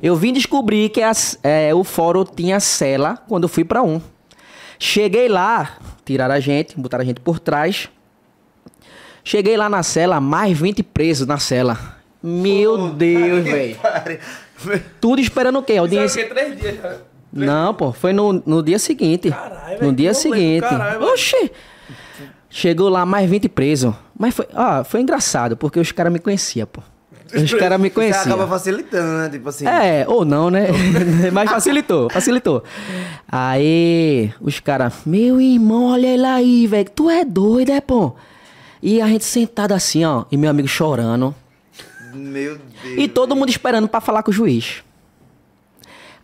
[0.00, 4.00] Eu vim descobrir que as- é, o fórum tinha cela quando eu fui pra um.
[4.78, 7.88] Cheguei lá, tiraram a gente, botaram a gente por trás.
[9.24, 11.76] Cheguei lá na cela, mais 20 presos na cela.
[12.22, 13.76] Meu Deus, velho.
[15.00, 15.72] Tudo esperando o quê?
[15.72, 16.20] Isso Audiência.
[16.20, 16.34] era o quê?
[16.56, 17.13] Três dias?
[17.34, 19.30] Não, pô, foi no, no dia seguinte.
[19.30, 20.60] Caralho, no dia seguinte.
[20.60, 21.02] caralho.
[21.02, 21.50] Oxi!
[22.48, 23.92] Chegou lá mais 20 presos.
[24.16, 26.80] Mas foi, ó, foi engraçado, porque os caras me conheciam, pô.
[27.34, 28.48] Os caras me Você acaba conheciam.
[28.48, 29.28] facilitando, né?
[29.28, 29.66] Tipo assim.
[29.66, 30.68] É, ou não, né?
[31.32, 32.62] Mas facilitou, facilitou.
[33.26, 36.88] Aí, os caras, meu irmão, olha ele aí, velho.
[36.94, 38.14] Tu é doido, é, pô?
[38.80, 41.34] E a gente sentado assim, ó, e meu amigo chorando.
[42.14, 42.98] Meu Deus.
[42.98, 44.84] E todo mundo esperando pra falar com o juiz.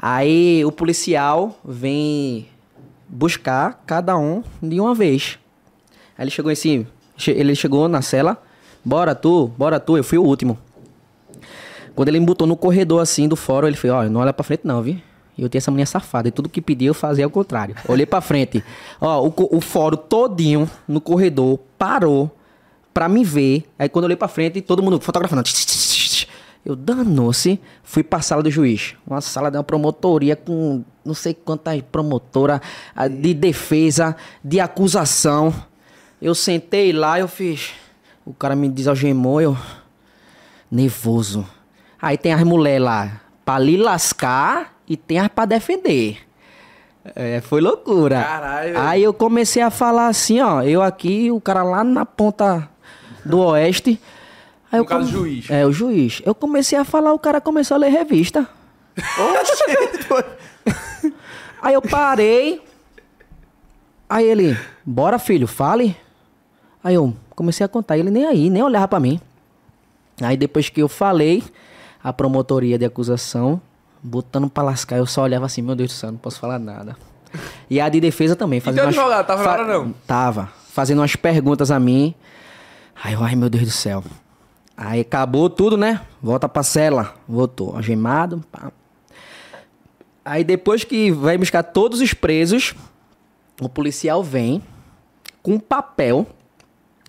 [0.01, 2.47] Aí o policial vem
[3.09, 5.39] buscar cada um de uma vez.
[6.17, 6.87] Aí ele chegou assim,
[7.17, 8.43] che- ele chegou na cela,
[8.85, 9.97] bora tu, bora tu.
[9.97, 10.57] Eu fui o último.
[11.95, 14.45] Quando ele me botou no corredor assim do fórum, ele falou, ó, não olha pra
[14.45, 15.03] frente não, vi?
[15.37, 16.29] E eu tinha essa mulher safada.
[16.29, 17.75] E tudo que pedia eu fazia ao contrário.
[17.89, 18.63] Olhei pra frente.
[19.01, 22.31] Ó, o, o fórum todinho no corredor parou
[22.95, 23.65] pra me ver.
[23.79, 25.43] Aí quando eu olhei pra frente, todo mundo fotografando.
[26.65, 28.95] Eu danou-se, fui pra sala do juiz.
[29.07, 32.61] Uma sala de uma promotoria com não sei quantas promotoras
[33.21, 35.55] de defesa, de acusação.
[36.21, 37.73] Eu sentei lá, eu fiz.
[38.25, 39.57] O cara me desalgemou, eu.
[40.71, 41.47] Nervoso.
[42.01, 46.19] Aí tem as mulheres lá pra lhe lascar e tem as pra defender.
[47.15, 48.23] É, foi loucura.
[48.23, 48.79] Caralho.
[48.79, 50.63] Aí eu comecei a falar assim, ó.
[50.63, 52.69] Eu aqui, o cara lá na ponta
[53.25, 54.01] do oeste.
[54.73, 55.51] Aí No eu caso, come- juiz.
[55.51, 56.23] É, o juiz.
[56.25, 58.47] Eu comecei a falar, o cara começou a ler revista.
[61.63, 62.63] Aí eu parei.
[64.09, 65.97] Aí ele, bora filho, fale.
[66.83, 69.21] Aí eu comecei a contar, ele nem aí, nem olhava pra mim.
[70.21, 71.43] Aí depois que eu falei,
[72.03, 73.61] a promotoria de acusação,
[74.03, 76.97] botando pra lascar, eu só olhava assim, meu Deus do céu, não posso falar nada.
[77.69, 79.93] E a de defesa também, fazendo teu advogado, tava na hora, não?
[80.07, 82.15] Tava, fazendo umas perguntas a mim.
[83.03, 84.03] Aí eu, ai meu Deus do céu.
[84.83, 86.01] Aí acabou tudo, né?
[86.23, 87.15] Volta pra cela.
[87.29, 88.43] Voltou, algemado.
[88.51, 88.73] Pá.
[90.25, 92.75] Aí depois que vai buscar todos os presos,
[93.61, 94.63] o policial vem
[95.43, 96.27] com um papel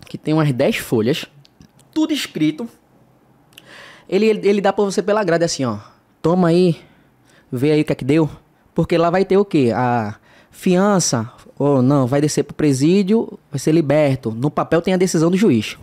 [0.06, 1.24] que tem umas 10 folhas,
[1.94, 2.68] tudo escrito.
[4.06, 5.78] Ele, ele, ele dá pra você pela grade assim, ó.
[6.20, 6.78] Toma aí,
[7.50, 8.28] vê aí o que é que deu.
[8.74, 9.72] Porque lá vai ter o quê?
[9.74, 10.16] A
[10.50, 14.30] fiança, ou não, vai descer pro presídio, vai ser liberto.
[14.30, 15.78] No papel tem a decisão do juiz.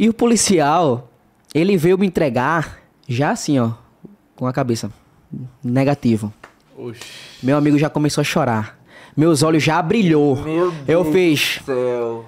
[0.00, 1.10] E o policial,
[1.54, 3.72] ele veio me entregar já assim, ó,
[4.34, 4.90] com a cabeça
[5.62, 6.32] negativo.
[6.74, 7.02] Oxi.
[7.42, 8.78] Meu amigo já começou a chorar.
[9.14, 10.38] Meus olhos já brilhou.
[10.88, 11.60] Eu fiz.
[11.66, 12.24] Céu.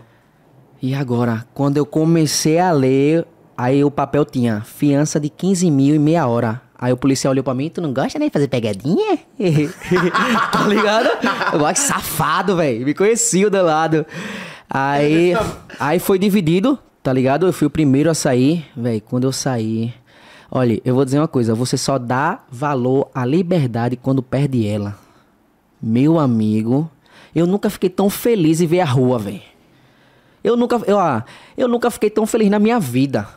[0.82, 5.94] E agora, quando eu comecei a ler, aí o papel tinha fiança de 15 mil
[5.94, 6.60] e meia hora.
[6.78, 9.16] Aí o policial olhou pra mim, tu não gosta nem de fazer pegadinha?
[10.52, 11.08] tá ligado?
[11.54, 12.84] Eu gosto de safado, velho.
[12.84, 14.04] Me conhecia do lado.
[14.68, 15.32] Aí,
[15.80, 17.46] aí foi dividido, tá ligado?
[17.46, 19.02] Eu fui o primeiro a sair, velho.
[19.02, 19.92] Quando eu saí,
[20.50, 24.96] olha, eu vou dizer uma coisa: você só dá valor à liberdade quando perde ela.
[25.80, 26.88] Meu amigo,
[27.34, 29.42] eu nunca fiquei tão feliz em ver a rua, velho.
[30.44, 31.24] Eu nunca, eu, ah,
[31.56, 33.28] eu nunca fiquei tão feliz na minha vida.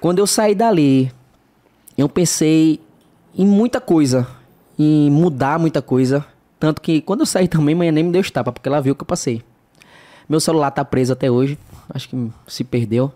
[0.00, 1.12] Quando eu saí dali,
[1.96, 2.80] eu pensei
[3.36, 4.26] em muita coisa,
[4.78, 6.24] em mudar muita coisa.
[6.58, 9.02] Tanto que quando eu saí também, manhã nem me deu estapa, porque ela viu que
[9.02, 9.42] eu passei.
[10.28, 11.56] Meu celular tá preso até hoje,
[11.90, 13.12] acho que se perdeu.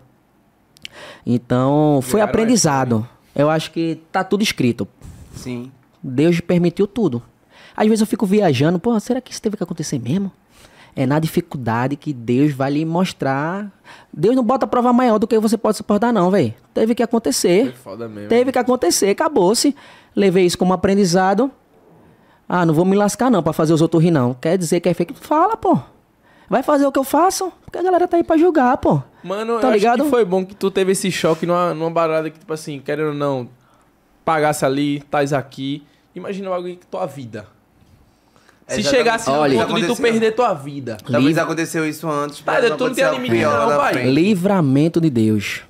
[1.25, 3.07] Então, foi Pegaram aprendizado.
[3.35, 4.87] Eu acho que tá tudo escrito.
[5.35, 5.71] Sim.
[6.01, 7.21] Deus permitiu tudo.
[7.75, 10.31] Às vezes eu fico viajando, pô, será que isso teve que acontecer mesmo?
[10.95, 13.71] É na dificuldade que Deus vai lhe mostrar.
[14.11, 16.53] Deus não bota prova maior do que você pode suportar, não, velho.
[16.71, 17.73] Teve que Foi acontecer.
[17.73, 18.29] foda mesmo.
[18.29, 19.75] Teve que acontecer, acabou-se.
[20.15, 21.49] Levei isso como aprendizado.
[22.47, 24.35] Ah, não vou me lascar não pra fazer os outros rir, não.
[24.35, 25.15] Quer dizer que é fake?
[25.15, 25.79] Fala, pô.
[26.49, 29.01] Vai fazer o que eu faço, porque a galera tá aí pra julgar, pô.
[29.23, 29.95] Mano, Tá eu ligado?
[29.95, 32.79] acho que foi bom que tu teve esse choque numa, numa barada que, tipo assim,
[32.79, 33.47] querendo ou não,
[34.25, 35.83] pagasse ali, tais aqui.
[36.15, 37.47] Imagina algo que tua vida.
[38.67, 38.89] Se Exatamente.
[38.97, 40.97] chegasse no Olha- ponto de tu perder tua vida.
[41.09, 42.39] Talvez aconteceu isso antes.
[42.41, 44.05] Tá, mas tu não tem limite não, pai.
[44.09, 45.61] Livramento de Deus.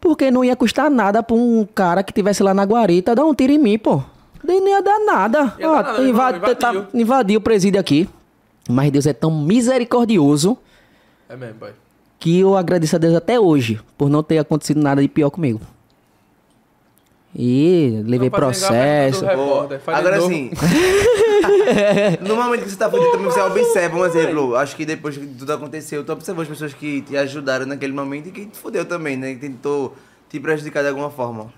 [0.00, 3.34] Porque não ia custar nada pra um cara que tivesse lá na guarita dar um
[3.34, 4.02] tiro em mim, pô.
[4.44, 5.54] Nem não ia dar nada.
[5.58, 8.08] Ia Ó, dar nada, tá- invadiu o presídio aqui.
[8.68, 10.58] Mas Deus é tão misericordioso
[11.28, 11.72] É mesmo, pai.
[12.18, 15.60] que eu agradeço a Deus até hoje por não ter acontecido nada de pior comigo.
[17.34, 19.24] E levei Não, processo.
[19.24, 20.28] repórter, Agora novo.
[20.32, 20.50] sim.
[22.26, 24.56] no momento que você tá fudido, também você observa um exemplo.
[24.56, 28.28] Acho que depois que tudo aconteceu, tu observou as pessoas que te ajudaram naquele momento
[28.28, 29.34] e que te fudeu também, né?
[29.34, 29.94] Que tentou
[30.28, 31.52] te prejudicar de alguma forma.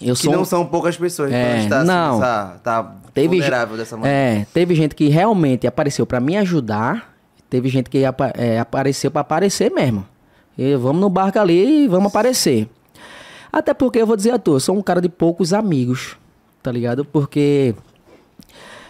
[0.00, 2.12] Eu Que sou não são poucas pessoas É, quando está não.
[2.12, 4.16] assim, tá, tá Teve vulnerável dessa maneira.
[4.16, 7.14] É, teve gente que realmente apareceu pra me ajudar.
[7.50, 10.06] Teve gente que apa- é, apareceu pra aparecer mesmo.
[10.56, 12.68] E vamos no barco ali e vamos aparecer.
[13.52, 16.16] Até porque eu vou dizer a tu, eu sou um cara de poucos amigos,
[16.62, 17.04] tá ligado?
[17.04, 17.74] Porque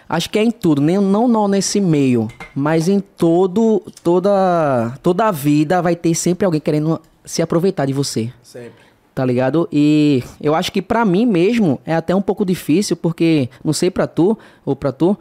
[0.08, 5.26] acho que é em tudo, nem não, não nesse meio, mas em todo toda toda
[5.26, 8.87] a vida vai ter sempre alguém querendo se aproveitar de você Sempre.
[9.18, 9.68] Tá ligado?
[9.72, 13.90] E eu acho que pra mim mesmo é até um pouco difícil, porque não sei
[13.90, 15.18] pra tu ou pra tu,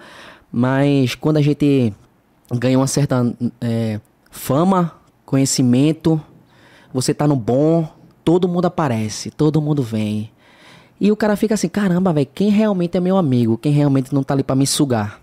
[0.51, 1.91] mas quando a gente
[2.53, 4.93] ganha uma certa é, fama,
[5.25, 6.21] conhecimento,
[6.93, 7.91] você tá no bom,
[8.23, 10.29] todo mundo aparece, todo mundo vem.
[11.01, 13.57] E o cara fica assim, caramba, velho, quem realmente é meu amigo?
[13.57, 15.19] Quem realmente não tá ali pra me sugar?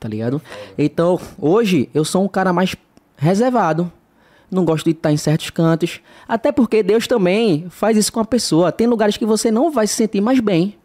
[0.00, 0.40] Tá ligado?
[0.78, 2.74] Então, hoje eu sou um cara mais
[3.18, 3.92] reservado.
[4.50, 6.00] Não gosto de estar em certos cantos.
[6.26, 8.72] Até porque Deus também faz isso com a pessoa.
[8.72, 10.76] Tem lugares que você não vai se sentir mais bem.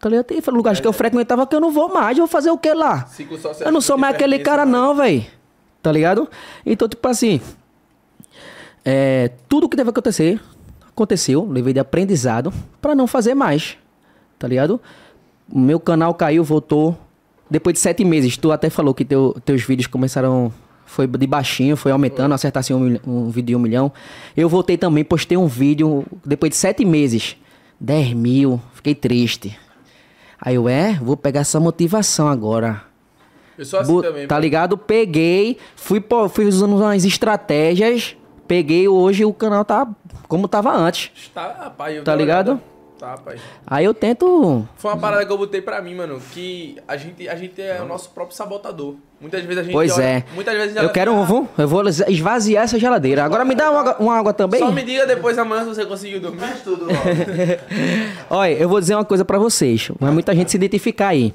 [0.00, 0.26] Tá ligado?
[0.26, 2.16] Tem lugares que eu frequentava que eu não vou mais.
[2.18, 3.06] Eu vou fazer o que lá?
[3.64, 4.72] Eu não sou mais aquele cara, mais.
[4.72, 5.24] não, velho.
[5.82, 6.28] Tá ligado?
[6.64, 7.40] Então, tipo assim.
[8.84, 10.40] É, tudo que deve acontecer,
[10.88, 11.46] aconteceu.
[11.50, 13.76] Levei de aprendizado pra não fazer mais.
[14.38, 14.80] Tá ligado?
[15.52, 16.96] Meu canal caiu, voltou.
[17.50, 20.52] Depois de sete meses, tu até falou que teu- teus vídeos começaram.
[20.86, 23.92] Foi de baixinho, foi aumentando, acertasse um, milhão- um vídeo de um milhão.
[24.36, 27.36] Eu voltei também, postei um vídeo depois de sete meses.
[27.80, 29.58] 10 mil, fiquei triste.
[30.40, 32.82] Aí eu, é, vou pegar essa motivação agora.
[33.58, 34.26] Eu sou assim Bo- também.
[34.26, 34.76] tá ligado?
[34.76, 38.16] Peguei, fui, pô, fui usando umas estratégias.
[38.46, 39.88] Peguei hoje o canal tá
[40.28, 41.10] como tava antes.
[41.32, 42.48] Tá, pai, eu Tá ligado?
[42.52, 42.73] olhada.
[42.98, 43.36] Tá, pai.
[43.66, 44.66] Aí eu tento.
[44.76, 47.80] Foi uma parada que eu botei pra mim, mano, que a gente, a gente é
[47.82, 48.94] o nosso próprio sabotador.
[49.20, 50.24] Muitas vezes a gente Pois olha- é.
[50.32, 53.24] Muitas vezes a gente Eu quero um, ah, vou, eu vou esvaziar essa geladeira.
[53.24, 54.60] Agora me dá uma, água- uma água também.
[54.60, 56.38] Só me diga depois amanhã se você conseguiu dormir.
[56.40, 56.94] Faz tudo, ó.
[58.36, 59.90] Olha, eu vou dizer uma coisa pra vocês.
[59.98, 61.34] Vai muita gente se identificar aí.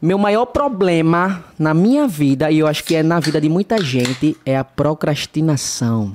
[0.00, 3.82] Meu maior problema na minha vida, e eu acho que é na vida de muita
[3.82, 6.14] gente, é a procrastinação.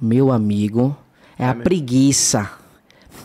[0.00, 0.94] Meu amigo,
[1.38, 2.50] é a preguiça.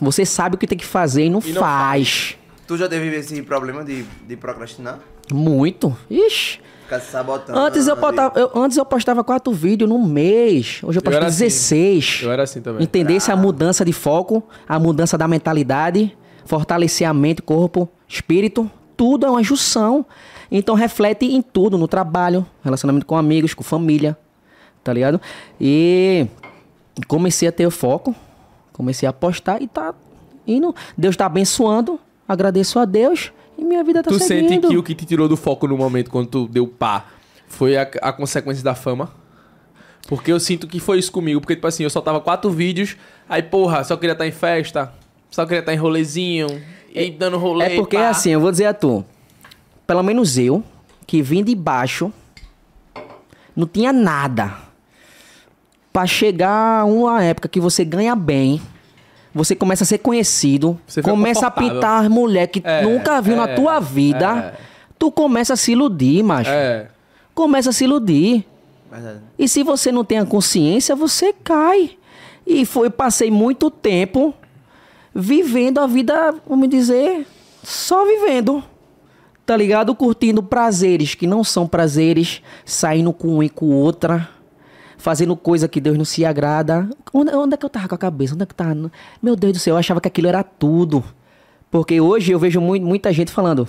[0.02, 2.36] Você sabe o que tem que fazer e não, E não faz.
[2.66, 4.98] tu já teve esse problema de, de procrastinar?
[5.32, 5.96] Muito.
[6.10, 6.60] Ixi.
[6.82, 7.58] Ficar se sabotando.
[7.58, 10.80] Antes eu, de- postava, eu- antes eu postava quatro vídeos no mês.
[10.82, 11.44] Hoje eu posto assim.
[11.44, 12.20] 16.
[12.22, 12.82] Eu era assim também.
[12.82, 19.24] Entendesse a mudança de foco, a mudança da mentalidade, fortalecer a mente, corpo, espírito, tudo
[19.24, 20.04] é uma junção.
[20.50, 24.18] Então reflete em tudo, no trabalho, relacionamento com amigos, com família,
[24.84, 25.18] tá ligado?
[25.60, 26.26] E
[27.08, 28.14] comecei a ter o foco,
[28.72, 29.94] comecei a apostar e tá
[30.46, 30.74] indo.
[30.96, 34.48] Deus tá abençoando, agradeço a Deus e minha vida tá Tu seguindo.
[34.48, 37.06] sente que o que te tirou do foco no momento quando tu deu pá
[37.46, 39.10] foi a, a consequência da fama?
[40.08, 41.40] Porque eu sinto que foi isso comigo.
[41.40, 42.96] Porque, tipo assim, eu soltava quatro vídeos,
[43.28, 44.92] aí, porra, só queria estar em festa,
[45.30, 46.48] só queria estar em rolezinho,
[46.92, 47.66] e dando rolê.
[47.66, 48.08] É porque pá.
[48.08, 49.04] assim, eu vou dizer a tu.
[49.86, 50.62] Pelo menos eu,
[51.06, 52.12] que vim de baixo,
[53.54, 54.54] não tinha nada.
[55.92, 58.60] Pra chegar uma época que você ganha bem,
[59.34, 63.48] você começa a ser conhecido, Você começa a pintar mulher que É, nunca viu na
[63.48, 64.60] é, tua vida, é.
[64.98, 66.50] tu começa a se iludir, macho.
[66.50, 66.88] É.
[67.34, 68.46] Começa a se iludir.
[68.90, 69.20] Verdade.
[69.38, 71.92] E se você não tem a consciência, você cai.
[72.46, 74.34] E foi, passei muito tempo
[75.14, 77.26] vivendo a vida, vamos dizer,
[77.62, 78.62] só vivendo.
[79.44, 79.94] Tá ligado?
[79.94, 84.28] Curtindo prazeres que não são prazeres, saindo com um e com outra,
[85.02, 86.88] fazendo coisa que Deus não se agrada.
[87.12, 88.34] Onde, onde é que eu tava com a cabeça?
[88.34, 88.90] Onde é que tava?
[89.20, 91.02] Meu Deus do céu, eu achava que aquilo era tudo.
[91.70, 93.66] Porque hoje eu vejo mui- muita gente falando: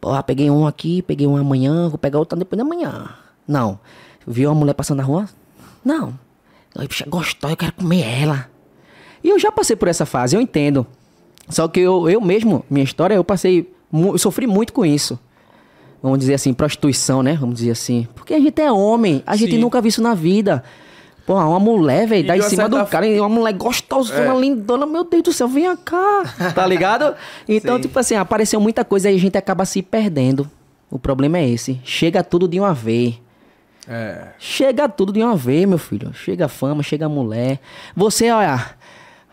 [0.00, 3.10] Porra, peguei um aqui, peguei um amanhã, vou pegar outro depois da manhã.
[3.46, 3.78] Não.
[4.26, 5.28] Viu uma mulher passando na rua?
[5.84, 6.18] Não.
[6.76, 8.48] Ai, bicha, eu quero comer ela.
[9.22, 10.86] E eu já passei por essa fase, eu entendo.
[11.48, 13.72] Só que eu, eu mesmo, minha história, eu passei.
[13.92, 15.18] Eu sofri muito com isso.
[16.04, 17.32] Vamos dizer assim, prostituição, né?
[17.32, 18.06] Vamos dizer assim.
[18.14, 19.58] Porque a gente é homem, a gente Sim.
[19.58, 20.62] nunca viu isso na vida.
[21.24, 24.38] Porra, uma mulher, velho, dá em cima do cara, uma mulher gostosona, É.
[24.38, 26.24] lindona, meu Deus do céu, venha cá,
[26.54, 27.14] tá ligado?
[27.48, 30.46] Então, tipo assim, apareceu muita coisa e a gente acaba se perdendo.
[30.90, 31.80] O problema é esse.
[31.82, 33.14] Chega tudo de uma vez.
[33.88, 34.26] É.
[34.38, 36.12] Chega tudo de uma vez, meu filho.
[36.12, 37.58] Chega a fama, chega mulher.
[37.96, 38.62] Você, olha.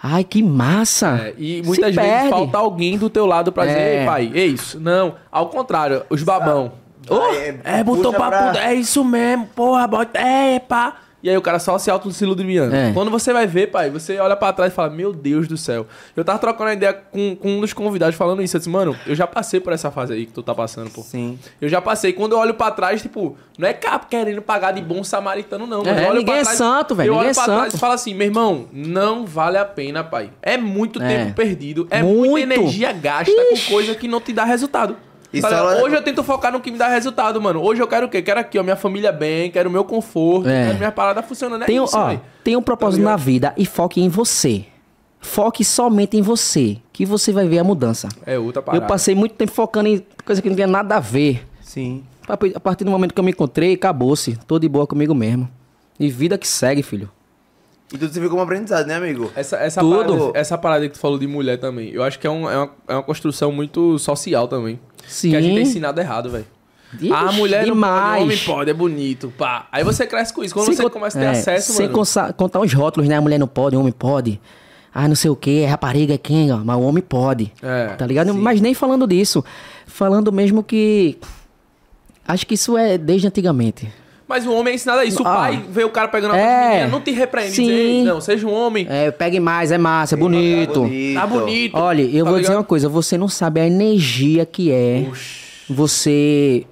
[0.03, 1.19] Ai, que massa.
[1.27, 2.29] É, e Se muitas vezes perde.
[2.29, 3.99] falta alguém do teu lado pra dizer, É.
[4.01, 4.79] ei, pai, é isso.
[4.79, 6.71] Não, ao contrário, os babão.
[7.07, 8.29] Vai, É, botou pra...
[8.51, 10.17] pra- É isso mesmo, porra, bota...
[10.19, 10.95] É, pá.
[11.23, 12.73] E aí o cara só se auto-iludindo.
[12.75, 12.91] É.
[12.93, 15.85] Quando você vai ver, pai, você olha pra trás e fala, meu Deus do céu.
[16.15, 18.55] Eu tava trocando a ideia com, com um dos convidados falando isso.
[18.55, 21.01] Eu disse, mano, eu já passei por essa fase aí que tu tá passando, pô.
[21.01, 21.37] Sim.
[21.61, 22.11] Eu já passei.
[22.13, 25.83] Quando eu olho pra trás, tipo, não é capo querendo pagar de bom samaritano, não.
[25.83, 27.75] É, olho ninguém pra é trás- santo, velho, Eu olho é pra trás santo.
[27.75, 30.31] e falo assim, meu irmão, não vale a pena, pai.
[30.41, 31.07] É muito É.
[31.07, 31.87] tempo perdido.
[31.91, 32.29] É Muito.
[32.31, 33.65] muita energia gasta Ixi.
[33.67, 34.97] com coisa que não te dá resultado.
[35.33, 37.61] Ela- Hoje eu tento focar no que me dá resultado, mano.
[37.61, 38.21] Hoje eu quero o quê?
[38.21, 40.65] Quero aqui, ó, minha família bem, quero o meu conforto, É.
[40.67, 41.63] quero minha parada funcionando.
[41.63, 44.65] É Tem, um- isso, ó, tem um propósito Tá na vida e foque em você.
[45.19, 48.09] Foque somente em você, que você vai ver a mudança.
[48.25, 48.83] É outra parada.
[48.83, 51.45] Eu passei muito tempo focando em coisa que não tinha nada a ver.
[51.61, 52.03] Sim.
[52.27, 54.35] A partir do momento que eu me encontrei, acabou-se.
[54.47, 55.47] Tô de boa comigo mesmo.
[55.99, 57.09] E vida que segue, filho.
[57.93, 59.29] E tudo serviu como aprendizado, né, amigo?
[59.35, 60.17] Essa, essa, Tudo.
[60.17, 62.57] Parada, essa parada que tu falou de mulher também, eu acho que é, um- é
[62.57, 64.79] uma, é uma construção muito social também.
[65.07, 65.31] Sim.
[65.31, 66.45] Que a gente é ensinado errado, velho.
[66.99, 68.11] Ixi, a mulher não demais.
[68.11, 69.67] pode, homem pode, é bonito, pá.
[69.71, 70.53] Aí você cresce com isso.
[70.53, 71.97] Quando Sem você começa a ter é, acesso, Sem mano...
[71.99, 73.15] consa- contar os rótulos, né?
[73.15, 74.41] A mulher não pode, o homem pode.
[74.93, 77.49] Ah, não sei o que, rapariga é quem, ó, mas o homem pode.
[77.63, 78.33] É, tá ligado?
[78.33, 78.37] sim.
[78.39, 79.41] Mas nem falando disso.
[79.87, 81.17] Falando mesmo que.
[82.27, 83.89] Acho que isso é desde antigamente.
[84.31, 85.21] Mas o homem é ensinado a isso.
[85.21, 85.35] O Ah.
[85.35, 86.69] pai vê o cara pegando a É.
[86.69, 87.51] menina, não te repreende.
[87.53, 87.65] Sim.
[87.65, 88.87] Diz, "Ei, não, seja um homem.
[88.89, 90.89] É, pegue mais, é massa, é bonito.
[91.13, 91.75] Tá bonito.
[91.77, 92.57] Olha, eu Tá vou dizer ligado?
[92.59, 95.05] uma coisa, você não sabe a energia que é
[95.69, 96.65] você.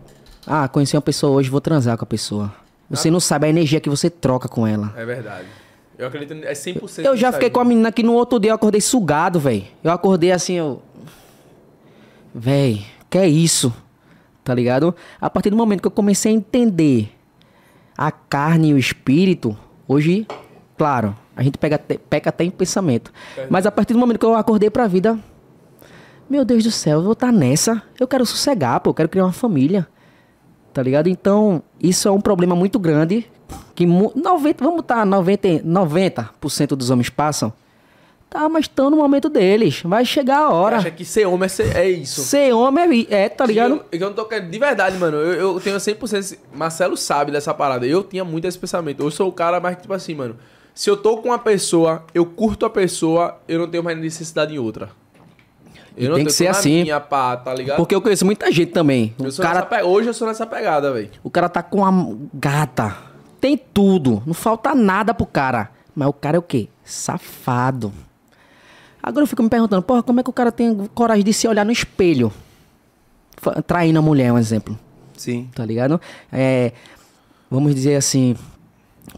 [0.48, 2.54] Ah, conheci uma pessoa hoje, vou transar com a pessoa.
[2.90, 4.94] Você não sabe a energia que você troca com ela.
[4.96, 5.46] É verdade.
[5.98, 8.56] Eu acredito, é 100% Eu já fiquei com a menina que no outro dia eu
[8.56, 9.64] acordei sugado, velho.
[9.84, 10.82] Eu acordei assim, eu.
[12.34, 13.74] Véi, que é isso?
[14.46, 14.96] Tá ligado?
[15.20, 17.10] A partir do momento que eu comecei a entender
[18.02, 19.58] a carne e o espírito,
[19.88, 20.26] hoje,
[20.78, 23.12] claro, a gente pega peca até em pensamento.
[23.50, 25.20] Mas a partir do momento que eu acordei pra vida,
[26.30, 27.82] meu Deus do céu, eu vou estar nessa.
[28.00, 29.86] Eu quero sossegar, pô, eu quero criar uma família.
[30.74, 31.08] Tá ligado?
[31.10, 33.26] Então, isso é um problema muito grande
[33.76, 37.52] que mu- 90, vamos estar 90, 90% dos homens passam.
[38.30, 39.82] Tá, mas estão no momento deles.
[39.84, 40.78] Vai chegar a hora.
[40.78, 42.22] acha que ser homem é, ser- é isso.
[42.22, 43.84] Ser homem é, é, tá ligado?
[43.92, 44.52] Eu, eu não tô querendo.
[44.52, 45.18] De verdade, mano.
[45.18, 46.14] Eu, eu tenho 100%.
[46.20, 47.88] esse- Marcelo sabe dessa parada.
[47.88, 49.02] Eu tinha muito esse pensamento.
[49.04, 50.36] Eu sou o cara mais tipo assim, mano.
[50.76, 54.54] Se eu tô com uma pessoa, eu curto a pessoa, eu não tenho mais necessidade
[54.54, 54.90] em outra.
[55.98, 56.84] Eu não tem que ser assim.
[56.84, 57.78] Minha pá, tá ligado?
[57.78, 59.14] Porque eu conheço muita gente também.
[59.20, 61.10] Eu O cara, pe- Hoje eu sou nessa pegada, velho.
[61.24, 61.92] o cara tá com a
[62.34, 62.96] gata.
[63.42, 64.22] Tem tudo.
[64.26, 65.72] Não falta nada pro cara.
[65.96, 66.70] Mas o cara é o quê?
[66.84, 67.92] Safado.
[69.02, 71.48] Agora eu fico me perguntando, porra, como é que o cara tem coragem de se
[71.48, 72.32] olhar no espelho?
[73.66, 74.78] Traindo a mulher, um exemplo.
[75.16, 75.50] Sim.
[75.54, 76.00] tá ligado?
[76.32, 76.72] É,
[77.50, 78.36] vamos dizer assim,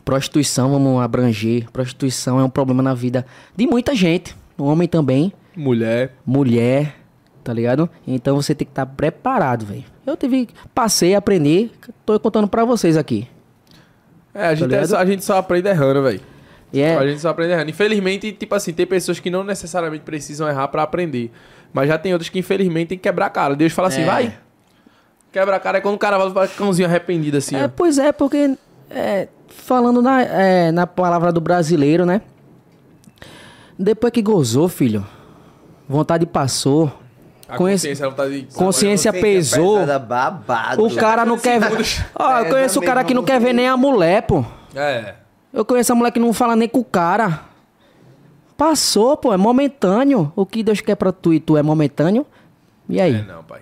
[0.03, 1.69] prostituição, vamos abranger.
[1.71, 3.25] Prostituição é um problema na vida
[3.55, 6.13] de muita gente, homem também, Mulher.
[6.25, 6.95] mulher,
[7.43, 7.89] tá ligado?
[8.07, 9.83] Então você tem que estar preparado, velho.
[10.05, 11.69] Eu tive, passei, aprendi,
[12.05, 13.27] tô contando pra vocês aqui.
[14.33, 14.95] É, a gente, ligado?
[14.95, 16.21] é a gente só aprende errando, velho.
[16.73, 17.69] E é, A gente só aprende errando.
[17.69, 21.31] Infelizmente, tipo assim, tem pessoas que não necessariamente precisam errar pra aprender.
[21.73, 23.55] Mas já tem outras que, infelizmente, tem que quebrar a cara.
[23.55, 24.05] Deus fala assim, É.
[24.05, 24.33] vai.
[25.31, 27.69] Quebra a cara é quando o cara vai para cãozinho arrependido, assim, é, ó.
[27.73, 28.53] pois é, porque
[28.89, 32.21] é, falando na, é, na palavra do brasileiro, né?
[33.79, 35.05] Depois que gozou, filho,
[35.87, 36.91] vontade passou.
[37.47, 38.53] A consciência, a vontade de...
[38.53, 39.79] Consciência pesou.
[39.79, 40.85] pesada babado.
[40.85, 42.05] O cara não quer ver.
[42.13, 44.43] Ó, eu conheço o cara que não quer ver nem a mulher, pô.
[44.75, 45.15] É.
[45.53, 47.41] Eu conheço a mulher que não fala nem com o cara.
[48.57, 50.31] Passou, pô, é momentâneo.
[50.35, 52.25] O que Deus quer pra tu e tu é momentâneo.
[52.87, 53.61] E aí, É, não, pai.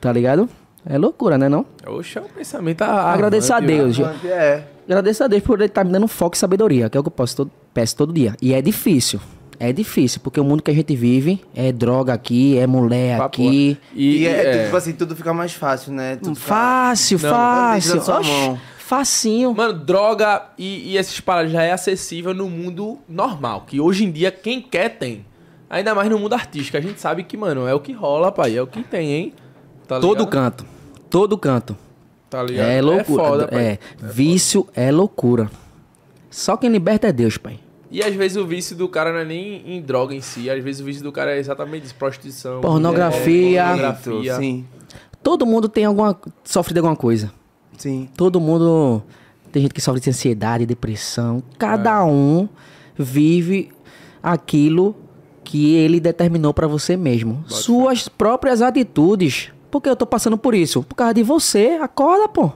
[0.00, 0.48] tá ligado?
[0.86, 1.64] É loucura, né não?
[1.86, 4.00] Oxe, é um pensamento a- Agradeço a avante, Deus.
[4.00, 4.26] ó.
[4.26, 4.64] É.
[4.86, 7.08] Agradeço a Deus por ele estar me dando foco e sabedoria, que é o que
[7.08, 8.36] eu posso todo- peço todo dia.
[8.40, 9.18] E é difícil.
[9.58, 13.26] É difícil, porque o mundo que a gente vive é droga aqui, é mulher Papo,
[13.42, 13.78] aqui.
[13.94, 14.30] E, E, é,
[14.60, 14.64] é.
[14.64, 16.16] tipo assim, tudo fica mais fácil, né?
[16.16, 18.60] Tudo fica- Fácil, Não, fácil.
[18.84, 19.54] Facinho.
[19.54, 23.64] Mano, droga e, e esses paradas já é acessível no mundo normal.
[23.66, 25.24] Que hoje em dia quem quer tem.
[25.70, 26.76] Ainda mais no mundo artístico.
[26.76, 28.56] A gente sabe que, mano, é o que rola, pai.
[28.56, 29.32] É o que tem, hein?
[29.88, 30.66] Tá Todo canto.
[31.08, 31.76] Todo canto.
[32.28, 32.68] Tá ligado?
[32.68, 33.22] É loucura.
[33.22, 33.64] É foda, pai.
[33.64, 35.50] É, vício é loucura.
[36.30, 37.58] Só quem liberta é Deus, pai.
[37.90, 40.50] E às vezes o vício do cara não é nem em droga em si.
[40.50, 41.94] Às vezes o vício do cara é exatamente isso.
[41.94, 42.60] Prostituição.
[42.60, 43.64] Pornografia.
[43.66, 44.36] mulher, pornografia.
[44.36, 44.66] Sim,
[45.22, 46.18] Todo mundo tem alguma.
[46.44, 47.32] sofre de alguma coisa.
[47.76, 48.08] Sim.
[48.16, 49.02] Todo mundo.
[49.52, 51.42] Tem gente que sofre de ansiedade, depressão.
[51.58, 52.02] Cada É.
[52.02, 52.48] um
[52.98, 53.70] vive
[54.22, 54.96] aquilo
[55.44, 57.44] que ele determinou pra você mesmo.
[57.46, 59.50] Suas próprias atitudes.
[59.70, 60.82] Por que eu tô passando por isso?
[60.82, 61.78] Por causa de você.
[61.80, 62.50] Acorda, pô.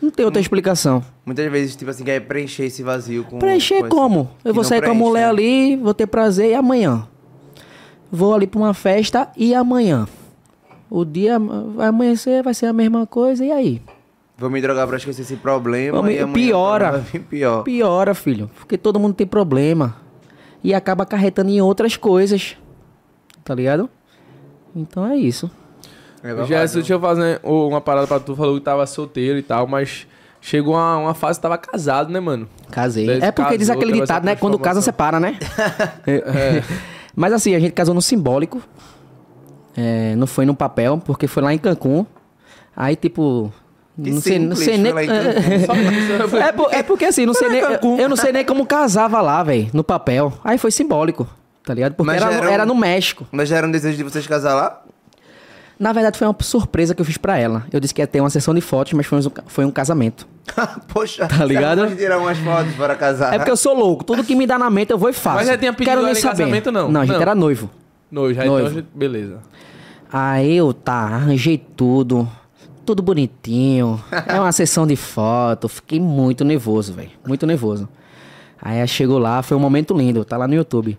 [0.00, 0.28] Não tem Hum.
[0.28, 1.04] outra explicação.
[1.26, 3.38] Muitas vezes, tipo assim, quer preencher esse vazio com.
[3.38, 4.30] Preencher com como?
[4.44, 5.28] Eu vou sair com a preenche, mulher né?
[5.28, 7.06] ali, vou ter prazer e amanhã.
[8.10, 10.06] Vou ali pra uma festa e amanhã.
[10.90, 13.82] O dia vai amanhecer, vai ser a mesma coisa, e aí?
[14.36, 15.98] Vou me drogar pra esquecer esse problema.
[15.98, 16.92] Vamos- e amanhã piora.
[16.92, 17.62] vai vir pior.
[17.64, 18.48] Piora, filho.
[18.56, 19.96] Porque todo mundo tem problema.
[20.62, 22.56] E acaba acarretando em outras coisas.
[23.44, 23.90] Tá ligado?
[24.74, 25.50] Então é isso.
[26.22, 26.34] É
[26.66, 28.34] deixa eu fazer uma parada pra tu.
[28.34, 30.06] Falou que tava solteiro e tal, mas
[30.40, 32.48] chegou uma, uma fase que tava casado, né, mano?
[32.70, 33.06] Casei.
[33.06, 34.36] Desde é porque casou, diz aquele ditado, né?
[34.36, 35.38] Quando casa, separa, né?
[36.06, 36.62] É.
[37.14, 38.62] Mas assim, a gente casou no simbólico.
[39.80, 42.04] É, não foi no papel, porque foi lá em Cancún.
[42.76, 43.52] Aí, tipo.
[44.02, 44.92] Que não sei, não sei nem.
[46.42, 49.20] É, por- é porque assim, não sei nem, eu, eu não sei nem como casava
[49.20, 50.32] lá, velho, no papel.
[50.44, 51.26] Aí foi simbólico,
[51.64, 51.94] tá ligado?
[51.94, 53.26] Porque era, era um- era no México.
[53.30, 54.82] Mas já era um desejo de vocês casar lá?
[55.78, 57.64] Na verdade, foi uma surpresa que eu fiz pra ela.
[57.72, 60.26] Eu disse que ia ter uma sessão de fotos, mas foi um, foi um casamento.
[60.92, 61.82] Poxa, Tá ligado?
[61.82, 63.32] Vamos tirar umas fotos para casar.
[63.34, 64.02] É porque eu sou louco.
[64.02, 65.36] Tudo que me dá na mente eu vou e faço.
[65.36, 66.36] Mas já tinha pedido Quero nem em saber.
[66.38, 66.90] casamento, não?
[66.90, 67.22] Não, a gente Não.
[67.22, 67.70] era noivo.
[68.10, 68.70] Noivo, já Noivo.
[68.78, 69.38] então, beleza.
[70.12, 72.28] Aí eu, tá, arranjei tudo.
[72.86, 74.02] Tudo bonitinho.
[74.26, 75.68] É uma sessão de foto.
[75.68, 77.10] Fiquei muito nervoso, velho.
[77.26, 77.88] Muito nervoso.
[78.60, 80.24] Aí chegou lá, foi um momento lindo.
[80.24, 80.98] Tá lá no YouTube.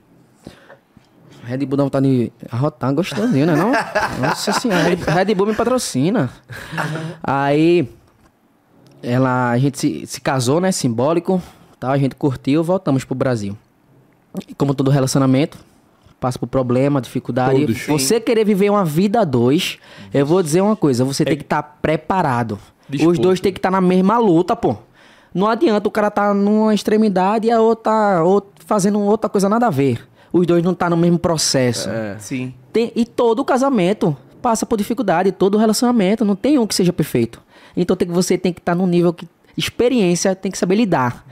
[1.43, 3.55] Red Bull dá vontade de arrotar gostosinho, né?
[3.55, 3.71] Não?
[4.21, 4.83] Nossa senhora,
[5.13, 6.29] Red- Bull me patrocina.
[7.23, 7.89] Aí
[9.01, 10.71] ela, a gente se, se casou, né?
[10.71, 11.41] Simbólico.
[11.79, 13.57] Tal, a gente curtiu, voltamos pro Brasil.
[14.47, 15.57] E como todo relacionamento,
[16.19, 17.59] passa por problema, dificuldade.
[17.61, 17.85] Todos.
[17.87, 19.77] Você querer viver uma vida a dois,
[20.13, 22.59] eu vou dizer uma coisa, você tem que estar preparado.
[22.89, 23.11] Disposto.
[23.11, 24.75] Os dois tem que estar na mesma luta, pô.
[25.33, 29.67] Não adianta o cara tá numa extremidade e a outra, outra fazendo outra coisa nada
[29.67, 30.07] a ver.
[30.33, 31.89] Os dois não tá no mesmo processo.
[31.89, 32.17] É.
[32.19, 32.53] Sim.
[32.73, 37.41] Tem- e todo casamento passa por dificuldade, todo relacionamento, não tem um que seja perfeito.
[37.75, 41.25] Então tem que, você tem que estar num nível que experiência tem que saber lidar.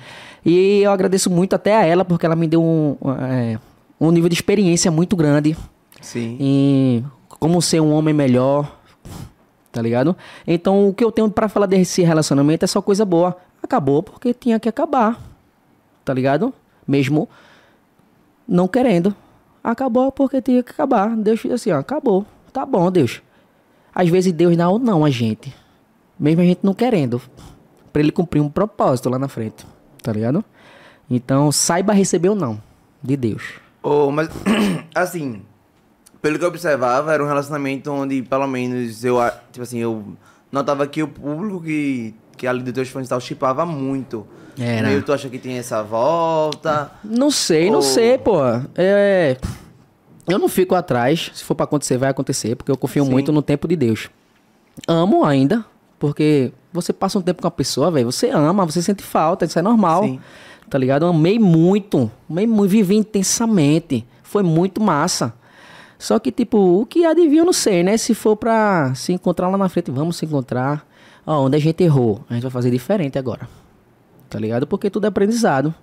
[0.45, 2.95] E eu agradeço muito até a ela, porque ela me deu um,
[3.29, 3.57] é,
[3.99, 5.57] um nível de experiência muito grande
[6.01, 6.37] Sim.
[6.39, 8.79] em como ser um homem melhor,
[9.71, 10.15] tá ligado?
[10.45, 13.37] Então o que eu tenho pra falar desse relacionamento é só coisa boa.
[13.61, 15.21] Acabou porque tinha que acabar,
[16.05, 16.53] tá ligado?
[16.87, 17.27] Mesmo
[18.47, 19.13] não querendo.
[19.63, 21.15] Acabou porque tinha que acabar.
[21.15, 22.25] Deus fez assim, ó, acabou.
[22.53, 23.21] Tá bom, Deus.
[23.93, 25.53] Às vezes Deus dá ou não a gente.
[26.17, 27.21] Mesmo a gente não querendo.
[27.91, 29.65] Pra ele cumprir um propósito lá na frente.
[30.01, 30.43] Tá ligado?
[31.09, 32.61] Então, saiba receber ou não.
[33.03, 33.59] De Deus.
[33.81, 34.29] Oh, mas,
[34.93, 35.41] assim,
[36.21, 39.17] pelo que eu observava, era um relacionamento onde, pelo menos, eu,
[39.51, 40.03] tipo assim, eu
[40.51, 44.25] notava que o público que, que ali dos teus fãs e tal, chipava muito.
[44.59, 44.87] Era.
[44.87, 46.91] Meio tu acha que tem essa volta.
[47.03, 48.39] Não sei, não Ou- sei, pô.
[48.75, 49.37] É.
[50.27, 51.31] Eu não fico atrás.
[51.33, 53.11] Se for pra acontecer, vai acontecer, porque eu confio Sim.
[53.11, 54.09] muito no tempo de Deus.
[54.87, 55.63] Amo ainda,
[55.99, 58.11] porque você passa um tempo com a pessoa, velho.
[58.11, 60.03] Você ama, você sente falta, isso é normal.
[60.03, 60.19] Sim.
[60.69, 61.05] Tá ligado?
[61.05, 62.11] Eu amei muito.
[62.29, 64.05] Amei muito, vivi intensamente.
[64.23, 65.33] Foi muito massa.
[65.97, 67.97] Só que, tipo, o que vir eu não sei, né?
[67.97, 70.85] Se for pra se encontrar lá na frente, vamos se encontrar.
[71.25, 73.47] Ó, onde a gente errou, a gente vai fazer diferente agora.
[74.29, 74.67] Tá ligado?
[74.67, 75.73] Porque tudo é aprendizado.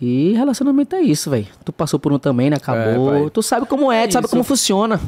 [0.00, 1.48] E relacionamento é isso, velho.
[1.64, 2.56] Tu passou por um também, né?
[2.56, 3.26] Acabou.
[3.26, 4.30] É, tu sabe como é, É tu sabe isso.
[4.30, 5.00] como funciona.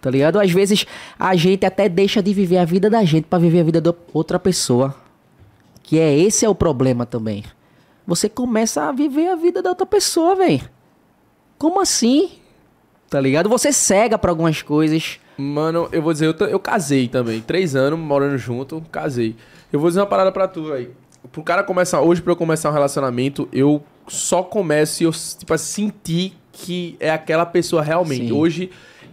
[0.00, 0.38] Tá ligado?
[0.40, 0.86] Às vezes
[1.18, 3.92] a gente até deixa de viver a vida da gente pra viver a vida de
[4.12, 4.94] outra pessoa.
[5.82, 7.44] Que é esse é o problema também.
[8.06, 10.62] Você começa a viver a vida da outra pessoa, velho.
[11.58, 12.30] Como assim?
[13.10, 13.48] Tá ligado?
[13.48, 15.18] Você cega pra algumas coisas.
[15.36, 17.40] Mano, eu vou dizer, eu, eu casei também.
[17.40, 19.36] Três anos morando junto, casei.
[19.72, 20.94] Eu vou dizer uma parada pra tu, velho.
[21.32, 25.52] Pro cara começar, hoje pra eu começar um relacionamento, eu só começo e eu, tipo,
[25.52, 28.28] assim, sentir que é aquela pessoa realmente.
[28.28, 28.32] Sim.
[28.32, 28.70] Hoje,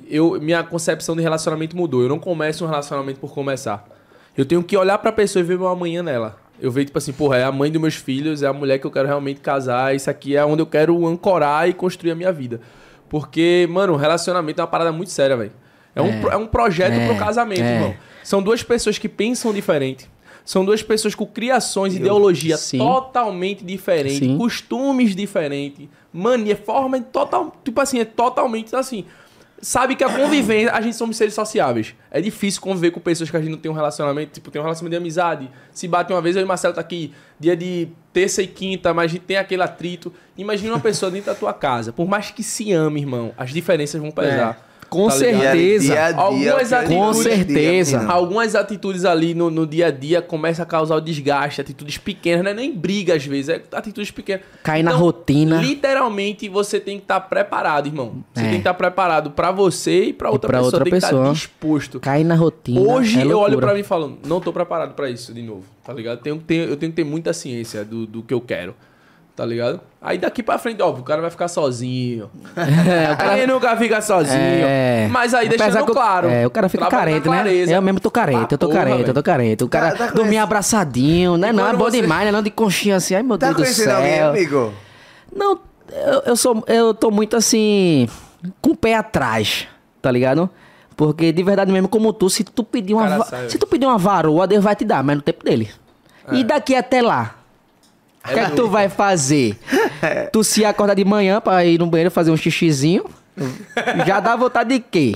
[0.07, 2.03] eu, minha concepção de relacionamento mudou.
[2.03, 3.86] Eu não começo um relacionamento por começar.
[4.38, 6.38] Eu tenho que olhar pra pessoa e ver meu amanhã nela.
[6.64, 8.88] Eu vejo, tipo assim, porra, é a mãe dos meus filhos, é a mulher que
[8.88, 12.31] eu quero realmente casar, isso aqui é onde eu quero ancorar e construir a minha
[12.31, 12.61] vida.
[13.10, 15.52] Porque, mano, relacionamento é uma parada muito séria, velho.
[15.94, 17.76] É, um, pro- é um projeto É, pro casamento, é.
[17.76, 17.94] irmão.
[18.23, 20.10] São duas pessoas que pensam diferente.
[20.45, 22.77] São duas pessoas com criações, ideologia Sim.
[22.77, 24.38] totalmente diferentes, Sim.
[24.38, 29.06] costumes diferentes, mania, forma total, tipo assim, é totalmente assim.
[29.64, 31.95] Sabe que a convivência, a gente somos seres sociáveis.
[32.11, 34.64] É difícil conviver com pessoas que a gente não tem um relacionamento, tipo, tem um
[34.64, 35.49] relacionamento de amizade.
[35.72, 39.06] Se bate uma vez, eu e Marcelo tá aqui, dia de terça e quinta, mas
[39.06, 40.14] a gente tem aquele atrito.
[40.38, 41.94] Imagina uma pessoa dentro da tua casa.
[41.94, 44.73] Por mais que se ame, irmão, as diferenças vão pesar.
[44.94, 45.86] Com tá certeza.
[45.94, 48.06] Dia a dia, Algumas gente atitudes- dia, certeza.
[48.07, 52.44] Algumas atitudes ali no, no dia a dia começam a causar o desgaste, atitudes pequenas,
[52.44, 54.44] não é nem briga às vezes, é atitudes pequenas.
[54.64, 55.61] Cai na rotina.
[55.61, 58.24] Literalmente você tem que estar preparado, irmão.
[58.34, 58.44] Você É.
[58.44, 61.10] tem que estar preparado pra você e pra outra pra pessoa, outra tem que estar
[61.10, 61.34] pessoa.
[61.34, 61.99] disposto.
[61.99, 62.80] Cai na rotina.
[62.80, 65.64] Hoje é eu olho pra mim e falo, não tô preparado pra isso de novo,
[65.84, 66.20] tá ligado?
[66.22, 68.76] Tenho, ter- eu tenho que ter muita ciência do, do que eu quero,
[69.35, 69.80] tá ligado?
[70.01, 72.30] Aí daqui pra frente, óbvio, o cara vai ficar sozinho.
[72.55, 74.38] É, o cara- Aí nunca fica sozinho.
[74.38, 75.07] É.
[75.10, 76.30] Mas aí Apesar deixando claro.
[76.30, 77.43] É, o cara fica carente, né?
[77.69, 79.64] Eu mesmo tô carente, eu tô porra, carente, eu tô carente.
[79.64, 81.51] O cara Tá- tá dormia conhece- abraçadinho, né?
[81.51, 82.31] Não, é bom você- demais, né?
[82.31, 84.30] Não de conchinha assim, ai meu Tá Deus do conhecendo alguém, céu.
[84.30, 84.73] amigo?
[85.35, 85.60] Não,
[85.91, 88.07] eu, eu sou, eu tô muito assim,
[88.61, 89.68] com o pé atrás,
[90.01, 90.49] tá ligado?
[90.95, 93.85] Porque de verdade mesmo, como tu, se tu pedir uma, Cara, va- se tu pedir
[93.88, 95.72] uma varoa, Deus vai te dar, mas no tempo dele.
[96.27, 96.35] É.
[96.35, 97.35] E daqui até lá,
[98.26, 99.58] o que é que tu vai fazer?
[100.32, 103.06] Tu se acordar de manhã pra ir no banheiro fazer um xixizinho,
[104.06, 105.16] já dá vontade de quê?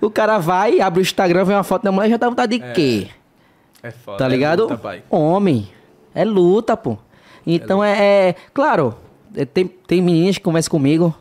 [0.00, 2.72] O cara vai, abre o Instagram, vê uma foto da mulher, já dá vontade de
[2.72, 3.08] quê?
[3.82, 4.18] É foda.
[4.18, 4.62] Tá é ligado?
[4.62, 5.02] luta, pai.
[5.10, 5.68] Homem.
[6.14, 6.98] É luta, pô.
[7.46, 8.28] Então é.
[8.28, 8.94] é- claro,
[9.34, 11.14] é, tem, tem meninas que conversam comigo,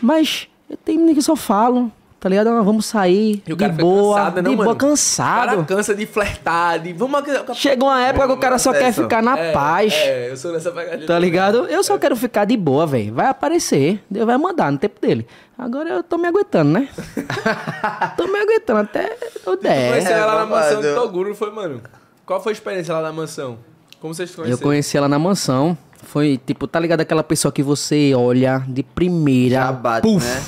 [0.00, 0.48] mas
[0.84, 2.48] tem meninas que só falam, tá ligado?
[2.50, 3.42] Ah, vamos sair.
[3.46, 4.16] E o de cara fica boa.
[4.18, 4.76] cansado, né, de não, boa, mano?
[4.76, 5.46] O cansado.
[5.48, 6.92] cara cansa de flertar, de...
[6.92, 7.22] Vamos...
[7.54, 9.02] Chega uma época que o cara só quer Essa.
[9.02, 9.92] ficar na É, paz.
[9.94, 11.06] É, eu sou nessa pegadinha.
[11.06, 11.66] Tá ligado?
[11.66, 13.14] Eu só quero ficar de boa, velho.
[13.14, 14.00] Vai aparecer.
[14.10, 15.26] Deus vai mandar no tempo dele.
[15.58, 16.88] Agora eu tô me aguentando, né?
[18.16, 19.16] tô me aguentando até
[19.46, 20.06] o Conheceu 10.
[20.10, 20.88] ela lá na mansão babado.
[20.88, 21.80] de Toguro, não foi, mano?
[22.24, 23.58] Qual foi a experiência lá na mansão?
[24.00, 24.58] Como vocês conheceram?
[24.58, 25.76] Eu conheci ela na mansão.
[26.02, 29.56] Foi tipo, tá ligado aquela pessoa que você olha de primeira.
[29.56, 30.42] Já bate, puf, né?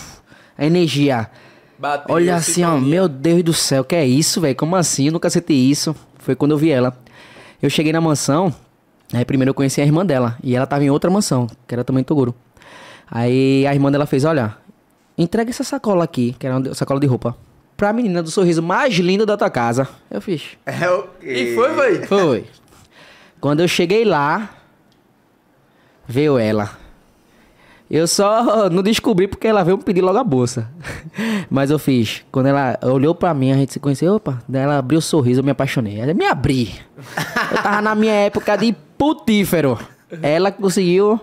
[0.57, 1.29] A energia.
[1.83, 4.55] Bateu, Olha assim, ó, meu Deus do céu, que é isso, velho?
[4.55, 5.07] Como assim?
[5.07, 5.97] Eu nunca senti isso.
[6.21, 6.97] Foi quando eu vi ela.
[7.61, 8.55] Eu cheguei na mansão,
[9.13, 11.83] aí primeiro eu conheci a irmã dela, e ela tava em outra mansão, que era
[11.83, 12.33] também Toguro.
[13.11, 14.57] Aí a irmã dela fez, olha,
[15.19, 17.37] entrega essa sacola aqui, que era uma sacola de roupa,
[17.77, 19.89] pra menina do sorriso mais lindo da tua casa.
[20.09, 20.57] Eu fiz.
[20.65, 21.33] É o quê?
[21.33, 22.07] E foi, véi?
[22.07, 22.45] Foi.
[23.41, 24.51] Quando eu cheguei lá,
[26.07, 26.82] veio ela.
[27.93, 30.71] Eu só não descobri porque ela veio me pedir logo a bolsa.
[31.51, 32.25] Mas eu fiz.
[32.33, 35.41] Quando ela olhou pra mim, a gente se conheceu, opa, daí ela abriu o sorriso,
[35.41, 36.01] eu me apaixonei.
[36.01, 36.75] Ela me abri.
[36.97, 39.79] Eu tava na minha época de putífero.
[40.23, 41.21] Ela conseguiu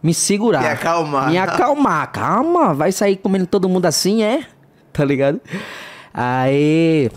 [0.00, 0.62] me segurar.
[0.62, 1.30] Me acalmar.
[1.30, 2.12] Me acalmar.
[2.12, 4.46] Calma, vai sair comendo todo mundo assim, é?
[4.92, 5.40] Tá ligado?
[6.14, 7.10] Aí.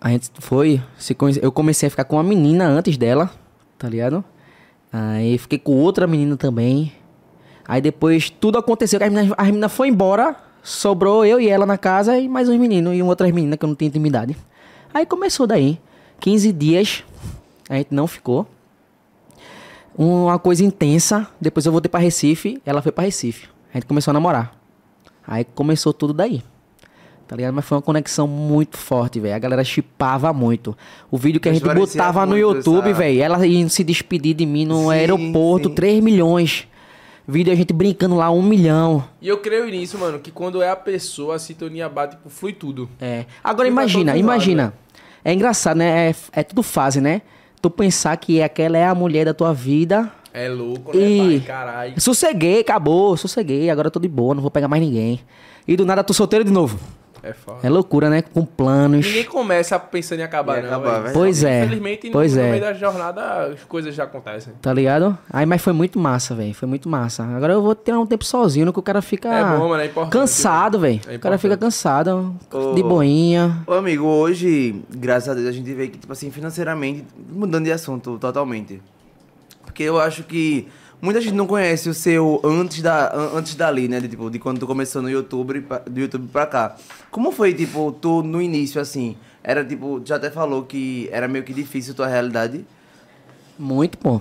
[0.00, 0.80] A gente foi.
[0.96, 1.40] Se conhece...
[1.42, 3.30] Eu comecei a ficar com uma menina antes dela,
[3.76, 4.24] tá ligado?
[4.90, 6.92] Aí fiquei com outra menina também.
[7.68, 11.66] Aí depois tudo aconteceu, que a menina, a menina foi embora, sobrou eu e ela
[11.66, 14.34] na casa e mais uns meninos e outras meninas que eu não tinha intimidade.
[14.92, 15.78] Aí começou daí.
[16.18, 17.04] 15 dias,
[17.68, 18.46] a gente não ficou.
[19.96, 21.28] Uma coisa intensa.
[21.38, 23.48] Depois eu voltei pra Recife, ela foi pra Recife.
[23.72, 24.58] A gente começou a namorar.
[25.26, 26.42] Aí começou tudo daí.
[27.26, 27.52] Tá ligado?
[27.52, 29.34] Mas foi uma conexão muito forte, velho.
[29.34, 30.74] A galera chipava muito.
[31.10, 33.22] O vídeo que a Mas gente parecia botava no YouTube, velho.
[33.22, 35.74] Ela ia se despedir de mim no Sim, aeroporto, sim.
[35.74, 36.66] 3 milhões.
[37.30, 39.04] Vídeo a gente brincando lá, 1 milhão.
[39.20, 42.54] E eu creio nisso, mano, que quando é a pessoa, a sintonia bate, tipo, flui
[42.54, 42.88] tudo.
[42.98, 43.26] É.
[43.44, 44.72] Agora imagina, todo imagina.
[45.22, 46.08] É engraçado, né?
[46.08, 47.20] É, é tudo fase, né?
[47.60, 50.10] Tu pensar que aquela é a mulher da tua vida.
[50.32, 51.46] É louco, né, E- pai?
[51.46, 52.00] Caralho.
[52.00, 53.68] Sosseguei, acabou, sosseguei.
[53.68, 55.20] Agora eu tô de boa, não vou pegar mais ninguém.
[55.66, 56.78] E do nada tô solteiro de novo.
[57.22, 57.58] É foda.
[57.62, 58.22] É loucura, né?
[58.22, 59.06] Com planos.
[59.06, 61.12] Ninguém começa pensando em acabar, não, acabar.
[61.12, 62.44] Pois é, Infelizmente, pois no, é.
[62.44, 64.52] no meio da jornada, as coisas já acontecem.
[64.60, 65.18] Tá ligado?
[65.30, 66.54] Aí, mas foi muito massa, velho.
[66.54, 67.24] Foi muito massa.
[67.24, 69.28] Agora eu vou tirar um tempo sozinho, no que o cara fica.
[69.28, 71.00] É bom, mano, é importante, Cansado, velho.
[71.08, 72.74] É o cara fica cansado, Ô.
[72.74, 73.62] de boinha.
[73.66, 77.72] Ô, amigo, hoje, graças a Deus, a gente vê que, tipo assim, financeiramente, mudando de
[77.72, 78.80] assunto totalmente.
[79.64, 80.68] Porque eu acho que
[81.00, 84.00] muita gente não conhece o seu antes da an- antes dali, né?
[84.00, 86.76] De, tipo, de quando tu começou no YouTube, pra- do YouTube pra cá.
[87.10, 89.16] Como foi, tipo, tu no início, assim?
[89.42, 92.64] Era, tipo, já até falou que era meio que difícil a tua realidade.
[93.58, 94.20] Muito, pô.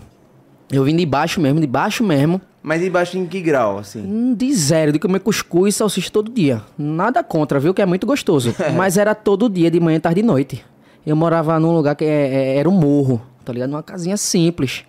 [0.71, 2.41] Eu vim de baixo mesmo, de baixo mesmo.
[2.61, 4.01] Mas embaixo em que grau, assim?
[4.01, 6.61] Hum, De zero, de comer cuscuz e salsicha todo dia.
[6.77, 7.73] Nada contra, viu?
[7.73, 8.53] Que é muito gostoso.
[8.75, 10.65] Mas era todo dia, de manhã, tarde e noite.
[11.05, 13.69] Eu morava num lugar que é- é- era um morro, tá ligado?
[13.69, 14.83] Numa casinha simples.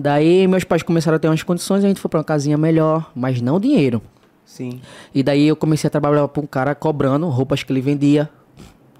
[0.00, 3.10] Daí meus pais começaram a ter umas condições, a gente foi pra uma casinha melhor,
[3.16, 4.00] mas não dinheiro.
[4.44, 4.80] Sim.
[5.12, 8.30] E daí eu comecei a trabalhar pra um cara cobrando roupas que ele vendia,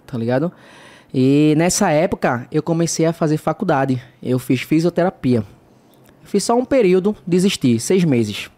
[0.04, 0.50] tá ligado?
[1.14, 4.02] E nessa época eu comecei a fazer faculdade.
[4.20, 5.44] Eu fiz fisioterapia.
[6.24, 8.50] Fiz só um período, desisti, seis meses.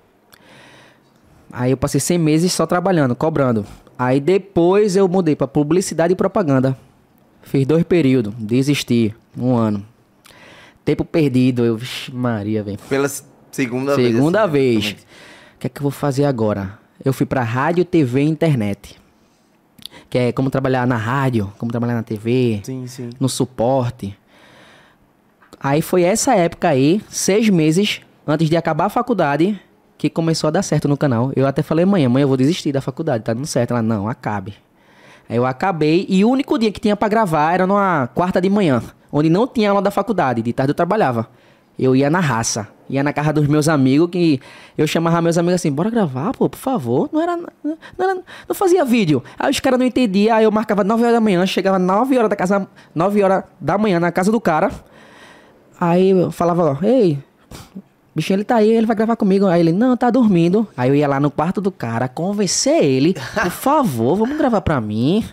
[1.53, 3.67] Aí eu passei seis meses só trabalhando, cobrando.
[3.99, 6.75] Aí depois eu mudei pra publicidade e propaganda.
[7.43, 9.85] Fiz dois períodos, desisti, um ano.
[10.91, 12.77] Tempo perdido, eu, vixe, Maria, velho.
[12.89, 13.23] Pela s-
[13.53, 14.13] segunda, vez.
[14.13, 14.75] Segunda assim, vez.
[14.87, 15.07] praticamente.
[15.55, 16.79] O que é que eu vou fazer agora?
[17.05, 18.99] Eu fui pra rádio, TV e internet.
[20.09, 23.11] Que é como trabalhar na rádio, como trabalhar na TV, Sim, sim.
[23.21, 24.19] no suporte.
[25.61, 29.61] Aí foi essa época aí, seis meses antes de acabar a faculdade,
[29.97, 31.31] que começou a dar certo no canal.
[31.37, 33.71] Eu até falei, mãe, mãe, eu vou desistir da faculdade, tá dando certo.
[33.71, 34.55] Ela, não, acabe.
[35.29, 38.51] Aí eu acabei e o único dia que tinha pra gravar era numa quarta de
[38.51, 41.29] manhã, onde não tinha aula da faculdade, de tarde eu trabalhava.
[41.79, 44.39] Eu ia na raça, ia na casa dos meus amigos, que
[44.77, 47.09] eu chamava meus amigos assim, bora gravar, pô, por favor.
[47.11, 47.49] Não era, não,
[47.99, 49.23] era- não fazia vídeo.
[49.39, 52.29] Aí os caras não entendiam, aí eu marcava 9 horas da manhã, chegava 9 horas
[52.29, 54.71] da casa, 9 horas da manhã na casa do cara.
[55.81, 57.19] Aí eu falava, ó, ei,
[58.15, 59.47] bichinho, ele tá aí, ele vai gravar comigo.
[59.47, 60.69] Aí ele, não, tá dormindo.
[60.77, 64.81] Aí eu ia lá no quarto do cara, convencer ele, por favor, vamos gravar pra
[64.83, 65.25] mim.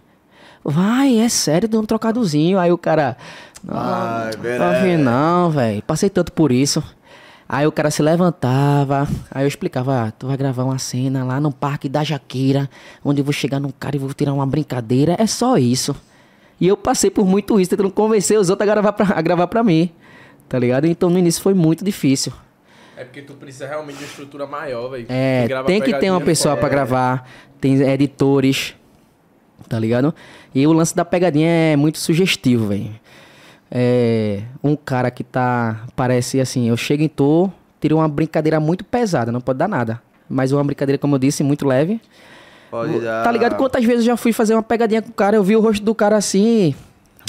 [0.63, 2.59] Vai, é sério, deu um trocadozinho.
[2.59, 3.15] Aí o cara,
[3.67, 4.97] Ai, não, verdade.
[4.97, 6.83] não, velho, passei tanto por isso.
[7.49, 11.39] Aí o cara se levantava, aí eu explicava, ah, tu vai gravar uma cena lá
[11.39, 12.69] no Parque da Jaqueira,
[13.03, 15.95] onde eu vou chegar num cara e vou tirar uma brincadeira, é só isso.
[16.59, 19.47] E eu passei por muito isso, tentando convencer os outros a gravar pra, a gravar
[19.47, 19.89] pra mim,
[20.49, 20.87] tá ligado?
[20.87, 22.33] Então no início foi muito difícil.
[22.97, 25.05] É porque tu precisa realmente de uma estrutura maior, velho.
[25.07, 26.67] É, tem que ter uma pessoa foda.
[26.67, 27.29] pra gravar,
[27.61, 28.75] tem editores,
[29.69, 30.13] tá ligado?
[30.53, 32.89] E o lance da pegadinha é muito sugestivo, velho.
[33.69, 37.49] É, um cara que tá, parece assim, eu chego em tô,
[37.81, 40.01] tiro uma brincadeira muito pesada, não pode dar nada.
[40.29, 42.01] Mas uma brincadeira, como eu disse, muito leve.
[42.69, 43.23] Pode dar.
[43.23, 43.55] Tá ligado?
[43.55, 45.83] Quantas vezes eu já fui fazer uma pegadinha com o cara, eu vi o rosto
[45.83, 46.75] do cara assim.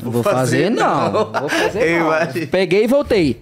[0.02, 1.12] Vou, Vou fazer, fazer, não.
[1.12, 1.40] não.
[1.40, 2.46] Vou fazer não.
[2.50, 3.38] Peguei e voltei.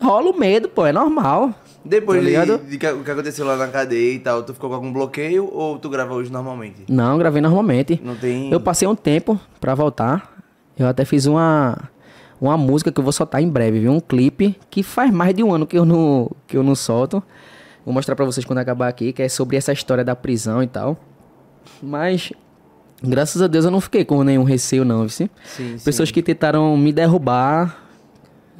[0.00, 1.54] Rola o medo, pô, é normal.
[1.84, 4.70] Depois Tá de, de que, o que aconteceu lá na cadeia e tal, tu ficou
[4.70, 6.84] com algum bloqueio ou tu grava hoje normalmente?
[6.88, 8.00] Não, gravei normalmente.
[8.02, 8.50] Não tem.
[8.50, 10.32] Eu passei um tempo pra voltar.
[10.78, 11.76] Eu até fiz uma
[12.46, 13.92] uma música que eu vou soltar em breve, viu?
[13.92, 17.22] Um clipe que faz mais de um ano que eu não, que eu não solto.
[17.84, 20.66] Vou mostrar pra vocês quando acabar aqui, que é sobre essa história da prisão e
[20.66, 20.96] tal.
[21.82, 22.32] Mas,
[23.02, 25.10] graças a Deus, eu não fiquei com nenhum receio, não, viu?
[25.10, 25.28] Sim,
[25.84, 26.14] Pessoas sim.
[26.14, 27.84] que tentaram me derrubar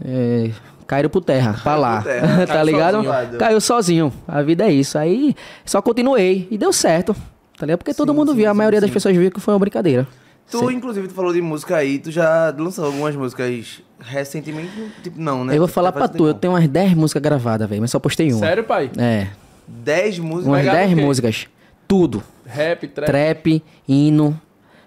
[0.05, 0.51] é,
[0.86, 2.02] caíram por terra, pra lá.
[2.02, 2.47] terra.
[2.47, 3.02] tá ligado?
[3.05, 3.39] sozinho.
[3.39, 4.12] Caiu sozinho.
[4.27, 4.98] A vida é isso.
[4.98, 5.35] Aí
[5.65, 7.15] só continuei e deu certo.
[7.56, 7.78] Tá ligado?
[7.78, 10.06] Porque todo Sim, mundo sim, viu, a maioria das pessoas viu que foi uma brincadeira.
[10.51, 14.71] Tu, inclusive, tu falou de música aí, tu já lançou algumas músicas recentemente?
[15.03, 15.55] Tipo, não, né?
[15.55, 18.33] eu vou falar pra tu, eu tenho umas 10 músicas gravadas, velho, mas só postei
[18.33, 18.39] uma.
[18.41, 18.91] Sério, pai?
[18.97, 19.29] É,
[19.66, 20.47] 10 músicas.
[20.47, 21.03] umas Pegado 10 o quê?
[21.03, 21.47] músicas.
[21.89, 22.23] Tudo.
[22.47, 23.07] Rap, trap.
[23.07, 24.41] Trap, hino,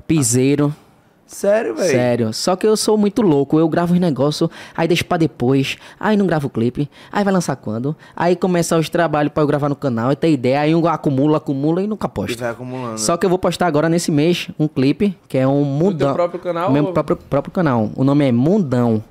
[0.08, 0.74] piseiro.
[1.28, 1.92] Sério, velho?
[1.92, 2.34] Sério.
[2.34, 3.60] Só que eu sou muito louco.
[3.60, 5.78] Eu gravo os negócios, aí deixo pra depois.
[6.00, 6.90] Aí não gravo o clipe.
[7.12, 7.96] Aí vai lançar quando?
[8.16, 10.10] Aí começa os trabalhos pra eu gravar no canal.
[10.10, 10.62] Aí tem ideia.
[10.62, 12.40] Aí eu acumulo, acumulo e nunca E posto.
[12.40, 12.98] vai acumulando.
[13.00, 16.08] Só que eu vou postar agora nesse mês um clipe que é um Mundão.
[16.08, 17.90] teu próprio canal Meu ou- próprio, próprio canal.
[17.96, 19.04] O nome é Mundão.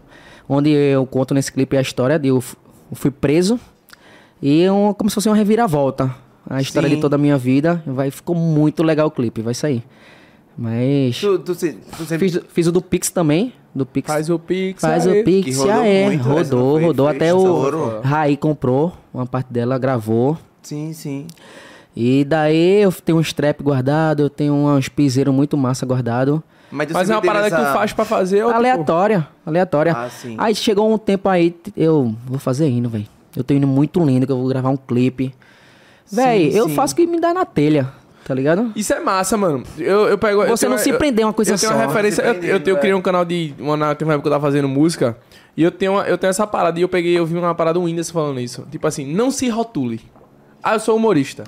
[0.48, 2.43] Onde eu conto nesse clipe a história de eu
[2.93, 3.59] fui preso
[4.40, 6.14] e um, como se fosse uma reviravolta.
[6.48, 6.94] A história Sim.
[6.94, 7.82] de toda a minha vida.
[7.84, 9.82] Vai, ficou muito legal o clipe, vai sair.
[10.56, 11.18] Mas.
[11.20, 12.30] Tu, tu, se- tu sempre...
[12.30, 13.52] Fiz, fiz o do Pix também.
[13.74, 14.06] Do Pix.
[14.06, 14.80] Faz o Pix.
[14.80, 15.20] Faz aí.
[15.20, 16.06] o Pix, ah, é.
[16.06, 16.84] muito, essa não rodou, foi?
[16.84, 17.08] rodou.
[17.08, 18.00] Até o estouro.
[18.02, 20.38] Raí comprou uma parte dela, gravou.
[20.62, 21.26] Sim, sim.
[21.94, 26.42] E daí eu tenho uns trap guardado, eu tenho uns piseiros muito massa guardado.
[26.70, 28.42] Mas, Mas é uma parada que tu essa- faz pra fazer.
[28.42, 29.92] ou, tipo, Aleatória, aleatória.
[29.92, 30.34] Ah, sim.
[30.38, 33.06] Aí chegou um tempo aí, eu vou fazer hino, velho.
[33.36, 35.32] Eu tenho indo muito lindo, que eu vou gravar um clipe.
[36.10, 36.74] Véi, eu sim.
[36.74, 37.88] faço o que me dá na telha,
[38.26, 38.72] tá ligado?
[38.74, 39.62] Isso é massa, mano.
[39.78, 40.42] Eu, eu pego.
[40.42, 41.78] eu Você tenho não uma- se eu- prender a uma coisa eu tenho só.
[41.78, 42.22] uma referência.
[42.22, 42.80] Eu, eu, tenho- eu é.
[42.80, 43.54] criei um canal de.
[43.58, 45.16] Uma, na teve uma época que eu tava fazendo música.
[45.56, 46.78] E eu tenho, uma- eu tenho essa parada.
[46.78, 48.66] E eu peguei, eu vi uma parada do Whindersson falando isso.
[48.70, 50.00] Tipo assim, não se rotule.
[50.62, 51.44] Ah, eu sou humorista.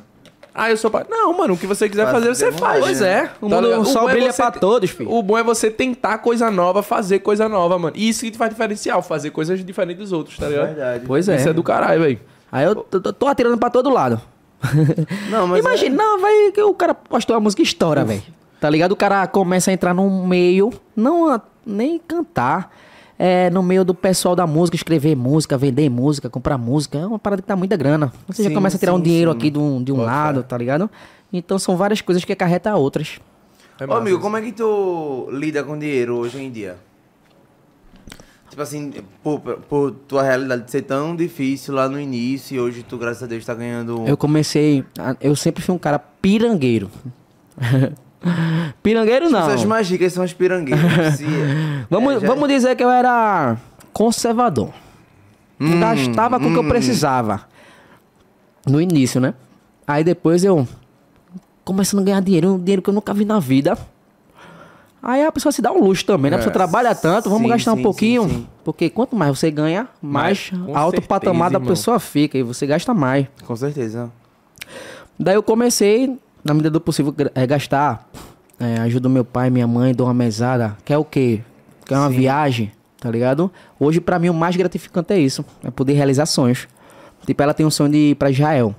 [0.54, 0.90] Ah, eu sou.
[0.90, 2.80] pa- Não, mano, o que você quiser Faz fazer, o você faz.
[2.80, 3.84] Pois é, o Tá mundo ligado?
[3.86, 5.12] só bom é brilha você pra todos, filho.
[5.12, 7.94] O bom é você tentar coisa nova, fazer coisa nova, mano.
[7.96, 10.66] E isso que te faz diferencial, fazer coisas diferentes dos outros, tá ligado?
[10.68, 11.04] Verdade.
[11.06, 11.36] Pois é.
[11.36, 12.20] Isso é do caralho, velho.
[12.50, 14.20] Aí eu tô, tô- tô atirando pra todo lado.
[15.30, 18.22] Não, mas é- Imagina, não, vai que o cara postou a música e estoura, velho.
[18.60, 18.92] Tá ligado?
[18.92, 22.74] O cara começa a entrar num meio, não a- nem cantar,
[23.18, 26.98] é no meio do pessoal da música, escrever música, vender música, comprar música.
[26.98, 28.12] É uma parada que dá muita grana.
[28.26, 29.36] Você já Sim, começa a tirar um sim, dinheiro sim.
[29.36, 30.90] aqui de um, de um lado, tá ligado?
[31.32, 33.20] Então são várias coisas que acarreta outras.
[33.80, 36.76] É Ô, amigo, como é que tu lida com dinheiro hoje em dia?
[38.58, 42.98] Tipo assim, por, por tua realidade ser tão difícil lá no início e hoje tu,
[42.98, 44.02] graças a Deus, tá ganhando...
[44.04, 44.84] Eu comecei.
[44.98, 46.90] a- Eu sempre fui um cara pirangueiro.
[48.82, 49.48] pirangueiro não.
[49.48, 51.14] Essas magicas são as pirangueiras.
[51.18, 51.24] Se-
[51.88, 53.56] Vamos, é, já- vamos dizer que eu era
[53.92, 54.72] conservador.
[55.60, 56.68] Hum, Gastava com o que eu hum.
[56.68, 57.42] precisava.
[58.66, 59.34] No início, né?
[59.86, 60.66] Aí depois eu
[61.64, 63.78] começando a ganhar dinheiro, um dinheiro que eu nunca vi na vida.
[65.02, 66.36] Aí a pessoa se dá um luxo também, né?
[66.36, 66.54] A pessoa É.
[66.54, 68.28] trabalha tanto, vamos Sim, gastar sim, um pouquinho.
[68.28, 68.46] sim.
[68.64, 72.92] Porque quanto mais você ganha, mais alto certeza, patamar da pessoa fica e você gasta
[72.92, 73.26] mais.
[73.46, 74.10] Com certeza.
[75.18, 78.08] Daí eu comecei, na medida do possível, é, gastar.
[78.60, 80.76] É, ajudo meu pai, minha mãe, dou uma mesada.
[80.84, 81.40] Quer o quê?
[81.86, 82.16] Quer uma Sim.
[82.16, 83.50] viagem, tá ligado?
[83.78, 85.44] Hoje, pra mim, o mais gratificante é isso.
[85.62, 86.66] É poder realizar sonhos.
[87.24, 88.74] Tipo, ela tem um sonho de ir pra Israel.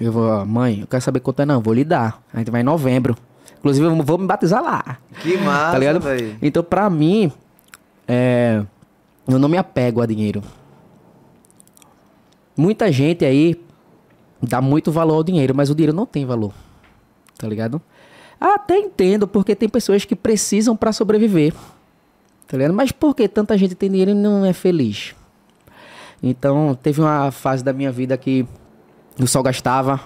[0.00, 2.22] Eu vou, "Ó, mãe, eu quero saber quanto é não, vou lhe dar.
[2.32, 3.14] A gente vai em novembro.
[3.58, 4.98] Inclusive, eu vou me batizar lá.
[5.20, 6.00] Que massa, tá ligado?
[6.40, 7.32] Então, pra mim,
[8.06, 8.62] é,
[9.26, 10.42] eu não me apego a dinheiro.
[12.56, 13.60] Muita gente aí
[14.42, 16.52] dá muito valor ao dinheiro, mas o dinheiro não tem valor.
[17.36, 17.80] Tá ligado?
[18.40, 21.52] Até entendo, porque tem pessoas que precisam pra sobreviver.
[22.46, 22.72] Tá ligado?
[22.72, 25.14] Mas por que tanta gente tem dinheiro e não é feliz?
[26.22, 28.46] Então, teve uma fase da minha vida que
[29.18, 30.00] eu só gastava.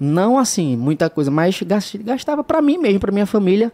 [0.00, 3.72] Não assim, muita coisa, mas gas- gastava pra mim mesmo, pra minha família.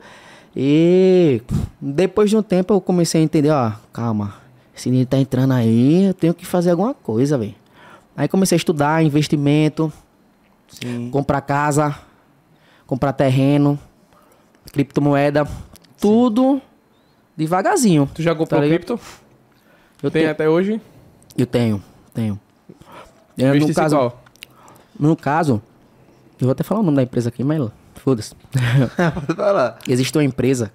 [0.56, 1.42] E
[1.80, 4.34] depois de um tempo eu comecei a entender, ó, calma,
[4.74, 7.54] esse dinheiro tá entrando aí, eu tenho que fazer alguma coisa, velho.
[8.16, 9.92] Aí comecei a estudar investimento,
[10.68, 11.10] Sim.
[11.10, 11.94] comprar casa,
[12.86, 13.78] comprar terreno,
[14.72, 15.46] criptomoeda,
[16.00, 16.60] tudo
[17.36, 18.08] devagarzinho.
[18.14, 18.98] Tu já comprou Tá cripto?
[20.02, 20.80] Eu Tem tenho, até hoje?
[21.36, 21.82] eu tenho,
[22.12, 22.38] tenho.
[23.36, 24.22] É, no caso, qual?
[24.98, 25.60] no caso,
[26.40, 28.34] eu vou até falar o nome da empresa aqui, mas foda-se.
[29.26, 29.78] Pode falar.
[29.88, 30.72] Existe uma empresa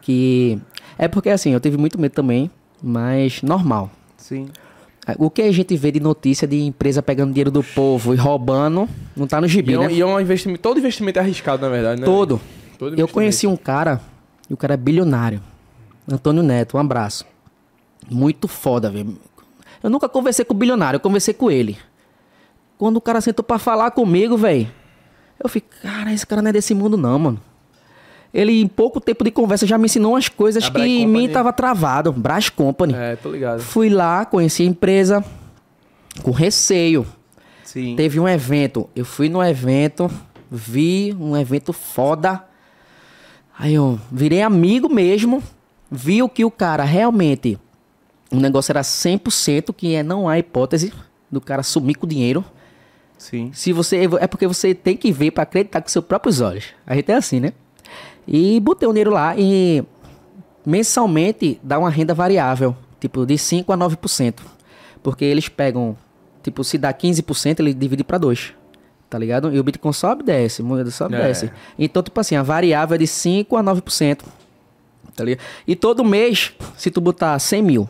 [0.00, 0.58] que.
[0.96, 2.50] É porque assim, eu tive muito medo também,
[2.82, 3.90] mas normal.
[4.16, 4.48] Sim.
[5.16, 8.86] O que a gente vê de notícia de empresa pegando dinheiro do povo e roubando,
[9.16, 9.92] não tá no gibi, E é, um, né?
[9.92, 10.60] e é um investimento.
[10.60, 12.04] Todo investimento é arriscado, na verdade, né?
[12.04, 12.38] Todo.
[12.78, 14.00] Todo Eu conheci um cara,
[14.50, 15.40] e o cara é bilionário.
[16.10, 17.24] Antônio Neto, um abraço.
[18.10, 19.16] Muito foda, velho.
[19.82, 21.78] Eu nunca conversei com o bilionário, eu conversei com ele.
[22.78, 24.70] Quando o cara sentou pra falar comigo, velho,
[25.42, 27.40] eu fiquei, cara, esse cara não é desse mundo não, mano.
[28.32, 31.28] Ele, em pouco tempo de conversa, já me ensinou umas coisas A que em mim
[31.28, 32.12] tava travado.
[32.12, 32.94] Brás Company.
[32.94, 33.60] É, tô ligado.
[33.60, 35.24] Fui lá, conheci a empresa
[36.22, 37.06] com receio.
[37.64, 37.96] Sim.
[37.96, 38.88] Teve um evento.
[38.94, 40.10] Eu fui no evento,
[40.50, 42.44] vi um evento foda.
[43.58, 45.42] Aí eu virei amigo mesmo.
[45.90, 47.58] Vi o que o cara realmente.
[48.30, 50.92] O negócio era 100%, que é, não há hipótese
[51.30, 52.44] do cara sumir com o dinheiro.
[53.18, 53.50] Sim.
[53.52, 56.66] Se você é porque você tem que ver para acreditar com seus próprios olhos.
[56.86, 57.52] A gente é assim, né?
[58.26, 59.84] E botei o dinheiro lá e
[60.64, 64.40] mensalmente dá uma renda variável, tipo de 5 a 9%.
[65.02, 65.96] Porque eles pegam,
[66.42, 68.54] tipo, se dá 15%, ele divide para 2.
[69.10, 69.54] Tá ligado?
[69.54, 71.28] E o Bitcoin sobe e desce, moeda sobe e É.
[71.28, 71.50] desce.
[71.78, 74.22] Então, tipo assim, a variável é de 5 a 9%.
[75.16, 75.42] Tá ligado?
[75.66, 77.88] E todo mês, se tu botar 100 mil,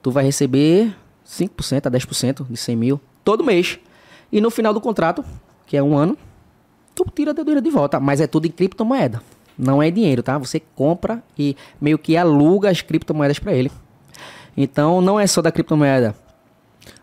[0.00, 0.94] tu vai receber
[1.26, 3.78] 5% a 10% de 100 mil todo mês.
[4.30, 5.24] E no final do contrato,
[5.66, 6.16] que é um ano,
[6.94, 7.98] tu tira teu dinheiro de volta.
[7.98, 9.22] Mas é tudo em criptomoeda.
[9.58, 10.38] Não é dinheiro, tá?
[10.38, 13.72] Você compra e meio que aluga as criptomoedas para ele.
[14.56, 16.14] Então não é só da criptomoeda.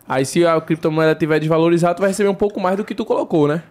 [0.08, 3.04] Aí se a criptomoeda tiver desvalorizada, tu vai receber um pouco mais do que tu
[3.04, 3.62] colocou, né?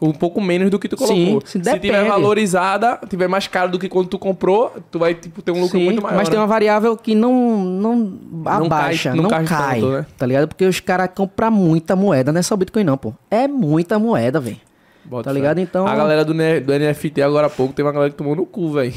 [0.00, 1.42] Um pouco menos do que tu Sim, colocou.
[1.46, 5.40] se se tiver valorizada, tiver mais caro do que quando tu comprou, tu vai tipo,
[5.40, 6.16] ter um lucro Sim, muito maior.
[6.16, 6.42] mas tem né?
[6.42, 10.06] uma variável que não, não abaixa, não não, cai cai, tanto, né?
[10.16, 10.48] tá ligado?
[10.48, 13.14] Porque os caras compram muita moeda, não é só Bitcoin não, pô.
[13.30, 14.58] É muita moeda, velho.
[15.04, 15.58] Bota tá ligado?
[15.60, 18.44] Então- A galera do, do NFT agora há pouco tem uma galera que tomou no
[18.44, 18.92] cu, velho.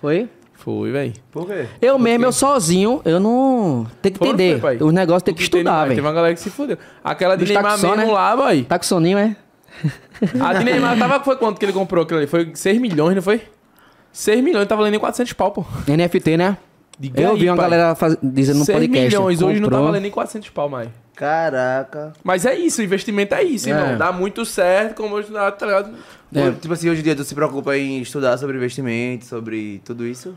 [0.00, 0.28] Foi?
[0.54, 1.12] Foi, velho.
[1.32, 1.66] Por quê?
[1.80, 3.84] Eu mesmo, eu sozinho, eu não...
[4.00, 4.60] Tem que Foi, entender.
[4.80, 6.02] Os negócios tem que Tem estudar, Tem velho.
[6.06, 6.78] uma galera que se fudeu.
[7.02, 8.12] Aquela de Destaque Neymar só, mesmo né?
[8.12, 8.62] lá, boy.
[8.62, 9.36] Tá com soninho, é?
[10.40, 12.26] A de Neymar tava, foi quanto que ele comprou aquilo ali?
[12.26, 13.42] Foi 6 milhões, não foi?
[14.12, 15.64] 6 milhões, tá valendo em 400 pau, pô.
[15.88, 16.56] NFT, né?
[16.98, 17.70] Diga eu aí, vi uma pai.
[17.70, 18.16] galera faz...
[18.22, 19.16] dizendo no 6 podcast.
[19.16, 19.86] milhões, hoje não tá comprou.
[19.86, 20.88] valendo nem 400 pau mais.
[21.16, 22.12] Caraca.
[22.22, 23.72] Mas é isso, o investimento é isso, É.
[23.72, 23.96] irmão.
[23.98, 25.94] Dá muito certo, como hoje dá, tá ligado?
[26.34, 26.50] É.
[26.50, 30.06] Pô, Tipo assim, hoje em dia tu se preocupa em estudar sobre investimento, sobre tudo
[30.06, 30.34] isso?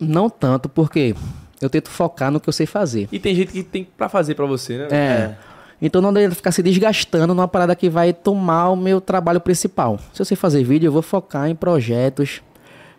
[0.00, 1.14] Não tanto, porque
[1.60, 3.08] eu tento focar no que eu sei fazer.
[3.10, 4.88] E tem gente que tem pra fazer pra você, né?
[4.90, 5.34] É.
[5.80, 9.98] Então não adianta ficar se desgastando numa parada que vai tomar o meu trabalho principal.
[10.12, 12.42] Se eu sei fazer vídeo, eu vou focar em projetos.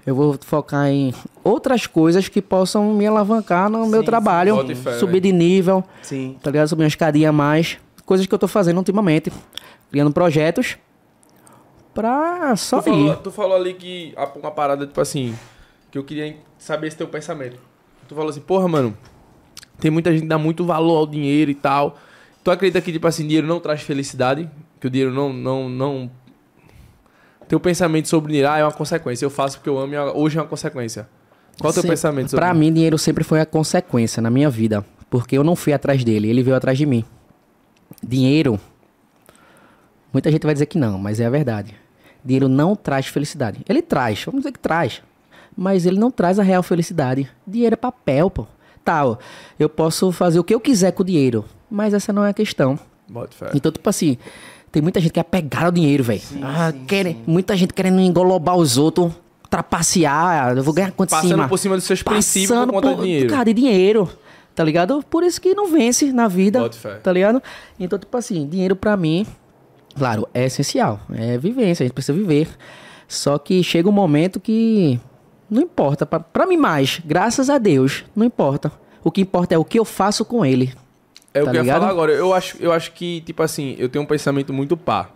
[0.05, 4.65] Eu vou focar em outras coisas que possam me alavancar no meu Sim, trabalho.
[4.75, 4.97] sim.
[4.97, 6.37] Subir de nível, Sim.
[6.41, 6.67] tá ligado?
[6.69, 7.77] Subir uma escadinha a mais.
[8.05, 9.31] Coisas que eu tô fazendo ultimamente.
[9.91, 10.77] Criando projetos
[11.93, 12.91] pra só Tu ir.
[12.93, 15.35] falou, tu falou ali que uma parada, tipo assim,
[15.91, 17.57] que eu queria saber esse teu pensamento.
[18.07, 18.95] Tu falou assim, porra, mano,
[19.79, 21.97] tem muita gente que dá muito valor ao dinheiro e tal.
[22.43, 24.49] Tu acredita que, tipo assim, dinheiro não traz felicidade?
[24.79, 26.11] Que o dinheiro não, não, não...
[27.47, 29.25] Teu pensamento sobre dinheiro, ah, é uma consequência.
[29.25, 31.09] Eu faço porque eu amo e hoje é uma consequência.
[31.59, 34.49] Qual o teu Sim, pensamento sobre Pra mim, dinheiro sempre foi a consequência na minha
[34.49, 34.85] vida.
[35.09, 37.03] Porque eu não fui atrás dele, ele veio atrás de mim.
[38.03, 38.59] Dinheiro.
[40.13, 41.75] Muita gente vai dizer que não, mas é a verdade.
[42.23, 43.61] Dinheiro não traz felicidade.
[43.67, 45.01] Ele traz, vamos dizer que traz.
[45.57, 47.29] Mas ele não traz a real felicidade.
[47.45, 48.47] Dinheiro é papel, pô.
[48.83, 49.17] Tá, ó,
[49.59, 51.45] eu posso fazer o que eu quiser com o dinheiro.
[51.69, 52.79] Mas essa não é a questão.
[53.55, 54.17] Então, tipo assim,
[54.71, 56.21] tem muita gente que é apegada ao dinheiro, velho.
[56.43, 56.71] Ah,
[57.25, 59.11] Muita gente querendo engolobar os outros,
[59.49, 60.55] trapacear.
[60.55, 61.47] Eu vou ganhar quanto Passando cima?
[61.47, 63.29] por cima dos seus princípios Passando por conta por, de dinheiro.
[63.29, 64.09] Cara, de dinheiro.
[64.53, 65.03] Tá ligado?
[65.09, 66.69] Por isso que não vence na vida.
[67.01, 67.41] Tá ligado?
[67.79, 69.25] Então, tipo assim, dinheiro pra mim,
[69.95, 70.99] claro, é essencial.
[71.13, 72.49] É vivência, a gente precisa viver.
[73.07, 74.99] Só que chega um momento que
[75.49, 76.05] não importa.
[76.05, 78.71] Pra mim mais, graças a Deus, não importa.
[79.03, 80.73] O que importa é o que eu faço com ele.
[81.33, 82.11] É o Tá que eu ia falar agora.
[82.11, 85.09] Eu acho, eu acho que, tipo assim, eu tenho um pensamento muito pá.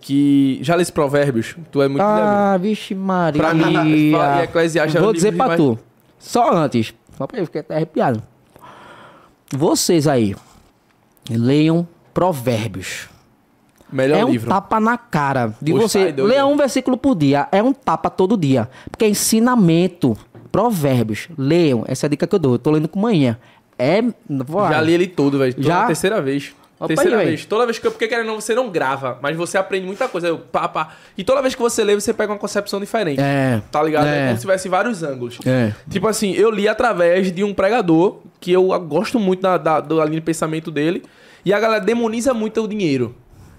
[0.00, 0.58] Que.
[0.62, 1.56] Já lê esses provérbios?
[1.72, 2.02] Tu é muito.
[2.02, 3.42] Ah, vixe Maria.
[3.42, 4.14] Pra mim, e
[4.44, 5.78] Eclesiastes é Vou o dizer livro pra tu.
[6.18, 6.94] Só antes.
[7.16, 8.22] Só pra eu ficar até arrepiado.
[9.52, 10.36] Vocês aí,
[11.30, 13.08] leiam provérbios.
[13.90, 14.50] Melhor é um livro.
[14.50, 15.98] tapa na cara de Oxe, você.
[16.12, 16.24] doido.
[16.24, 17.48] Leia um versículo por dia.
[17.50, 18.68] É um tapa todo dia.
[18.90, 20.16] Porque é ensinamento.
[20.52, 21.28] Provérbios.
[21.38, 21.84] Leiam.
[21.86, 22.52] Essa é a dica que eu dou.
[22.54, 23.38] Eu tô lendo com manhã.
[23.78, 24.02] É.
[24.70, 25.54] Já li ele todo, velho.
[25.58, 25.86] Já?
[25.86, 26.52] terceira vez.
[26.80, 27.44] Opa terceira aí, vez.
[27.44, 27.90] Toda vez que eu.
[27.90, 30.28] Porque querendo você não grava, mas você aprende muita coisa.
[30.28, 30.92] Eu, pá, pá.
[31.16, 33.20] E toda vez que você lê, você pega uma concepção diferente.
[33.20, 33.60] É.
[33.70, 34.06] Tá ligado?
[34.06, 34.24] É, É.
[34.26, 35.38] como se tivesse vários ângulos.
[35.44, 35.72] É.
[35.90, 40.04] Tipo assim, eu li através de um pregador, que eu gosto muito da, da, da
[40.04, 41.02] linha de pensamento dele,
[41.44, 43.14] e a galera demoniza muito o dinheiro.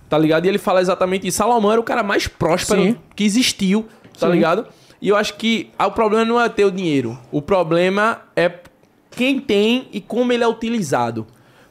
[0.08, 0.46] Tá ligado?
[0.46, 1.38] E ele fala exatamente isso.
[1.38, 2.98] Salomão era o cara mais próspero Sim.
[3.16, 3.86] que existiu,
[4.18, 4.34] tá Sim.
[4.34, 4.66] ligado?
[5.02, 7.18] E eu acho que ah, o problema não é ter o dinheiro.
[7.32, 8.50] O problema é
[9.12, 11.26] quem tem e como ele é utilizado.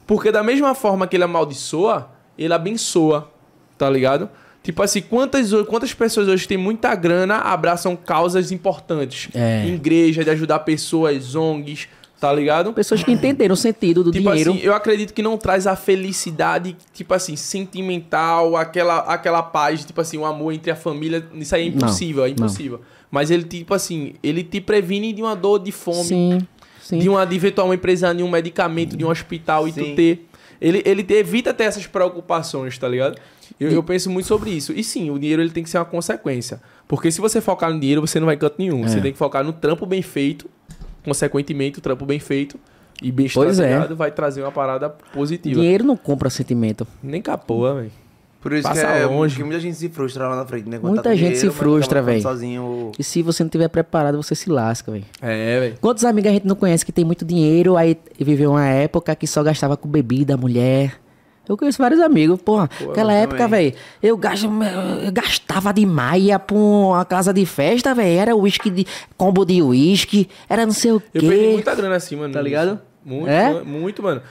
[0.05, 3.29] Porque da mesma forma que ele amaldiçoa, ele abençoa,
[3.77, 4.29] tá ligado?
[4.63, 9.29] Tipo assim, quantas, quantas pessoas hoje têm muita grana abraçam causas importantes?
[9.33, 9.65] É.
[9.67, 11.87] Igreja, de ajudar pessoas, ONGs,
[12.19, 12.73] Tá ligado?
[12.73, 14.51] Pessoas que entenderam o sentido do Tipo dinheiro.
[14.51, 20.01] assim, eu acredito que não traz a felicidade, tipo assim, sentimental, aquela, aquela paz, tipo
[20.01, 21.25] assim, o amor entre a família.
[21.35, 22.33] Isso aí é impossível, é não.
[22.33, 22.81] impossível.
[23.09, 26.39] Mas ele, tipo assim, ele te previne de uma dor de fome, sim,
[26.89, 26.99] sim.
[26.99, 29.83] de uma de eventualmente precisar de um medicamento, de um hospital e Sim.
[29.91, 30.25] tu ter.
[30.61, 33.17] Ele, ele evita ter essas preocupações, tá ligado?
[33.59, 34.73] Eu, eu penso muito sobre isso.
[34.73, 36.61] E sim, o dinheiro ele tem que ser uma consequência.
[36.87, 38.83] Porque se você focar no dinheiro, você não vai em canto nenhum.
[38.87, 39.01] Você É.
[39.01, 40.49] tem que focar no trampo bem feito.
[41.03, 42.59] Consequentemente, o trampo bem feito
[43.01, 43.79] e bem Pois é.
[43.87, 45.55] vai trazer uma parada positiva.
[45.55, 46.85] Dinheiro não compra sentimento.
[47.01, 47.91] Nem capoa, velho.
[48.41, 49.35] Por isso Passa que, é, longe.
[49.35, 50.77] que muita gente se frustra lá na frente, né?
[50.79, 52.21] Quando Muita tá gente se dinheiro, mas frustra.
[52.21, 52.91] Sozinho.
[52.97, 55.03] E se você não tiver preparado, você se lasca, velho.
[55.21, 55.75] É, velho.
[55.81, 59.27] Quantos amigos a gente não conhece que tem muito dinheiro, aí viveu uma época que
[59.27, 60.93] só gastava com bebida, mulher.
[61.49, 62.69] Eu conheço vários amigos, porra.
[62.91, 64.47] aquela eu época, velho, eu, gasto-
[65.03, 68.19] eu gastava demais, ia pra uma casa de festa, velho.
[68.19, 68.85] Era uísque de.
[69.17, 71.49] combo de uísque, era não sei o Eu perdi quê.
[71.53, 72.33] muita grana assim, mano.
[72.33, 72.79] Tá ligado?
[73.03, 73.51] Muito, É?
[73.51, 74.21] mu- muito, mano.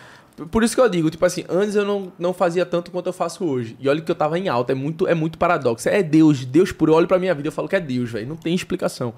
[0.51, 3.13] Por isso que eu digo, tipo assim, antes eu não, não fazia tanto quanto eu
[3.13, 3.77] faço hoje.
[3.81, 5.89] E olha que eu tava em alta, é muito, é muito paradoxo.
[5.89, 6.93] É Deus, Deus puro.
[6.93, 8.27] Eu olho pra minha vida eu falo que é Deus, velho.
[8.29, 9.15] Não tem explicação.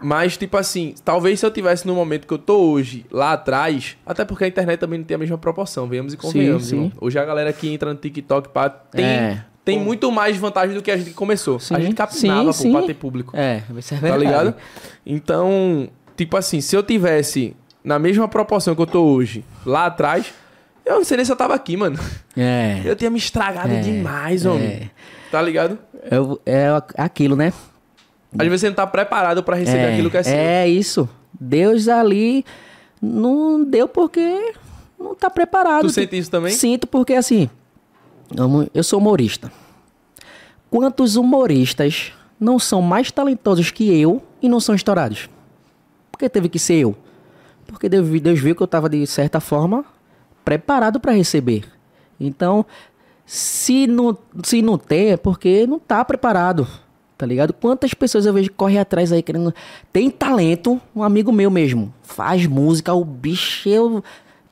[0.00, 3.96] Mas, tipo assim, talvez se eu tivesse no momento que eu tô hoje, lá atrás,
[4.06, 6.76] até porque a internet também não tem a mesma proporção, venhamos e convenhamos, sim.
[6.76, 6.92] irmão.
[7.00, 9.44] Hoje a galera que entra no TikTok, pá, tem, É.
[9.64, 11.58] tem muito mais vantagem do que a gente começou.
[11.58, 12.86] Sim, a gente capinava, sim, pô, pra sim.
[12.86, 13.36] ter público.
[13.36, 14.24] É, isso é Tá verdade.
[14.24, 14.54] ligado?
[15.04, 20.32] Então, tipo assim, se eu tivesse na mesma proporção que eu tô hoje, lá atrás,
[20.84, 21.98] eu não sei nem se eu tava aqui, mano.
[22.36, 22.80] É.
[22.84, 24.90] Eu tinha me estragado É, demais, homem.
[25.30, 25.78] Tá ligado?
[26.02, 26.16] É,
[26.96, 27.52] é aquilo, né?
[28.38, 30.34] Às vezes você não tá preparado pra receber aquilo que é seu.
[30.34, 31.08] É isso.
[31.38, 32.44] Deus ali
[33.00, 34.52] não deu porque
[34.98, 35.82] não tá preparado.
[35.82, 36.52] Tu sente isso também?
[36.52, 37.48] Sinto porque assim,
[38.34, 39.50] eu eu sou humorista.
[40.70, 45.28] Quantos humoristas não são mais talentosos que eu e não são estourados?
[46.10, 46.96] Porque teve que ser eu.
[47.68, 49.84] Porque Deus, Deus viu que eu tava de certa forma
[50.44, 51.64] preparado para receber.
[52.18, 52.64] Então,
[53.24, 56.66] se não, se não tem, é porque não tá preparado.
[57.16, 57.52] Tá ligado?
[57.52, 59.52] Quantas pessoas eu vejo que correm atrás aí querendo.
[59.92, 61.92] Tem talento, um amigo meu mesmo.
[62.02, 64.02] Faz música, o bicho eu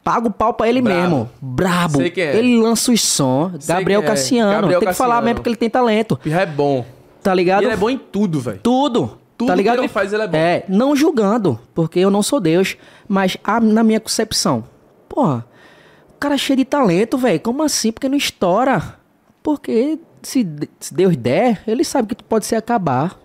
[0.05, 1.01] pago o pau pra ele Brabo.
[1.01, 1.30] mesmo.
[1.40, 2.02] Brabo.
[2.02, 2.36] É.
[2.36, 3.01] Ele lança os.
[3.02, 3.24] Sei
[3.66, 4.05] Gabriel é.
[4.05, 4.52] Cassiano.
[4.52, 5.24] Gabriel tem que falar Cassiano.
[5.24, 6.16] mesmo porque ele tem talento.
[6.18, 6.84] Pirra é bom.
[7.22, 7.62] Tá E ligado?
[7.64, 8.60] ele é bom em tudo, velho.
[8.62, 9.16] Tudo.
[9.37, 9.79] Tudo tá que ligado?
[9.81, 10.37] ele faz, ele é bom.
[10.37, 12.77] É, não julgando, porque eu não sou Deus,
[13.07, 14.65] mas a- na minha concepção,
[15.09, 15.45] porra,
[16.11, 17.39] o cara é cheio de talento, velho.
[17.41, 17.93] Como assim?
[17.93, 18.99] Porque não estoura?
[19.43, 20.47] Porque se,
[20.81, 23.19] se Deus der, ele sabe que tu pode se acabar.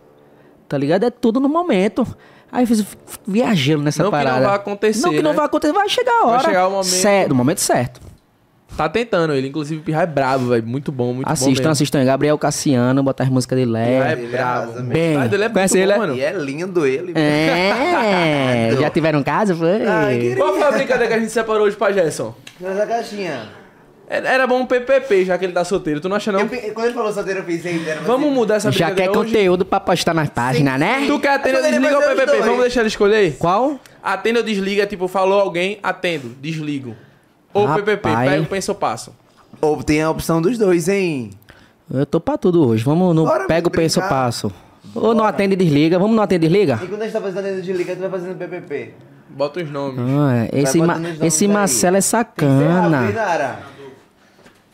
[0.67, 1.03] Tá ligado?
[1.05, 2.05] É tudo no momento.
[2.51, 2.85] Aí eu fiz-
[3.25, 4.45] viajando nessa Não que não parada.
[4.47, 5.37] vai acontecer, Não que não né?
[5.37, 6.43] vai acontecer, vai chegar a hora.
[6.43, 6.85] chegar o momento.
[6.87, 8.01] Certo, no momento certo.
[8.77, 9.47] Tá tentando ele.
[9.49, 10.65] Inclusive, o Pirra é brabo, velho.
[10.65, 12.03] Muito bom, muito bom assistam, assistam.
[12.05, 14.11] Gabriel Cassiano, botar as músicas dele Pirra é.
[14.13, 14.47] Ele brabo.
[14.49, 14.93] arrasa mesmo.
[14.93, 15.97] Bem, Mas ele é muito conhece bom, ele, é?
[15.97, 16.15] mano.
[16.15, 17.13] E é lindo ele.
[17.15, 19.85] É, já tiveram caso, foi?
[19.85, 22.33] Ai, Qual foi a brincadeira que a gente separou hoje pra Gerson?
[22.59, 23.61] Nessa caixinha.
[24.13, 26.01] Era bom um PPP, já que ele tá solteiro.
[26.01, 26.41] Tu não acha, não?
[26.41, 29.17] Eu quando ele falou solteiro, eu pensei era Vamos mudar essa Já quer hoje?
[29.31, 31.05] conteúdo pra postar nas páginas, né?
[31.07, 32.25] Tu quer atender ou desliga o PPP?
[32.25, 32.45] dois.
[32.45, 33.37] Vamos deixar ele escolher?
[33.37, 33.79] Qual?
[34.03, 36.93] Atendo ou desliga, tipo, falou alguém, atendo, desligo.
[37.53, 37.83] Ou Rapaz.
[37.85, 39.11] PPP, pego, penso ou passo.
[39.59, 41.31] Ou tem a opção dos dois, hein?
[41.93, 42.83] Eu tô pra tudo hoje.
[42.83, 43.81] Vamos no Bora pega o brincar.
[43.83, 44.51] penso passo.
[44.95, 45.99] Ou não atende e desliga.
[45.99, 46.79] Vamos no atende e desliga?
[46.83, 48.93] E quando a gente tá fazendo de liga, tu vai fazendo PPP.
[49.29, 49.99] Bota os nomes.
[49.99, 51.47] Ah, esse, Vai Ma- nomes esse.
[51.47, 53.59] Marcelo é Tem que ser rápido, sacana.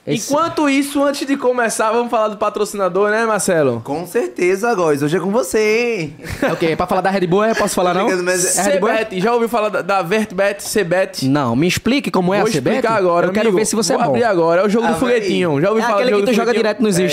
[0.08, 3.82] Esse- Enquanto isso, antes de começar, vamos falar do patrocinador, né, Marcelo?
[3.84, 5.04] Com certeza, Góis.
[5.04, 6.16] Hoje é com você, hein?
[6.42, 6.78] É o quê?
[6.78, 8.08] Pra falar da Red Bull, eu posso falar não?
[8.10, 8.88] É Red Bull?
[8.90, 11.28] CBET, já ouviu falar da, da Vertbet, CBET?
[11.28, 12.58] Não, me explique como é Vou a CBET.
[12.78, 13.58] explicar agora, Eu quero amigo.
[13.58, 14.12] ver se você Vou é bom.
[14.12, 15.60] abrir agora, é o jogo Ah, do foguetinho.
[15.60, 17.04] Já ouviu É falar do aquele que tu joga direto nos É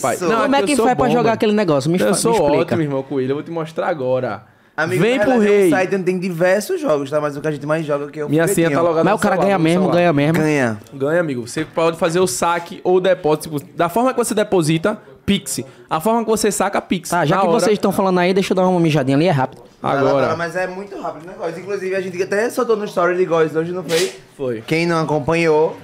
[0.00, 0.14] pai.
[0.14, 0.24] Isso.
[0.26, 1.90] Não, Como é eu que sou faz pra bom, jogar aquele negócio?
[1.90, 2.56] Me, fa- Eu me sou explica.
[2.62, 3.32] ótimo, irmão, com ele.
[3.32, 4.53] Eu vou te mostrar agora.
[4.76, 5.70] Amigo, Vem pro é rei.
[5.70, 7.20] site onde tem diversos jogos, tá?
[7.20, 9.14] Mas o que a gente mais joga aqui é o Minha senha tá logada Mas
[9.14, 10.38] o cara celular, ganha mesmo, ganha mesmo.
[10.40, 10.78] Ganha.
[10.92, 11.46] Ganha, amigo.
[11.46, 13.56] Você pode fazer o saque ou o depósito.
[13.58, 15.60] tipo, Da forma que você deposita, Pix.
[15.88, 17.10] A forma que você saca, Pix.
[17.10, 17.60] Tá, já Na que hora.
[17.60, 19.62] vocês estão falando aí, deixa eu dar uma mijadinha ali, é rápido.
[19.80, 20.36] Lá, Agora.
[20.36, 21.60] Mas é muito rápido o negócio.
[21.60, 24.12] Inclusive, a gente até soltou no story de Góis hoje, não foi?
[24.36, 24.60] Foi.
[24.66, 25.76] Quem não acompanhou,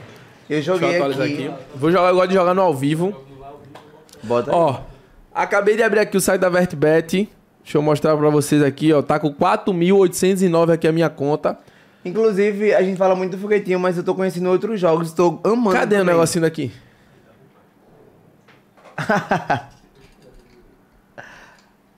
[0.49, 1.47] eu Deixa eu joguei atualizar aqui.
[1.49, 1.55] aqui.
[1.77, 3.15] Vou jogar, eu gosto de jogar no ao vivo.
[4.23, 4.57] Bota aí.
[4.57, 4.77] Ó,
[5.33, 7.29] acabei de abrir aqui o site da Vertbet.
[7.63, 9.03] Deixa eu mostrar pra vocês aqui, ó.
[9.03, 11.59] Tá com 4.809 aqui a minha conta.
[12.05, 15.73] Inclusive, a gente fala muito do foguetinho, mas eu tô conhecendo outros jogos, tô amando.
[15.77, 16.15] Cadê o também.
[16.15, 16.73] negocinho daqui?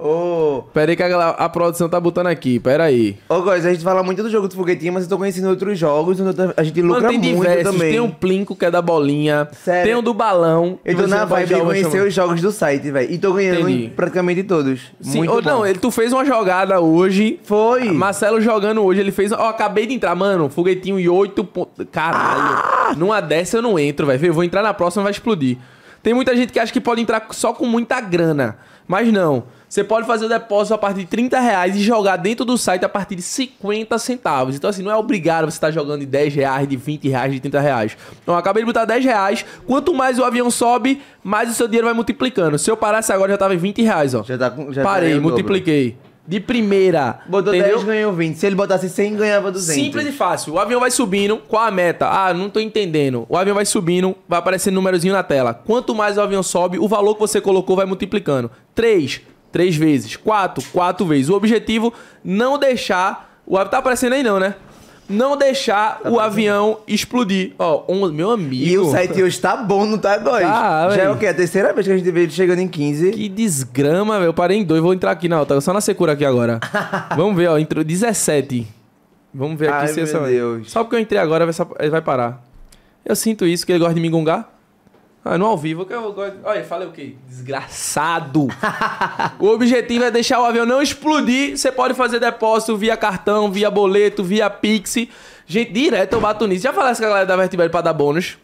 [0.02, 3.16] Ô, Pera aí que a, a produção tá botando aqui, pera aí.
[3.28, 5.78] ô, Góis, a gente fala muito do jogo do foguetinho, mas eu tô conhecendo outros
[5.78, 7.72] jogos onde a gente lucra Mano, tem muito diversos.
[7.72, 7.92] também.
[7.92, 9.48] Tem um Plinko que é da bolinha.
[9.52, 9.84] Sério?
[9.84, 10.78] Tem o do balão.
[10.84, 13.12] Eu que tô na vibe de conhecer os jogos do site, velho.
[13.12, 14.80] E tô ganhando em praticamente todos.
[15.00, 15.48] Sim, muito ou bom.
[15.48, 17.38] não, ele, tu fez uma jogada hoje.
[17.44, 17.90] Foi.
[17.92, 19.30] Marcelo jogando hoje, ele fez.
[19.32, 20.48] Ó, acabei de entrar, mano.
[20.48, 21.86] Foguetinho e 8 pontos.
[21.92, 22.40] Caralho.
[22.42, 22.94] Ah!
[22.96, 24.26] Numa dessa eu não entro, velho.
[24.26, 25.58] Eu vou entrar na próxima vai explodir.
[26.02, 28.56] Tem muita gente que acha que pode entrar só com muita grana.
[28.88, 29.44] Mas não.
[29.72, 32.84] Você pode fazer o depósito a partir de 30 reais e jogar dentro do site
[32.84, 34.54] a partir de 50 centavos.
[34.54, 37.40] Então, assim, não é obrigado você estar jogando de 10 reais, de 20 reais, de
[37.40, 37.96] 30 reais.
[38.22, 39.46] Então, acabei de botar 10 reais.
[39.66, 42.58] Quanto mais o avião sobe, mais o seu dinheiro vai multiplicando.
[42.58, 44.22] Se eu parasse agora, já tava em 20 reais, ó.
[44.22, 44.70] Já tá com.
[44.74, 45.96] Já Parei, tá multipliquei.
[46.28, 47.20] De primeira.
[47.26, 47.76] Botou entendeu?
[47.76, 48.36] 10, ganhou 20.
[48.36, 49.82] Se ele botasse 100, ganhava 200.
[49.82, 50.52] Simples e fácil.
[50.52, 51.38] O avião vai subindo.
[51.48, 52.08] Qual a meta?
[52.08, 53.24] Ah, não tô entendendo.
[53.26, 55.54] O avião vai subindo, vai aparecendo um númerozinho na tela.
[55.54, 58.50] Quanto mais o avião sobe, o valor que você colocou vai multiplicando.
[58.74, 60.16] Três, três vezes.
[60.16, 61.28] Quatro, quatro vezes.
[61.28, 61.92] O objetivo,
[62.24, 63.30] não deixar...
[63.46, 64.54] O avião tá aparecendo aí não, né?
[65.08, 67.52] Não deixar o avião explodir.
[67.58, 68.64] Ó, um, meu amigo...
[68.64, 70.42] E o site hoje tá bom, não tá, Góis?
[70.46, 71.04] Tá, Já véi.
[71.06, 71.26] é o quê?
[71.26, 73.10] A terceira vez que a gente vê ele chegando em 15.
[73.10, 74.28] Que desgrama, velho.
[74.28, 75.60] Eu parei em dois, vou entrar aqui na outra.
[75.60, 76.60] Só na secura aqui agora.
[77.16, 77.58] Vamos ver, ó.
[77.58, 78.66] Entrou 17.
[79.34, 80.20] Vamos ver aqui Ai, se meu essa.
[80.20, 80.70] Deus.
[80.70, 81.44] Só porque eu entrei agora
[81.90, 82.42] vai parar.
[83.04, 84.51] Eu sinto isso, que ele gosta de me gongar.
[85.24, 86.38] Ah, no ao vivo, que eu gosto.
[86.42, 87.14] Olha, falei o quê?
[87.28, 88.48] Desgraçado.
[89.38, 91.56] o objetivo é deixar o avião não explodir.
[91.56, 94.96] Você pode fazer depósito via cartão, via boleto, via Pix.
[95.46, 96.64] Gente, direto eu bato nisso.
[96.64, 98.36] Já falasse com a galera da Vertibel pra dar bônus?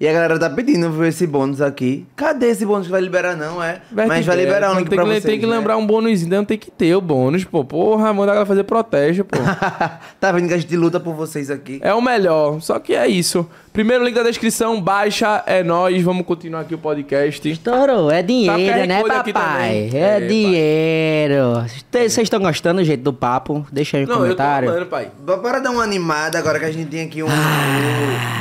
[0.00, 2.06] E a galera tá pedindo esse bônus aqui.
[2.14, 3.80] Cadê esse bônus que vai liberar, não, é?
[3.90, 5.56] Mas vai Vertibel, liberar um não link tem pra que, vocês, Tem que né?
[5.56, 7.64] lembrar um bônus, então tem que ter o bônus, pô.
[7.64, 9.38] Porra, manda a galera fazer protege, pô.
[10.20, 11.80] tá vendo que a gente luta por vocês aqui.
[11.82, 12.60] É o melhor.
[12.60, 13.48] Só que é isso.
[13.72, 16.02] Primeiro link da descrição, baixa, é nóis.
[16.02, 17.48] Vamos continuar aqui o podcast.
[17.48, 19.90] Estourou, é dinheiro, QR né, papai?
[19.92, 21.64] É, É, dinheiro.
[21.92, 23.64] Vocês estão gostando do jeito do papo?
[23.70, 24.70] Deixa aí no Não, eu tô comentário.
[24.70, 25.10] amando, pai.
[25.20, 27.28] Bora dar uma animada agora que a gente tem aqui um.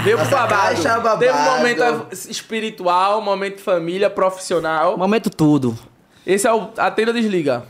[0.04, 0.62] Veio pro Nossa babado.
[0.76, 1.20] caixa babado.
[1.20, 4.98] Teve um momento espiritual, momento família, profissional.
[4.98, 5.78] Momento tudo.
[6.26, 7.64] Esse é o Atenda ou Desliga.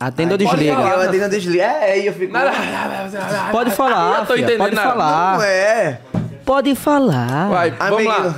[0.00, 0.74] Atenda ou Pode desliga.
[0.76, 0.90] falar.
[0.94, 1.62] Eu atendo a desliga.
[1.62, 2.32] É, aí eu fico.
[3.52, 5.36] Pode falar, Eu tô entendendo pode falar.
[5.36, 6.00] Não é.
[6.46, 7.48] Pode falar.
[7.50, 8.08] Vai, vamos Amigo.
[8.10, 8.34] lá.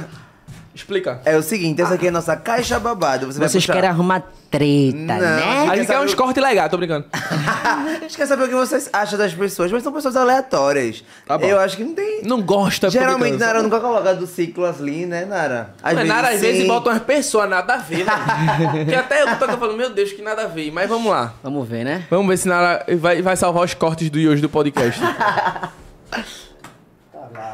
[0.74, 1.20] Explica.
[1.24, 3.27] É o seguinte, essa aqui é a nossa caixa babado.
[3.27, 3.74] Você vai Vocês puxar.
[3.74, 5.69] querem arrumar treta, Não, né?
[5.70, 7.07] A gente quer saber uns cortes legais, tô brincando.
[7.12, 11.05] a gente quer saber o que vocês acham das pessoas, mas são pessoas aleatórias.
[11.27, 11.47] Tá bom.
[11.47, 12.23] Eu acho que não tem.
[12.23, 13.36] Não gosta, Geralmente.
[13.39, 15.74] Nara nunca coloca do ciclo ali, né, Nara?
[15.82, 16.69] Às Mas nada, às vezes sim.
[16.69, 18.86] botam umas pessoas, nada a ver, velho.
[18.89, 20.70] que até eu tô falando, meu Deus, que nada a ver.
[20.70, 21.35] Mas vamos lá.
[21.43, 22.07] Vamos ver, né?
[22.11, 25.01] Vamos ver se Nara vai, vai salvar os cortes do hoje do podcast.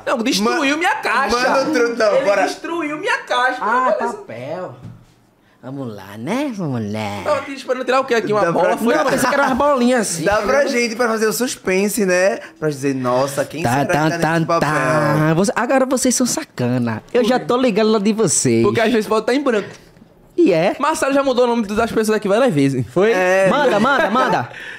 [0.07, 1.37] Não, destruiu minha caixa.
[1.37, 1.65] Manda
[1.97, 2.43] não, Ele bora.
[2.43, 3.59] destruiu minha caixa.
[3.61, 4.77] Ah, papel.
[5.61, 6.53] Vamos lá, né?
[6.55, 7.21] Vamos lá.
[7.25, 8.33] Tava aqui esperando tirar o quê aqui?
[8.33, 8.69] Uma Dá bola?
[8.69, 10.25] pra- Foi, pensei que era umas bolinhas assim.
[10.25, 12.39] Dá pra gente pra fazer o suspense, né?
[12.61, 14.69] Pra dizer, nossa, quem Tá, será tá, que tá tá, nesse papel?
[14.71, 15.35] tá.
[15.35, 17.03] Você- agora vocês são sacana.
[17.13, 18.63] Eu já tô ligando lá de vocês.
[18.65, 19.69] Porque às vezes pode estar em branco.
[20.37, 20.77] E é?
[20.79, 22.87] Marcelo já mudou o nome das pessoas aqui várias vezes.
[22.93, 23.11] Foi?
[23.11, 24.49] É, Manda, manda, manda.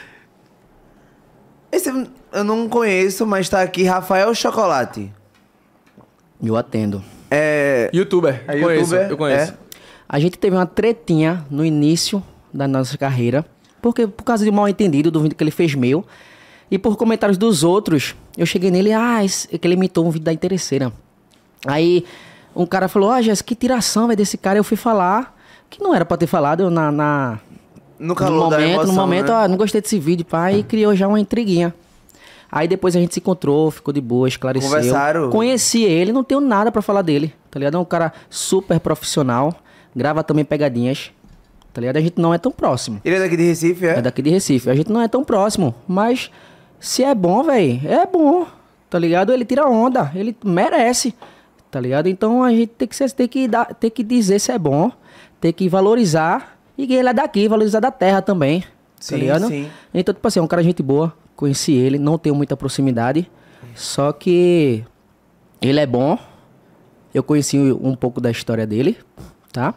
[1.71, 1.89] Esse
[2.31, 5.11] eu não conheço, mas tá aqui Rafael Chocolate.
[6.41, 7.03] Eu atendo.
[7.29, 7.89] É.
[7.93, 8.43] Youtuber.
[8.47, 9.51] É conheço, youtuber, eu conheço.
[9.53, 9.57] é.
[10.07, 13.45] A gente teve uma tretinha no início da nossa carreira,
[13.81, 16.03] porque por causa de um mal entendido do vídeo que ele fez meu,
[16.71, 20.25] e por comentários dos outros, eu cheguei nele, ah, esse, que ele imitou um vídeo
[20.25, 20.91] da interesseira.
[21.65, 22.05] Aí
[22.55, 24.57] um cara falou, ah, Jéssica, que tiração vai desse cara.
[24.57, 25.37] Eu fui falar,
[25.69, 27.39] que não era pra ter falado, eu na, na,
[27.99, 29.33] No no calor da momento, emoção, no momento, né?
[29.33, 31.73] ah, não gostei desse vídeo, pai, e criou já uma intriguinha.
[32.51, 34.69] Aí depois a gente se encontrou, ficou de boa, esclareceu.
[34.69, 35.29] Conversaram?
[35.29, 37.75] Conheci ele, não tenho nada pra falar dele, tá ligado?
[37.75, 39.53] É um cara super profissional,
[39.95, 41.11] grava também pegadinhas,
[41.71, 41.97] tá ligado?
[41.97, 42.99] A gente não é tão próximo.
[43.05, 43.97] Ele é daqui de Recife, é?
[43.97, 44.69] É daqui de Recife.
[44.69, 46.31] A gente não é tão próximo, mas
[46.79, 48.47] se é bom, velho, é bom,
[48.89, 49.31] tá ligado?
[49.31, 51.13] Ele tira onda, ele merece,
[51.69, 52.07] tá ligado?
[52.07, 54.91] Então a gente tem que, tem que, dar, tem que dizer se é bom,
[55.39, 58.63] tem que valorizar e ele é daqui, valorizar da terra também,
[58.99, 59.47] Sim, tá ligado?
[59.47, 59.69] sim.
[59.93, 63.29] Então, tipo assim, é um cara gente boa, conheci ele, não tenho muita proximidade,
[63.75, 64.83] só que
[65.61, 66.17] ele é bom,
[67.13, 68.97] eu conheci um pouco da história dele,
[69.51, 69.73] tá?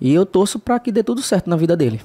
[0.00, 2.00] E eu torço pra que dê tudo certo na vida dele.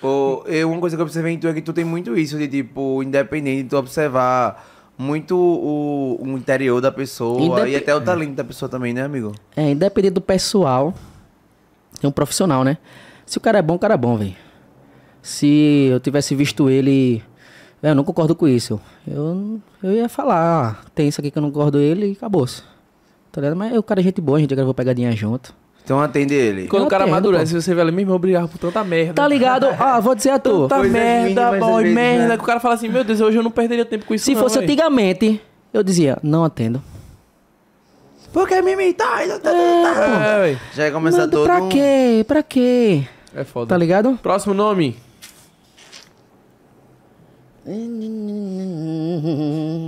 [0.00, 2.36] Pô, eu, uma coisa que eu observei em tu é que tu tem muito isso
[2.36, 4.66] de, tipo, independente de tu observar
[4.98, 9.02] muito o, o interior da pessoa Indep- e até o talento da pessoa também, né,
[9.02, 9.32] amigo?
[9.56, 10.92] É, independente do pessoal,
[12.00, 12.76] tem um profissional, né?
[13.26, 14.34] Se o cara é bom, o cara é bom, velho.
[15.20, 17.22] Se eu tivesse visto ele.
[17.82, 18.80] é, Eu não concordo com isso.
[19.06, 22.62] Eu, eu ia falar, ah, tem isso aqui que eu não concordo ele e acabou-se.
[23.32, 23.56] Tá ligado?
[23.56, 25.52] Mas o cara é gente boa, a gente já gravou pegadinha junto.
[25.84, 26.68] Então atende ele.
[26.68, 29.14] Quando Eu o cara atendo, amadurece, você vê ali, meu irmão, obrigado por tanta merda.
[29.14, 29.66] Tá ligado?
[29.78, 30.62] Ah, vou dizer a tu.
[30.62, 32.28] Tanta Coisas merda, boy, vezes, merda.
[32.28, 32.36] né?
[32.36, 34.34] Que o cara fala assim, meu Deus, hoje eu não perderia tempo com isso Se
[34.34, 34.64] não, fosse véi.
[34.64, 35.40] antigamente,
[35.72, 36.82] eu dizia, não atendo.
[38.32, 39.22] Porque me imitar?
[39.22, 40.58] É, véi.
[40.74, 41.68] Já ia começar Mano, todo pra um...
[41.68, 42.24] quê?
[42.26, 43.06] Pra quê?
[43.36, 43.68] É foda.
[43.68, 44.18] Tá ligado?
[44.22, 44.96] Próximo nome.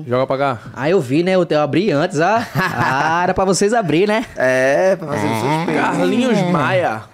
[0.07, 0.61] Joga pra cá.
[0.75, 1.33] Ah, eu vi, né?
[1.33, 2.47] Eu eu abri antes, ah.
[2.55, 4.27] Ah, era pra vocês abrir, né?
[4.37, 5.79] É, pra fazer suspense.
[5.81, 7.05] Carlinhos Maia.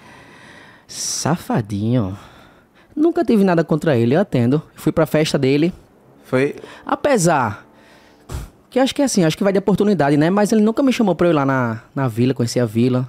[0.89, 2.19] Safadinho.
[2.97, 4.61] Nunca tive nada contra ele, eu atendo.
[4.75, 5.73] Fui pra festa dele.
[6.25, 6.57] Foi...
[6.85, 7.65] Apesar
[8.71, 10.31] que acho que é assim, acho que vai de oportunidade, né?
[10.31, 13.07] Mas ele nunca me chamou pra eu ir lá na, na vila, conhecer a vila.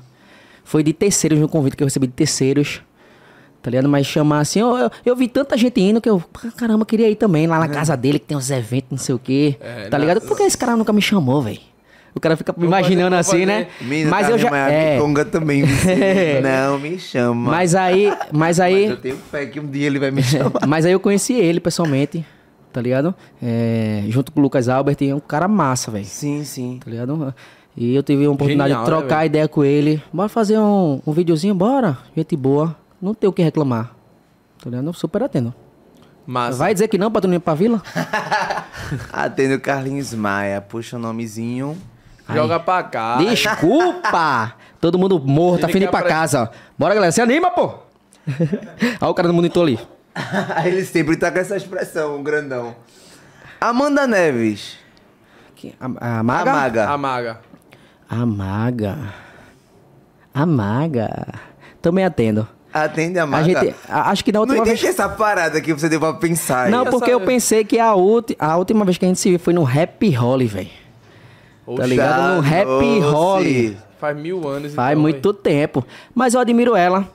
[0.64, 2.84] Foi de terceiros no convite que eu recebi de terceiros.
[3.66, 3.90] Tá ligado?
[3.90, 6.24] Mas chamar assim, eu, eu, eu vi tanta gente indo que eu,
[6.56, 9.18] caramba, queria ir também lá na casa dele, que tem uns eventos, não sei o
[9.18, 9.56] quê.
[9.60, 10.22] É, tá na- ligado?
[10.22, 11.58] Por que esse cara nunca me chamou, velho?
[12.14, 13.46] O cara fica fazer, imaginando vou assim, fazer.
[13.48, 13.68] né?
[13.82, 14.56] Menino, Mas eu já.
[14.70, 15.76] É, Conga também, viu?
[16.70, 17.50] Não me chama.
[17.52, 18.14] mas aí.
[18.32, 18.82] Mas aí.
[18.84, 20.62] Mas eu tenho fé que um dia ele vai me chamar.
[20.68, 22.24] Mas aí eu conheci ele pessoalmente,
[22.72, 23.16] tá ligado?
[23.42, 26.06] É, junto com o Lucas Albert, é um cara massa, velho.
[26.06, 26.80] Sim, sim.
[26.86, 27.34] Tá ligado?
[27.76, 29.26] E eu tive a oportunidade Genial, de né, trocar velho?
[29.26, 30.04] ideia com ele.
[30.14, 31.98] Bora fazer um, um videozinho, bora.
[32.16, 32.78] Gente boa.
[33.06, 33.92] Não tem o que reclamar.
[34.64, 34.92] Tá ligado?
[34.94, 35.54] Super atendo.
[36.26, 36.58] Massa.
[36.58, 37.84] Vai dizer que não pra tu não ir pra vila?
[39.14, 40.60] Atendo Carlinhos Maia.
[40.60, 41.78] Puxa o nomezinho.
[42.34, 43.18] Joga pra cá.
[43.18, 44.54] Desculpa!
[44.82, 46.50] Todo mundo morto, tá quer pra apre- casa.
[46.78, 47.12] Bora, galera.
[47.12, 47.76] Se anima, pô!
[49.02, 49.80] Olha o cara do monitor ali.
[50.66, 52.76] ele sempre tá com essa expressão, o grandão.
[53.62, 54.78] Amanda Neves.
[55.56, 56.52] Que- A, a Maga?
[56.52, 56.90] A Maga.
[56.90, 57.40] A maga.
[58.10, 58.98] A Maga.
[60.34, 61.28] A Maga.
[61.82, 62.48] Também atendo.
[62.84, 63.46] Atende a A Maga.
[63.62, 64.94] gente, a- acho que Não última entendi vez...
[65.00, 66.70] essa parada que você deu pra pensar.
[66.70, 66.90] Não, aí.
[66.92, 69.54] porque eu pensei que a, ulti, a última vez que a gente se viu foi
[69.54, 70.70] no Happy Holly, velho.
[71.78, 72.36] Tá ligado?
[72.36, 73.00] No Happy.
[73.00, 73.78] Holly.
[74.00, 74.74] Faz mil anos.
[74.74, 75.86] Faz então, muito tempo.
[76.14, 77.08] Mas eu admiro ela.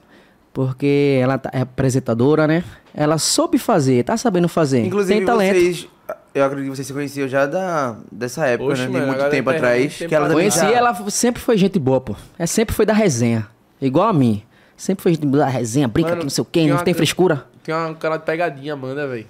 [0.52, 2.64] Porque ela tá- é apresentadora, né?
[2.92, 4.84] Ela soube fazer, tá sabendo fazer.
[4.84, 5.54] Inclusive, Tem talento.
[5.54, 5.88] vocês...
[6.34, 8.86] Eu acredito que vocês se conheciam já da, dessa época, Oxe, né?
[8.88, 9.98] De mano, muito tempo é atrás.
[9.98, 12.14] tempo Que ela Conheci já- ela, sempre foi gente boa, pô.
[12.38, 13.46] É sempre foi da resenha.
[13.80, 14.42] Igual a mim.
[14.80, 16.82] Sempre foi gente da resenha, brinca Mano, que não sei o quê, tem não uma-
[16.82, 17.44] tem frescura.
[17.62, 19.26] Tem uma cara de pegadinha, Amanda, velho.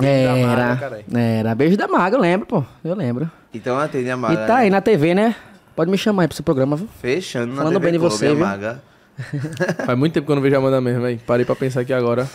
[0.00, 1.54] Beijo da Era, maga, era.
[1.54, 2.64] Beijo da maga, eu lembro, pô.
[2.82, 3.30] Eu lembro.
[3.52, 4.32] Então atende a Maga.
[4.32, 4.60] E tá né?
[4.62, 5.36] aí na TV, né?
[5.74, 6.88] Pode me chamar aí pro seu programa, viu?
[6.98, 8.38] Fechando na Falando TV bem de você, a viu?
[8.38, 8.82] Maga.
[9.84, 11.20] Faz muito tempo que eu não vejo a Amanda mesmo, velho.
[11.26, 12.26] Parei pra pensar aqui agora.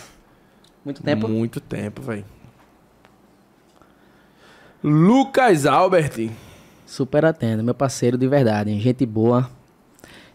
[0.84, 1.26] Muito tempo.
[1.26, 2.24] Muito tempo, velho.
[4.84, 6.30] Lucas Albert.
[6.86, 8.78] Super atendo, meu parceiro de verdade, hein?
[8.78, 9.50] gente boa.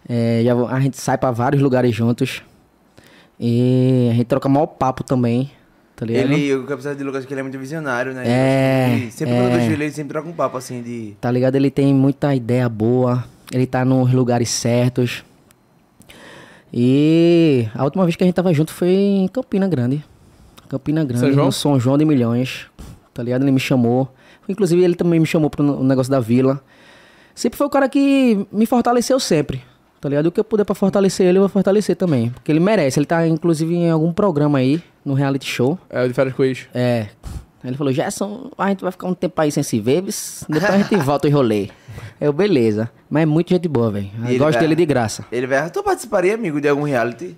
[0.10, 2.42] É, já a gente sai pra vários lugares juntos.
[3.40, 5.52] E a gente troca maior papo também,
[5.96, 6.32] tá ligado?
[6.32, 8.24] Ele, o que eu preciso de Lucas é que ele é muito visionário, né?
[8.26, 9.38] É, Ele sempre é.
[9.38, 11.16] quando eu vejo ele, ele sempre troca um papo assim de.
[11.22, 11.56] Tá ligado?
[11.56, 13.24] Ele tem muita ideia boa.
[13.52, 15.24] Ele tá nos lugares certos.
[16.74, 20.04] E a última vez que a gente tava junto foi em Campina Grande.
[20.68, 21.46] Campina Grande, São João?
[21.46, 22.66] no São João de Milhões.
[23.14, 23.44] Tá ligado?
[23.44, 24.12] Ele me chamou.
[24.50, 26.62] Inclusive, ele também me chamou pro negócio da vila.
[27.34, 29.62] Sempre foi o cara que me fortaleceu sempre.
[30.00, 30.28] Tá ligado?
[30.28, 32.30] O que eu puder pra fortalecer ele, eu vou fortalecer também.
[32.30, 33.00] Porque ele merece.
[33.00, 35.78] Ele tá, inclusive, em algum programa aí, no reality show.
[35.90, 36.68] É o de férias com ex.
[36.74, 37.08] É.
[37.64, 40.78] Ele falou, Gerson, a gente vai ficar um tempo aí sem se ver, depois a
[40.78, 41.70] gente volta e rolê.
[42.22, 42.90] Eu, beleza.
[43.10, 44.10] Mas é muito gente boa, velho.
[44.38, 45.26] Gosto vai- dele de graça.
[45.32, 45.70] Ele vai.
[45.70, 47.36] Tu participaria, amigo, de algum reality?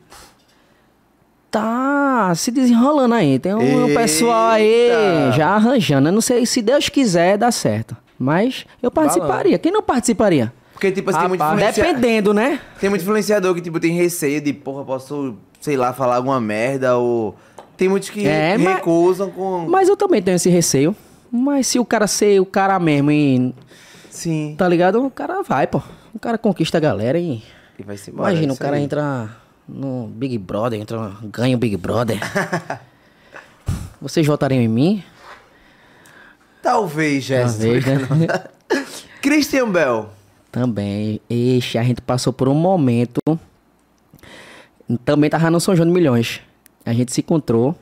[1.50, 3.40] Tá se desenrolando aí.
[3.40, 4.00] Tem um Eita.
[4.02, 4.90] pessoal aí
[5.36, 6.10] já arranjando.
[6.10, 7.98] Eu não sei se Deus quiser, dá certo.
[8.20, 9.58] Mas eu participaria.
[9.58, 10.54] Quem não participaria?
[10.80, 11.84] Porque, tipo, assim, tem muito Rapaz, influencia...
[11.84, 12.62] Dependendo, né?
[12.80, 16.96] Tem muito influenciador que, tipo, tem receio de, porra, posso, sei lá, falar alguma merda
[16.96, 17.36] ou.
[17.76, 19.68] Tem muitos que É, mas- recusam com.
[19.70, 20.96] Mas eu também tenho esse receio.
[21.30, 23.54] Mas se o cara ser o cara mesmo e.
[24.10, 24.56] Sim.
[24.58, 25.06] Tá ligado?
[25.06, 25.82] O cara vai, pô.
[26.14, 27.44] O cara conquista a galera e.
[27.78, 28.32] E vai se embora.
[28.32, 28.84] Imagina, é o isso cara aí.
[28.84, 29.30] entra
[29.68, 32.18] no Big Brother, entra, ganha o Big Brother.
[34.02, 35.04] Vocês votariam em mim?
[36.62, 37.82] Talvez, Jéssica.
[37.82, 37.86] Talvez,
[38.18, 38.44] né?
[39.22, 40.10] Christian Bell.
[40.52, 41.22] Também.
[41.30, 43.20] Ixi, a gente passou por um momento.
[45.06, 46.42] Também tava no São João de Milhões.
[46.86, 47.76] A gente se encontrou.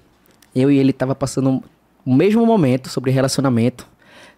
[0.54, 1.64] Eu e ele tava passando
[2.06, 3.88] o mesmo momento sobre relacionamento.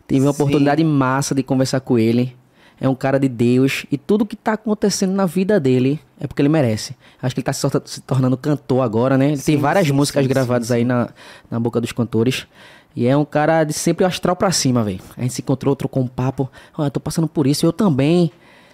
[0.07, 0.41] Tive uma Sim.
[0.41, 2.35] oportunidade massa de conversar com ele.
[2.81, 3.85] É um cara de Deus.
[3.91, 6.95] E tudo que tá acontecendo na vida dele é porque ele merece.
[7.22, 9.27] Acho que ele tá se, tornando cantor agora, né?
[9.27, 11.10] Ele tem Sim, várias sim, músicas sim, gravadas sim, aí na,
[11.49, 12.47] na boca dos cantores.
[12.95, 14.99] E é um cara de sempre astral pra cima, velho.
[15.18, 16.49] A gente se encontrou, trocou um papo.
[16.78, 18.32] Ó, eu tô passando por isso, eu também.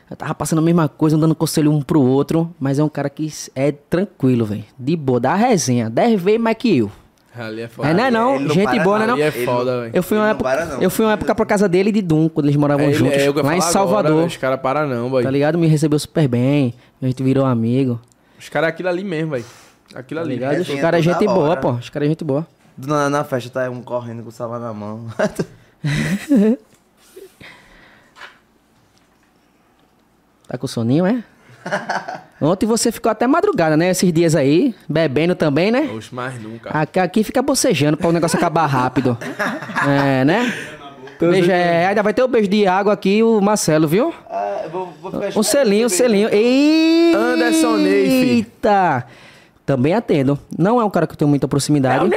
[0.09, 2.49] Eu tava passando a mesma coisa, dando conselho um pro outro.
[2.59, 4.63] Mas é um cara que é tranquilo, velho.
[4.79, 5.89] De boa, dá resenha.
[5.89, 6.91] Dez vezes mais que eu.
[7.37, 7.89] Ali é foda.
[7.89, 8.39] É, não é não.
[8.49, 9.17] Gente boa, não é não.
[9.17, 9.91] é foda, velho.
[9.93, 10.81] Eu fui, uma Ele época, para, não.
[10.81, 12.95] eu fui uma época pra casa dele e de Dum, quando eles moravam É, ele-
[12.97, 13.17] juntos.
[13.17, 14.11] é, lá em Salvador.
[14.11, 15.21] Agora, os caras param não, boy.
[15.23, 15.57] Tá ligado?
[15.57, 16.73] Me recebeu super bem.
[17.01, 17.99] A gente virou amigo.
[18.39, 19.45] Os caras é aquilo ali mesmo, velho.
[19.93, 20.35] Aquilo Tá ali.
[20.35, 20.59] ligado?
[20.61, 21.71] Os caras é toda gente boa, pô.
[21.71, 22.47] Os caras é gente boa.
[22.77, 25.07] Do nada na festa tá um correndo com o celular na mão.
[30.47, 31.23] Tá com soninho, é?
[32.39, 33.89] Ontem você ficou até madrugada, né?
[33.89, 35.89] Esses dias aí, bebendo também, né?
[35.95, 36.69] Oxe, mais nunca.
[36.69, 39.17] Aqui, aqui fica bocejando pra o negócio acabar rápido.
[39.87, 40.51] É, né?
[41.19, 44.13] Beijo, é, ainda vai ter o beijo de água aqui, o Marcelo, viu?
[44.29, 46.27] ah, eu vou, vou Um selinho, um selinho.
[46.29, 47.17] Eita!
[47.17, 47.77] Anderson.
[47.77, 49.05] Eita!
[49.65, 50.39] Também atendo.
[50.57, 52.09] Não é um cara que eu tenho muita proximidade.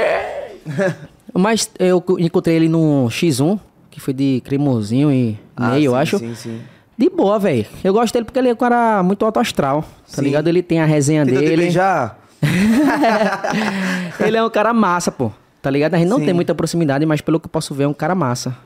[1.35, 3.59] Mas eu encontrei ele no X1,
[3.91, 6.19] que foi de cremosinho e Ah, meio, eu sim, acho.
[6.19, 6.61] Sim, sim.
[6.97, 7.65] De boa, velho.
[7.85, 9.83] Eu gosto dele porque ele é um cara muito alto astral.
[9.83, 10.23] Tá Sim.
[10.23, 10.49] ligado?
[10.49, 11.63] Ele tem a resenha Tentou te dele.
[11.63, 12.19] beijar?
[14.21, 15.31] ele é um cara massa, pô.
[15.63, 15.95] Tá ligado?
[15.95, 16.25] A gente não Sim.
[16.27, 18.57] tem muita proximidade, mas pelo que eu posso ver, é um cara massa.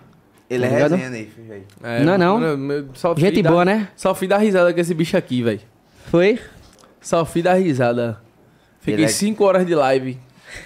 [0.49, 0.91] Ele Tá é ligado?
[0.93, 1.63] resenha, Neif, velho.
[1.83, 2.41] É, Não, não.
[2.41, 3.89] mano, eu Gente boa, né?
[3.97, 5.61] Só fui dar risada com esse bicho aqui, velho.
[6.11, 6.39] Foi?
[7.01, 8.19] Só fui dar risada.
[8.81, 10.19] Fiquei Ele é- 5 horas de live.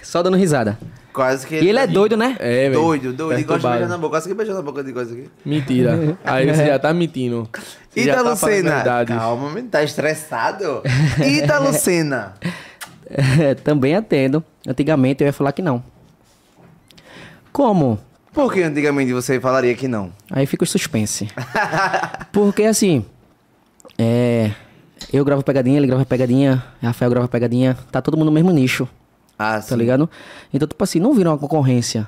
[0.03, 0.77] Só dando risada.
[1.17, 2.37] Quase que E ele é doido, né?
[2.39, 2.79] É, velho.
[2.79, 3.39] Doido, doido.
[3.39, 4.09] Ele gosta de beijar na boca.
[4.11, 5.27] Quase que beijou na boca de coisa aqui.
[5.43, 6.15] Mentira.
[6.23, 7.49] Aí você já tá mentindo.
[7.89, 9.05] Você já Ita tá falando Lucena.
[9.07, 10.83] Calma, menino, tá estressado.
[11.25, 12.35] Ita Lucena.
[13.09, 14.43] É, também atendo.
[14.67, 15.83] Antigamente eu ia falar que não.
[17.51, 17.99] Como?
[18.31, 20.11] Por que antigamente você falaria que não?
[20.29, 21.27] Aí fica o suspense.
[22.31, 23.03] Porque assim,
[23.97, 24.51] é,
[25.11, 28.87] eu gravo pegadinha, ele grava pegadinha, Rafael grava pegadinha, tá todo mundo no mesmo nicho,
[29.37, 30.09] Ah, tá ligado?
[30.53, 32.07] Então, tipo assim, não vira uma concorrência.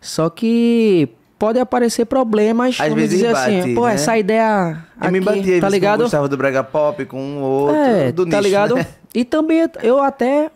[0.00, 1.08] Só que
[1.38, 3.94] pode aparecer problemas, Às vezes dizer bate, assim, pô, né?
[3.94, 6.02] essa ideia Eu me aqui, batia, tá tá ligado?
[6.02, 8.74] Gostava do Brega Pop com um outro, É, do tá nicho, ligado?
[8.74, 8.86] né?
[9.14, 10.50] E também eu até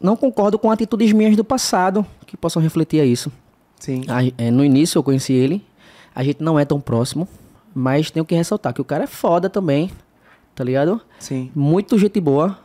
[0.00, 3.32] não concordo com atitudes minhas do passado que possam refletir a isso.
[3.80, 4.02] Sim.
[4.08, 5.64] A- é, no início eu conheci ele,
[6.14, 7.26] a gente não é tão próximo,
[7.74, 9.90] mas tenho que ressaltar que o cara é foda também,
[10.54, 11.00] tá ligado?
[11.18, 11.50] Sim.
[11.54, 12.58] Muito gente boa.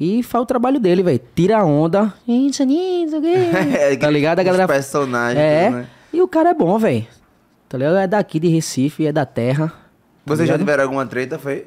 [0.00, 1.20] E faz o trabalho dele, velho.
[1.34, 2.12] Tira a onda.
[3.78, 4.38] É, tá ligado?
[4.38, 4.68] A os galera.
[4.68, 5.70] personagens, É.
[5.70, 5.86] né?
[6.12, 7.06] E o cara é bom, velho.
[7.68, 7.96] Tá ligado?
[7.96, 9.68] É daqui de Recife, é da terra.
[9.68, 9.74] tá
[10.24, 11.66] Vocês já tiveram alguma treta, foi?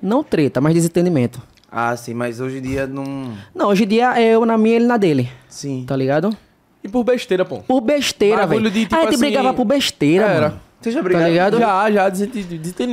[0.00, 1.42] Não treta, mas desentendimento.
[1.70, 3.32] Ah, sim, mas hoje em dia não...
[3.54, 5.28] Não, hoje em dia é eu na minha ele na dele.
[5.48, 5.84] Sim.
[5.86, 6.34] Tá ligado?
[6.82, 7.58] E por besteira, pô.
[7.58, 8.70] Por besteira, velho.
[8.70, 10.48] de, tipo a gente assim, brigava por besteira, era.
[10.48, 10.60] mano.
[10.80, 11.28] Você já Tá brigaram?
[11.28, 11.58] ligado?
[11.58, 12.10] Já, já.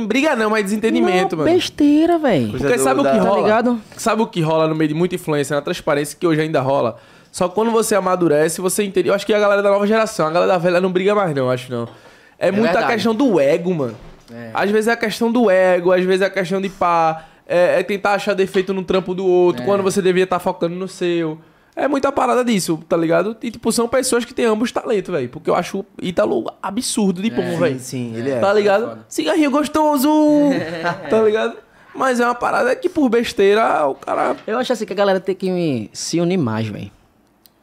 [0.06, 1.54] Briga não, mas desentendimento, Não, mano.
[1.56, 2.50] besteira, velho.
[2.50, 3.42] Coisa Porque do- sabe o que da- Tá rola?
[3.42, 3.80] ligado?
[3.96, 6.96] Sabe o que rola no meio de muita influência, na transparência, que hoje ainda rola?
[7.30, 9.08] Só que quando você amadurece, você entende.
[9.08, 11.34] Eu acho que a galera da nova geração, a galera da velha não briga mais,
[11.34, 11.88] não, acho não.
[12.38, 12.92] É, muita verdade.
[12.94, 13.94] questão do ego, mano.
[14.52, 17.26] Às vezes é a questão do ego, às vezes é a questão de pá.
[17.46, 19.66] É, é tentar achar defeito no trampo do outro, É.
[19.66, 21.38] quando você devia estar focando no seu.
[21.76, 23.36] É muita parada disso, tá ligado?
[23.42, 25.28] E, tipo, são pessoas que têm ambos talentos, velho.
[25.28, 27.80] Porque eu acho o Ítalo absurdo de bom, velho.
[27.80, 28.38] Sim, sim, ele é.
[28.38, 29.04] Tá ligado?
[29.08, 30.08] Cigarrinho gostoso!
[31.10, 31.56] tá ligado?
[31.94, 34.36] Mas é uma parada que por besteira o cara.
[34.46, 36.90] Eu acho assim que a galera tem que se unir mais, velho.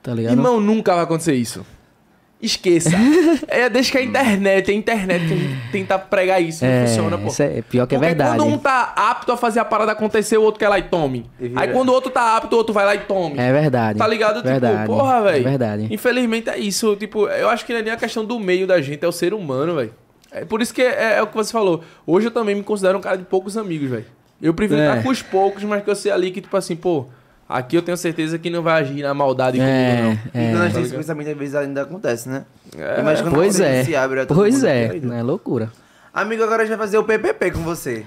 [0.04, 0.34] Tá ligado?
[0.34, 1.66] Irmão, nunca vai acontecer isso.
[2.42, 2.90] Esqueça.
[3.48, 6.88] é, deixa que a internet, a internet que a gente tenta pregar isso, não é,
[6.88, 7.28] funciona, pô.
[7.28, 8.38] isso é pior que é verdade.
[8.38, 11.30] quando um tá apto a fazer a parada acontecer, o outro quer lá e tome.
[11.40, 13.38] Vira- Aí quando o outro tá apto, o outro vai lá e tome.
[13.38, 14.00] É verdade.
[14.00, 14.42] Tá ligado?
[14.44, 14.82] Verdade.
[14.82, 15.46] Tipo, porra, velho.
[15.48, 15.88] É verdade.
[15.92, 16.96] Infelizmente é isso.
[16.96, 19.12] Tipo, eu acho que não é nem a questão do meio da gente, é o
[19.12, 19.94] ser humano, velho.
[20.32, 21.84] É por isso que é, é o que você falou.
[22.08, 24.06] Hoje eu também me considero um cara de poucos amigos, velho.
[24.42, 24.88] Eu prefiro É.
[24.90, 27.06] estar com os poucos, mas que eu sei ali que, tipo assim, pô,
[27.58, 30.12] aqui eu tenho certeza que não vai agir na maldade comigo, É, não.
[30.12, 30.18] E é.
[30.18, 30.98] quando a gente Tá tem esse ligado?
[30.98, 32.46] pensamento, às vezes ainda acontece, né?
[32.78, 33.84] É, Mas quando Pois é.
[33.84, 35.00] se abre todo Pois é.
[35.02, 35.72] Não é loucura.
[36.14, 38.06] Amigo, agora a gente vai fazer o PPP com você.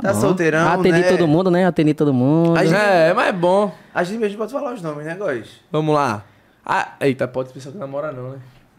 [0.00, 0.20] Tá, bom.
[0.20, 1.08] solteirão, Atendi né?
[1.08, 1.66] todo mundo, né?
[1.66, 2.56] Atendi todo mundo.
[2.58, 3.70] Gente- É, mas é bom.
[3.94, 5.60] A gente mesmo pode falar os nomes, né, Góis?
[5.70, 6.24] Vamos lá.
[6.64, 8.38] Ah, eita, pode pensar que namora não, né?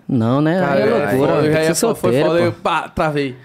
[0.09, 0.57] Não, né?
[0.57, 1.33] É Cara, loucura.
[1.33, 3.37] foi, Tem já ia- ser foi solteiro, foda, eu pá, travei.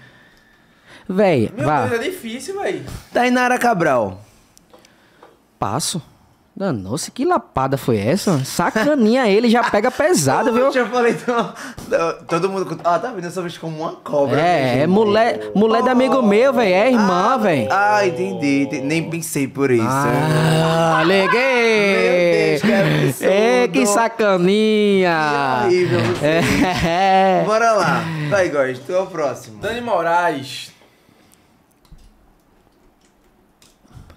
[1.07, 1.85] Véi, Meu vá.
[1.87, 2.81] Deus, é difícil, velho.
[3.13, 4.21] Tainara Cabral.
[5.59, 6.01] Passo.
[6.61, 8.45] Danou-se, que lapada foi essa?
[8.45, 10.65] Sacaninha ele, já pega pesado, viu?
[10.65, 11.51] Eu já falei, então,
[12.29, 12.79] todo mundo...
[12.83, 13.25] Ah, tá vendo?
[13.25, 14.39] Eu sou visto como uma cobra.
[14.39, 16.71] É, é mulher, mulher de amigo meu, velho.
[16.71, 17.67] É irmã, velho.
[17.71, 18.65] Ah, entendi.
[18.65, 19.83] Ente- Nem pensei por isso.
[19.89, 21.31] Ah, leguei!
[21.31, 23.33] Meu Deus, que absurdo.
[23.33, 25.17] É, que sacaninha!
[25.61, 26.25] Que horrível você.
[26.85, 27.43] É.
[27.43, 28.03] Bora lá.
[28.29, 29.57] Vai, Góis, tu é o próximo.
[29.59, 30.70] Dani Moraes.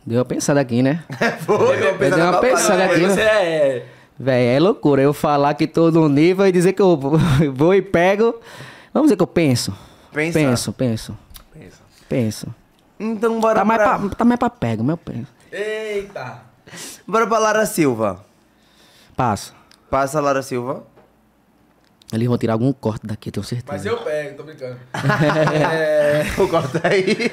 [0.07, 1.03] Deu uma pensada aqui, né?
[1.47, 3.09] Foi, eu dei uma pensada aqui, né?
[3.09, 3.87] Você é...
[4.19, 6.97] Véi, é loucura eu falar que tô no nível e dizer que eu
[7.55, 8.35] vou e pego.
[8.93, 9.73] Vamos dizer que eu penso.
[10.13, 10.39] Pensa.
[10.39, 11.19] Penso, penso,
[11.53, 11.79] Pensa.
[12.09, 12.55] penso.
[13.01, 13.99] Então bora Tá mais pra...
[13.99, 15.27] pra, tá mais pra pego, meu penso.
[15.51, 16.43] Eita.
[17.07, 18.25] Bora pra Lara Silva.
[19.17, 19.53] Passo.
[19.91, 20.85] Passa Lara Silva.
[22.15, 23.73] Eles vão tirar algum corte daqui, eu tenho certeza.
[23.73, 24.79] Mas eu pego, tô brincando.
[25.73, 26.25] é...
[26.37, 27.33] Pô, corta aí.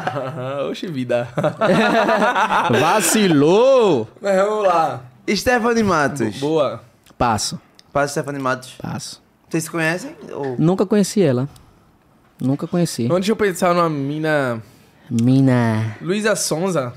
[0.70, 1.28] Oxe, vida.
[2.80, 4.08] Vacilou!
[4.20, 5.02] Mas vamos lá.
[5.28, 6.38] Stephanie Matos.
[6.38, 6.82] Boa.
[7.16, 7.60] Passo,
[7.92, 8.74] Passa Stephanie Matos.
[8.80, 9.22] passo.
[9.48, 10.16] Vocês se conhecem?
[10.32, 10.56] Ou...
[10.58, 11.48] Nunca conheci ela.
[12.40, 13.08] Nunca conheci.
[13.08, 14.62] Deixa eu pensar numa mina...
[15.10, 16.92] Mina, Luísa Sonza.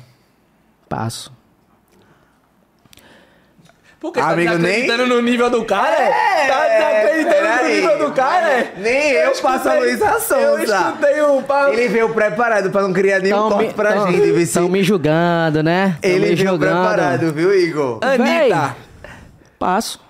[0.88, 1.32] passo.
[4.04, 5.96] Por que Amigo, tá nem- desacreditando no nível do cara?
[5.96, 8.48] É, tá desacreditando no nível do cara?
[8.52, 8.74] É?
[8.78, 10.78] Nem eu, passo a Luísa Eu Sonza.
[10.78, 11.72] escutei um papo.
[11.72, 14.42] Ele veio preparado pra não criar nenhum corte pra tão, gente, Vici.
[14.42, 15.98] Estão me julgando, né?
[16.02, 16.86] Tão Ele me veio julgando.
[16.90, 18.00] preparado, viu, Igor?
[18.02, 18.24] Anitta.
[18.26, 18.76] Véi,
[19.58, 20.02] Passo.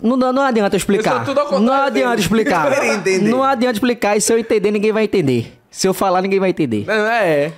[0.00, 1.10] Não, não adianta eu explicar.
[1.10, 2.04] Eu sou tudo ao contrário não dele.
[2.04, 2.70] adianta explicar.
[2.84, 3.22] Eu.
[3.22, 4.16] Não adianta explicar.
[4.16, 5.58] E se eu entender, ninguém vai entender.
[5.70, 6.84] Se eu falar, ninguém vai entender.
[6.86, 7.50] Não, é.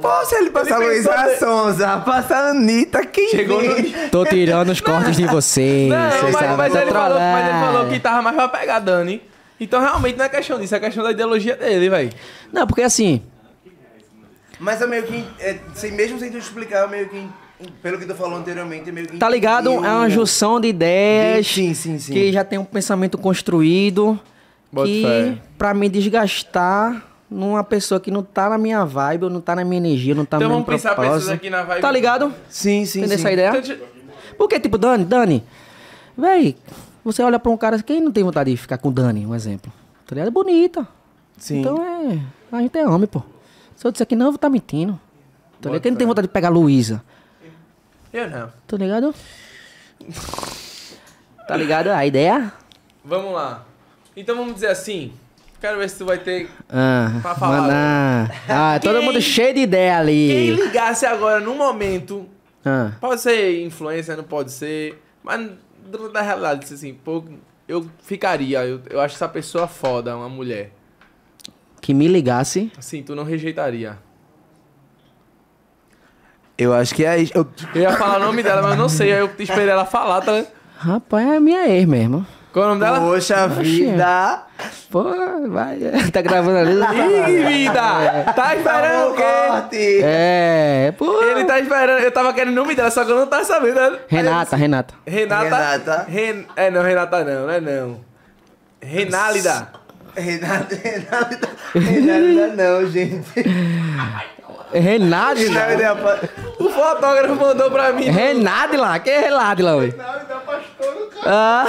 [0.00, 3.74] Pô, se ele passar Ele Luísa pensou Sonza, passa a Anitta, quem Chegou no...
[4.10, 5.90] Tô tirando os cortes de vocês.
[5.90, 8.78] Não, vocês mas, sabem, mas ele falou, mas ele falou que tava mais pra pegar
[8.78, 9.22] Dani.
[9.58, 12.10] Então realmente não é questão disso, é questão da ideologia dele, velho.
[12.52, 13.22] Não, porque assim,
[14.60, 17.28] Mas é meio que, é, sem, mesmo sem tu explicar, é meio que,
[17.82, 19.16] pelo que tu falou anteriormente, é meio que...
[19.18, 19.70] tá ligado?
[19.84, 21.46] É uma junção de ideias.
[21.46, 22.12] Sim, sim, sim.
[22.12, 24.18] Que já tem um pensamento construído.
[24.70, 25.38] Bota que fé.
[25.58, 29.64] pra me desgastar numa pessoa que não tá na minha vibe, ou não tá na
[29.64, 31.80] minha energia, não tá Então no meu vamos pensar pessoas aqui na vibe.
[31.80, 32.32] Tá ligado?
[32.48, 33.24] Sim, sim, Entendeu sim.
[33.24, 33.58] essa ideia?
[33.58, 33.76] Então,
[34.36, 35.44] Porque, tipo, Dani, Dani,
[36.16, 36.56] véi,
[37.04, 39.72] você olha pra um cara, quem não tem vontade de ficar com Dani, um exemplo?
[40.06, 40.28] Tá ligado?
[40.28, 40.86] É bonita.
[41.36, 41.60] Sim.
[41.60, 42.20] Então é.
[42.52, 43.22] A gente é homem, pô.
[43.76, 45.00] Se eu disser que não, eu vou tá mentindo.
[45.60, 45.82] Tá ligado?
[45.82, 47.02] Quem não tem vontade de pegar Luísa?
[48.12, 48.52] Eu não.
[48.66, 49.14] Tá ligado?
[51.48, 51.88] Tá ligado?
[51.88, 52.52] A ideia?
[53.04, 53.64] Vamos lá.
[54.16, 55.12] Então vamos dizer assim.
[55.62, 56.50] Quero ver se tu vai ter.
[56.68, 58.30] Ah, Pra falar, mandar.
[58.48, 60.50] Ah, todo Quem- mundo cheio de ideia Quem ali.
[60.56, 62.26] ligasse agora no momento.
[62.66, 65.00] Ah, Pode ser influência, não pode ser.
[65.22, 65.50] Mas
[66.12, 67.22] da realidade, assim, pô,
[67.68, 68.64] eu ficaria.
[68.66, 70.72] Eu, eu acho essa pessoa foda, uma mulher.
[71.80, 72.70] que me ligasse.
[72.76, 73.96] Assim, tu não rejeitaria.
[76.58, 77.32] Eu acho que é isso.
[77.36, 77.46] Eu...
[77.74, 79.12] Eu ia falar o nome dela, mas eu não sei.
[79.12, 80.44] Aí eu esperei ela falar, tá?
[80.76, 82.26] Rapaz, é minha ex mesmo.
[82.52, 83.00] Qual é o nome dela?
[83.00, 84.42] Poxa vida!
[84.90, 85.04] Pô,
[85.48, 85.78] vai.
[86.12, 86.74] Tá gravando ali.
[87.30, 88.32] Ih, vida!
[88.34, 89.22] Tá esperando o quê?
[89.22, 90.00] corte!
[90.02, 91.22] É, pô.
[91.22, 92.02] Ele tá esperando.
[92.02, 93.74] Eu tava querendo o nome dela, só que eu não tava sabendo.
[93.80, 93.98] né?
[94.08, 94.94] Renata, Renata.
[95.06, 95.44] Renata.
[95.44, 96.06] Renata.
[96.08, 96.44] Ren...
[96.56, 98.00] É, não, Renata não, não é não.
[98.82, 99.68] Renálida.
[100.14, 103.40] Renata, Renata, Renata não, gente.
[104.72, 108.04] Renata é O fotógrafo mandou pra mim.
[108.04, 109.94] Renate lá, quem é Renate lá, ué?
[111.24, 111.66] Ah,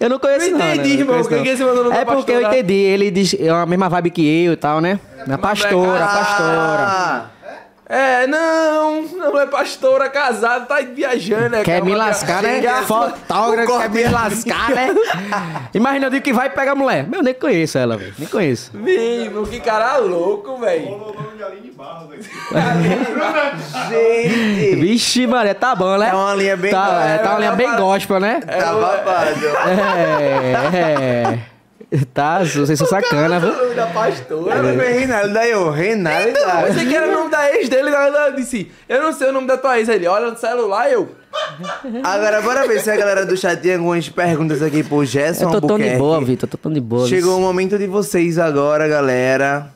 [0.00, 0.94] eu não conheço Não não, entendi, né?
[0.94, 1.44] Não irmão, conheço, quem não.
[1.44, 2.58] que esse mandou no É porque eu pastora?
[2.58, 4.98] entendi, ele diz, é a mesma vibe que eu e tal, né?
[5.26, 7.30] Na pastora, Ah, pastora.
[7.92, 11.56] É, não, não é pastora, casada, tá viajando.
[11.56, 12.62] É Quer me lascar, né?
[12.86, 14.94] Fotógrafo, quer me lascar, né?
[15.74, 17.04] Imagina eu digo que vai pegar a mulher.
[17.08, 18.14] Meu, eu nem conheço ela, velho.
[18.16, 18.70] Nem conheço.
[18.74, 20.84] Vivo, que cara louco, velho.
[20.84, 22.28] Falou o nome de Aline Barros aqui.
[23.88, 24.76] gente!
[24.80, 26.10] Vixe, Maria, tá bom, né?
[26.10, 28.40] É uma linha bem Tá, é, tá uma linha bem gospel, né?
[28.40, 29.46] Tá babado.
[29.66, 31.38] É, é.
[32.14, 33.50] Tá, vocês são sacana, viu?
[33.50, 34.54] O nome da pastora.
[34.54, 36.28] Ela foi Reinaldo, daí eu, Reinaldo.
[36.28, 39.28] Eu pensei que era o nome da ex dele, na verdade disse, eu não sei
[39.28, 39.88] o nome da tua ex.
[39.88, 41.08] Ele olha no celular eu.
[42.02, 45.60] Agora, bora ver se a galera do chat tem algumas perguntas aqui pro Gerson Eu
[45.60, 47.06] tô tão de boa, Vitor, tô tão de boa.
[47.06, 49.72] Chegou o momento de vocês agora, galera.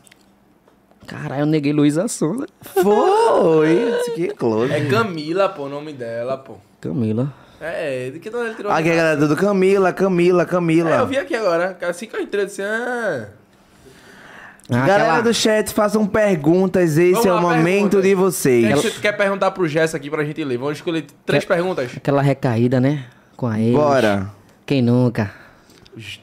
[1.07, 2.47] Caralho, eu neguei Luísa Sonza.
[2.63, 3.93] Foi!
[4.15, 4.73] Que close.
[4.73, 6.55] É Camila, pô, o nome dela, pô.
[6.81, 7.33] Camila.
[7.67, 8.71] É, de que ele tirou?
[8.71, 10.91] Aqui a galera do Camila, Camila, Camila.
[10.97, 11.77] É, eu vi aqui agora.
[11.83, 13.29] Assim que eu entrei, eu disse, ah...
[14.71, 16.97] Ah, Galera aquela- do chat, façam perguntas.
[16.97, 18.03] Esse Vamos é o momento perguntas.
[18.03, 18.81] de vocês.
[18.81, 20.57] Quem quer perguntar pro Jess aqui pra gente ler?
[20.57, 21.91] Vamos escolher três perguntas.
[21.97, 23.05] Aquela recaída, né?
[23.37, 23.75] Com a ex.
[23.75, 24.31] Bora.
[24.65, 25.31] Quem nunca?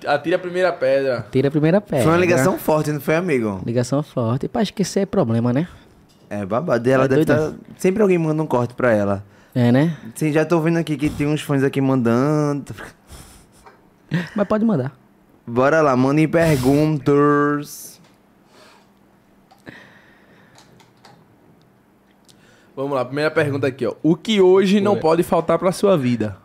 [0.08, 1.26] Atira a primeira pedra.
[1.32, 2.04] Tira a primeira pedra.
[2.04, 3.62] Foi uma ligação forte, não foi, amigo?
[3.66, 4.48] Ligação forte.
[4.48, 5.68] Pra esquecer é problema, né?
[6.30, 6.90] É babado.
[6.90, 7.52] Ela É deve estar.
[7.78, 9.24] Sempre alguém manda um corte pra ela.
[9.54, 9.98] É, né?
[10.16, 12.74] Sim, já tô vendo aqui que tem uns fãs aqui mandando.
[14.36, 14.94] Mas pode mandar.
[15.46, 18.00] Bora lá, mandem perguntas.
[22.76, 23.94] Vamos lá, primeira pergunta aqui, ó.
[24.02, 26.38] O que hoje não pode faltar pra sua vida?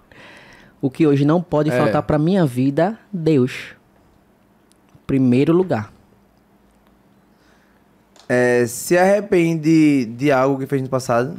[0.83, 1.79] O que hoje não pode É.
[1.79, 3.75] faltar pra minha vida, Deus.
[5.07, 5.93] Primeiro lugar.
[8.29, 11.37] É, se arrepende de algo que fez no passado?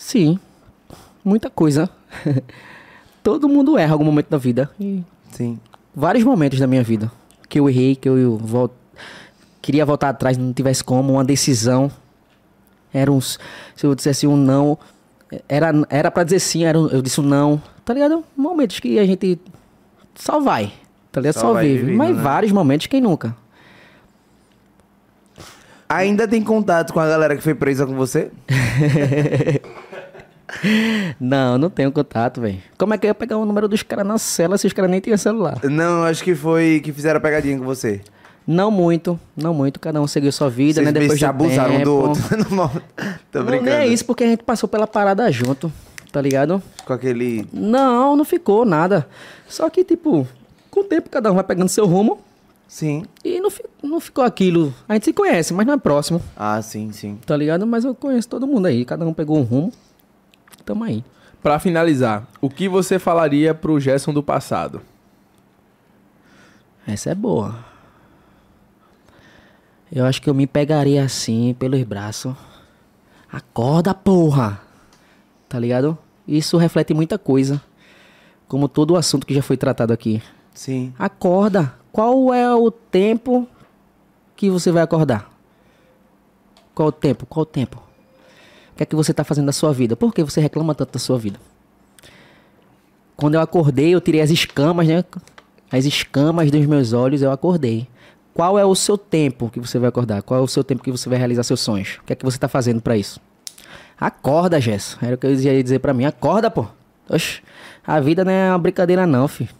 [0.00, 0.38] Sim.
[1.22, 1.90] Muita coisa.
[3.22, 4.70] Todo mundo erra em algum momento da vida.
[4.80, 5.60] E Sim.
[5.94, 7.12] vários momentos da minha vida
[7.48, 8.74] que eu errei, que eu volto.
[9.60, 11.90] queria voltar atrás, não tivesse como, uma decisão.
[12.94, 13.38] Era uns.
[13.76, 14.78] Se eu dissesse um não,
[15.48, 17.60] era, era pra dizer sim, era, um- eu disse um não.
[17.84, 18.24] Tá ligado?
[18.36, 19.38] Momentos que a gente
[20.14, 20.72] só vai.
[21.12, 21.34] Tá ligado?
[21.34, 21.78] Só Só, vai vive.
[21.80, 22.22] vivendo, Mas né?
[22.22, 23.36] vários momentos, quem nunca?
[25.88, 28.30] Ainda tem contato com a galera que foi presa com você?
[31.18, 32.58] Não, não tenho contato, velho.
[32.78, 34.90] Como é que eu ia pegar o número dos caras na cela se os caras
[34.90, 35.58] nem tinham celular?
[35.64, 38.00] Não, acho que foi que fizeram a pegadinha com você.
[38.46, 39.78] Não muito, não muito.
[39.78, 40.92] Cada um seguiu sua vida, Vocês né?
[40.92, 41.84] Depois se de abusaram um tempo.
[41.84, 42.22] do outro.
[42.54, 42.68] Não,
[43.30, 43.70] Tô Não, brincando.
[43.70, 45.70] nem é isso, porque a gente passou pela parada junto,
[46.10, 46.60] tá ligado?
[46.84, 47.46] Com aquele...
[47.52, 49.06] Não, não ficou nada.
[49.46, 50.26] Só que, tipo,
[50.70, 52.18] com o tempo cada um vai pegando seu rumo
[52.66, 53.04] Sim.
[53.24, 53.50] e não,
[53.84, 54.74] não ficou aquilo.
[54.88, 57.18] A gente se conhece, mas não é próximo, Ah, sim, sim.
[57.26, 57.64] tá ligado?
[57.66, 59.72] Mas eu conheço todo mundo aí, cada um pegou um rumo.
[60.70, 61.04] Tamo aí.
[61.42, 64.80] Pra finalizar, o que você falaria pro Gerson do passado?
[66.86, 67.58] Essa é boa.
[69.90, 72.36] Eu acho que eu me pegaria assim, pelos braços.
[73.32, 74.60] Acorda, porra!
[75.48, 75.98] Tá ligado?
[76.24, 77.60] Isso reflete muita coisa.
[78.46, 80.22] Como todo o assunto que já foi tratado aqui.
[80.54, 80.94] Sim.
[80.96, 81.74] Acorda.
[81.90, 83.48] Qual é o tempo
[84.36, 85.32] que você vai acordar?
[86.72, 87.26] Qual o tempo?
[87.26, 87.89] Qual o tempo?
[88.72, 89.96] O que é que você tá fazendo da sua vida?
[89.96, 91.38] Por que você reclama tanto da sua vida?
[93.16, 95.04] Quando eu acordei, eu tirei as escamas, né?
[95.70, 97.86] As escamas dos meus olhos, eu acordei.
[98.32, 100.22] Qual é o seu tempo que você vai acordar?
[100.22, 101.98] Qual é o seu tempo que você vai realizar seus sonhos?
[102.00, 103.20] O que é que você tá fazendo pra isso?
[104.00, 104.96] Acorda, Gesso.
[105.02, 106.06] Era o que eu ia dizer pra mim.
[106.06, 106.66] Acorda, pô.
[107.08, 107.42] Oxe,
[107.86, 109.50] a vida não é uma brincadeira não, filho.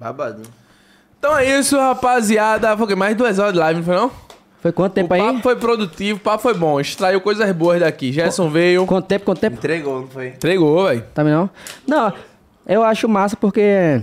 [0.00, 0.42] Babado.
[1.18, 2.76] Então é isso, rapaziada.
[2.76, 4.10] Foi mais duas horas de live, não foi não?
[4.62, 5.20] Foi quanto tempo o aí?
[5.20, 6.78] papo foi produtivo, o papo foi bom.
[6.80, 8.12] Extraiu coisas boas daqui.
[8.12, 8.86] Gerson veio.
[8.86, 9.56] Quanto tempo, quanto tempo?
[9.56, 10.28] Entregou, não foi?
[10.28, 11.04] Entregou, velho.
[11.12, 11.50] Tá vendo?
[11.86, 12.12] Não, Não,
[12.66, 14.00] eu acho massa porque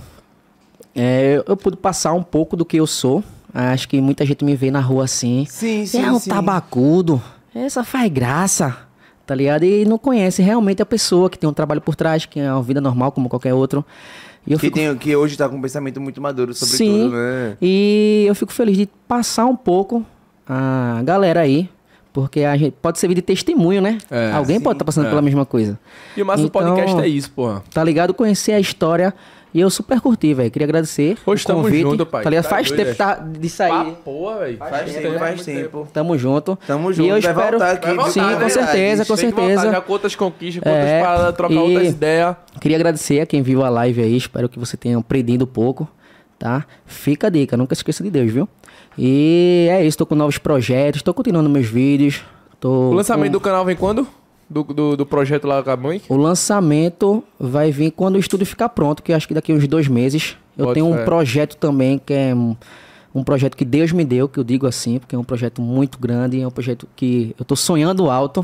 [0.94, 3.24] é, eu, eu pude passar um pouco do que eu sou.
[3.54, 5.46] Acho que muita gente me vê na rua assim.
[5.50, 6.30] Sim, sim, É um sim.
[6.30, 7.22] tabacudo.
[7.56, 8.78] Essa faz graça.
[9.26, 9.64] Tá ligado?
[9.64, 12.64] E não conhece realmente a pessoa que tem um trabalho por trás, que é uma
[12.64, 13.86] vida normal como qualquer outro.
[14.46, 17.04] E eu Que, fico tem, que hoje tá com um pensamento muito maduro sobre Sim.
[17.04, 17.58] tudo, né?
[17.62, 20.04] E eu fico feliz de passar um pouco
[20.50, 21.70] a galera aí.
[22.12, 24.00] Porque a gente pode servir de testemunho, né?
[24.10, 24.64] É, Alguém sim.
[24.64, 25.10] pode estar passando É.
[25.12, 25.80] pela mesma coisa.
[26.18, 27.62] E o massa do Então- podcast é isso, porra.
[27.72, 28.16] Tá ligado?
[28.16, 29.14] Conhecer a história.
[29.54, 30.50] E eu super curti, velho.
[30.52, 31.18] Queria agradecer.
[31.26, 31.82] Hoje o tamo convite.
[31.82, 32.24] junto, pai.
[32.24, 32.44] Tá ligado?
[32.44, 32.94] Tá Faz doido, tempo é.
[32.96, 33.70] tá, de sair.
[33.72, 34.58] Pá, porra, velho.
[34.58, 35.88] Faz tempo, faz tempo.
[35.94, 36.58] Tamo junto.
[36.68, 37.58] Tamo E junto, eu vai espero...
[37.60, 39.72] voltar aqui, voltar, Sim, com certeza, com voltar certeza.
[39.72, 42.36] já com outras conquistas, com outras É, paradas, trocar e- outras ideias.
[42.60, 44.18] Queria agradecer a quem viu a live aí.
[44.18, 45.88] Espero que você tenha aprendido um pouco,
[46.38, 46.66] tá?
[46.86, 48.48] Fica a dica, nunca esqueça de Deus, viu?
[49.02, 52.22] E é isso, tô com novos projetos, tô continuando meus vídeos.
[52.60, 54.06] Tô O lançamento com- do canal vem quando?
[54.50, 56.02] Do, do, do projeto lá com a mãe?
[56.10, 59.88] O lançamento vai vir quando o estúdio ficar pronto, que acho que daqui uns dois
[59.88, 60.36] meses.
[60.58, 62.58] Eu Boto tenho um projeto também, que é um,
[63.16, 65.98] um projeto que Deus me deu, que eu digo assim, porque é um projeto muito
[65.98, 68.44] grande, é um projeto que eu tô sonhando alto.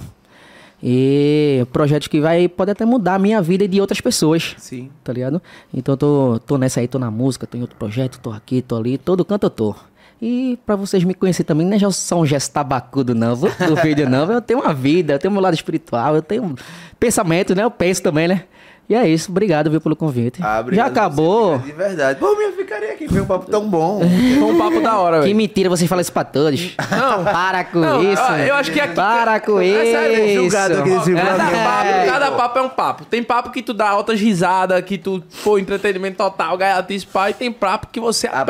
[0.81, 4.55] E projeto que vai pode até mudar a minha vida e de outras pessoas.
[4.57, 4.89] Sim.
[5.03, 5.41] Tá ligado?
[5.73, 8.61] Então eu tô, tô nessa aí, tô na música, tô em outro projeto, tô aqui,
[8.61, 9.75] tô ali, todo canto eu tô.
[10.21, 14.09] E pra vocês me conhecerem também, não é só um gesto tabacudo, não, do vídeo,
[14.09, 14.31] não.
[14.31, 16.55] Eu tenho uma vida, eu tenho meu lado espiritual, eu tenho
[16.99, 17.63] pensamento, né?
[17.63, 18.45] Eu penso também, né?
[18.87, 20.39] E é isso, obrigado, viu, pelo convite.
[20.43, 21.57] Ah, já acabou.
[21.57, 22.19] você, De verdade.
[22.19, 23.99] Pô, minha ficaria aqui, foi um papo tão bom.
[24.39, 25.35] Foi um papo da hora, Que velho.
[25.35, 26.75] mentira, vocês falam isso pra todos.
[26.91, 27.23] Não.
[27.23, 28.21] Para com Não, isso.
[28.21, 29.91] ó, eu acho que aqui- Para com É isso.
[29.91, 31.37] sério, julgado aqui nesse programa.
[31.51, 33.05] papo, cada papo é um papo.
[33.05, 37.33] Tem papo que tu dá altas risadas, que tu, pô, entretenimento total, gaiatice, pai.
[37.33, 38.41] Tem papo que você aprende,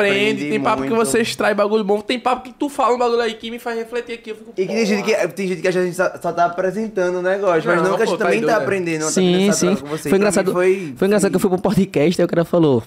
[0.42, 1.04] Aprende tem papo que muito.
[1.06, 2.00] você extrai bagulho bom.
[2.00, 4.30] Tem papo que tu fala um bagulho aí que me faz refletir aqui.
[4.30, 6.10] Eu fico, E que tem gente que, tem gente que acha que a gente só,
[6.20, 8.60] só tá apresentando o negócio, mas Não, não que a gente tá também tá doido,
[8.60, 8.62] é.
[8.62, 9.00] aprendendo.
[9.04, 9.74] tá Sim, sim.
[9.76, 10.08] você.
[10.10, 12.28] Foi E pra engraçado, foi, Foi, engraçado que eu fui pra um podcast e o
[12.28, 12.82] cara falou: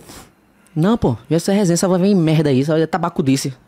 [0.75, 3.53] Não, pô, já essa resenha só vai vir merda aí, só é tabacudice.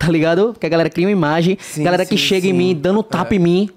[0.00, 0.54] Tá ligado?
[0.54, 2.56] Porque a galera cria uma imagem, Sim, galera que sim, chega em sim.
[2.56, 3.70] mim, dando tapa em mim.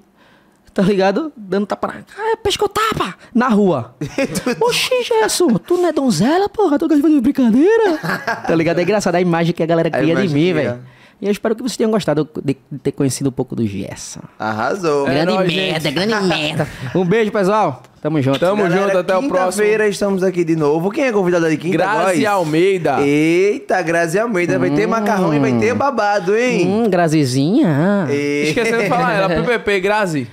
[0.73, 1.33] Tá ligado?
[1.35, 1.93] Dando tapa na.
[2.17, 3.15] Ah, pescotapa!
[3.35, 3.93] Na rua.
[4.61, 6.79] Oxi, Gerson, tu não é donzela, porra?
[6.79, 7.97] Tu gosta de fazer brincadeira?
[8.47, 8.79] tá ligado?
[8.79, 10.79] É engraçado a imagem que a galera A cria de imagem mim, velho.
[11.21, 14.19] E eu espero que vocês tenham gostado de de ter conhecido um pouco do Gerson.
[14.37, 15.07] Arrasou.
[15.07, 15.93] É grande nóis, merda, gente.
[15.93, 16.67] grande merda.
[16.93, 17.81] Um beijo, pessoal.
[18.01, 18.39] Tamo junto.
[18.39, 19.51] Tamo Galera, junto, até o próximo.
[19.63, 20.91] Quinta-feira estamos aqui de novo.
[20.91, 21.77] Quem é convidado aí quinta?
[21.77, 22.25] Grazi Nós?
[22.33, 22.99] Almeida.
[23.01, 24.59] Eita, Grazi Almeida.
[24.59, 26.67] Vai ter macarrão e vai ter babado, hein?
[26.67, 28.05] Hum, Grazizinha.
[28.09, 30.27] E- Esquecendo de falar ela, PPP, Grazi.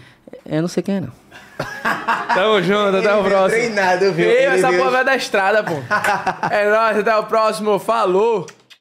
[0.45, 1.21] Eu não sei quem é, não.
[2.35, 3.61] Tamo junto, até o próximo.
[3.61, 4.27] Treinado, viu?
[4.29, 5.75] Ei, essa porra é da estrada, pô.
[6.51, 7.79] É nóis, até o próximo.
[7.79, 8.47] Falou.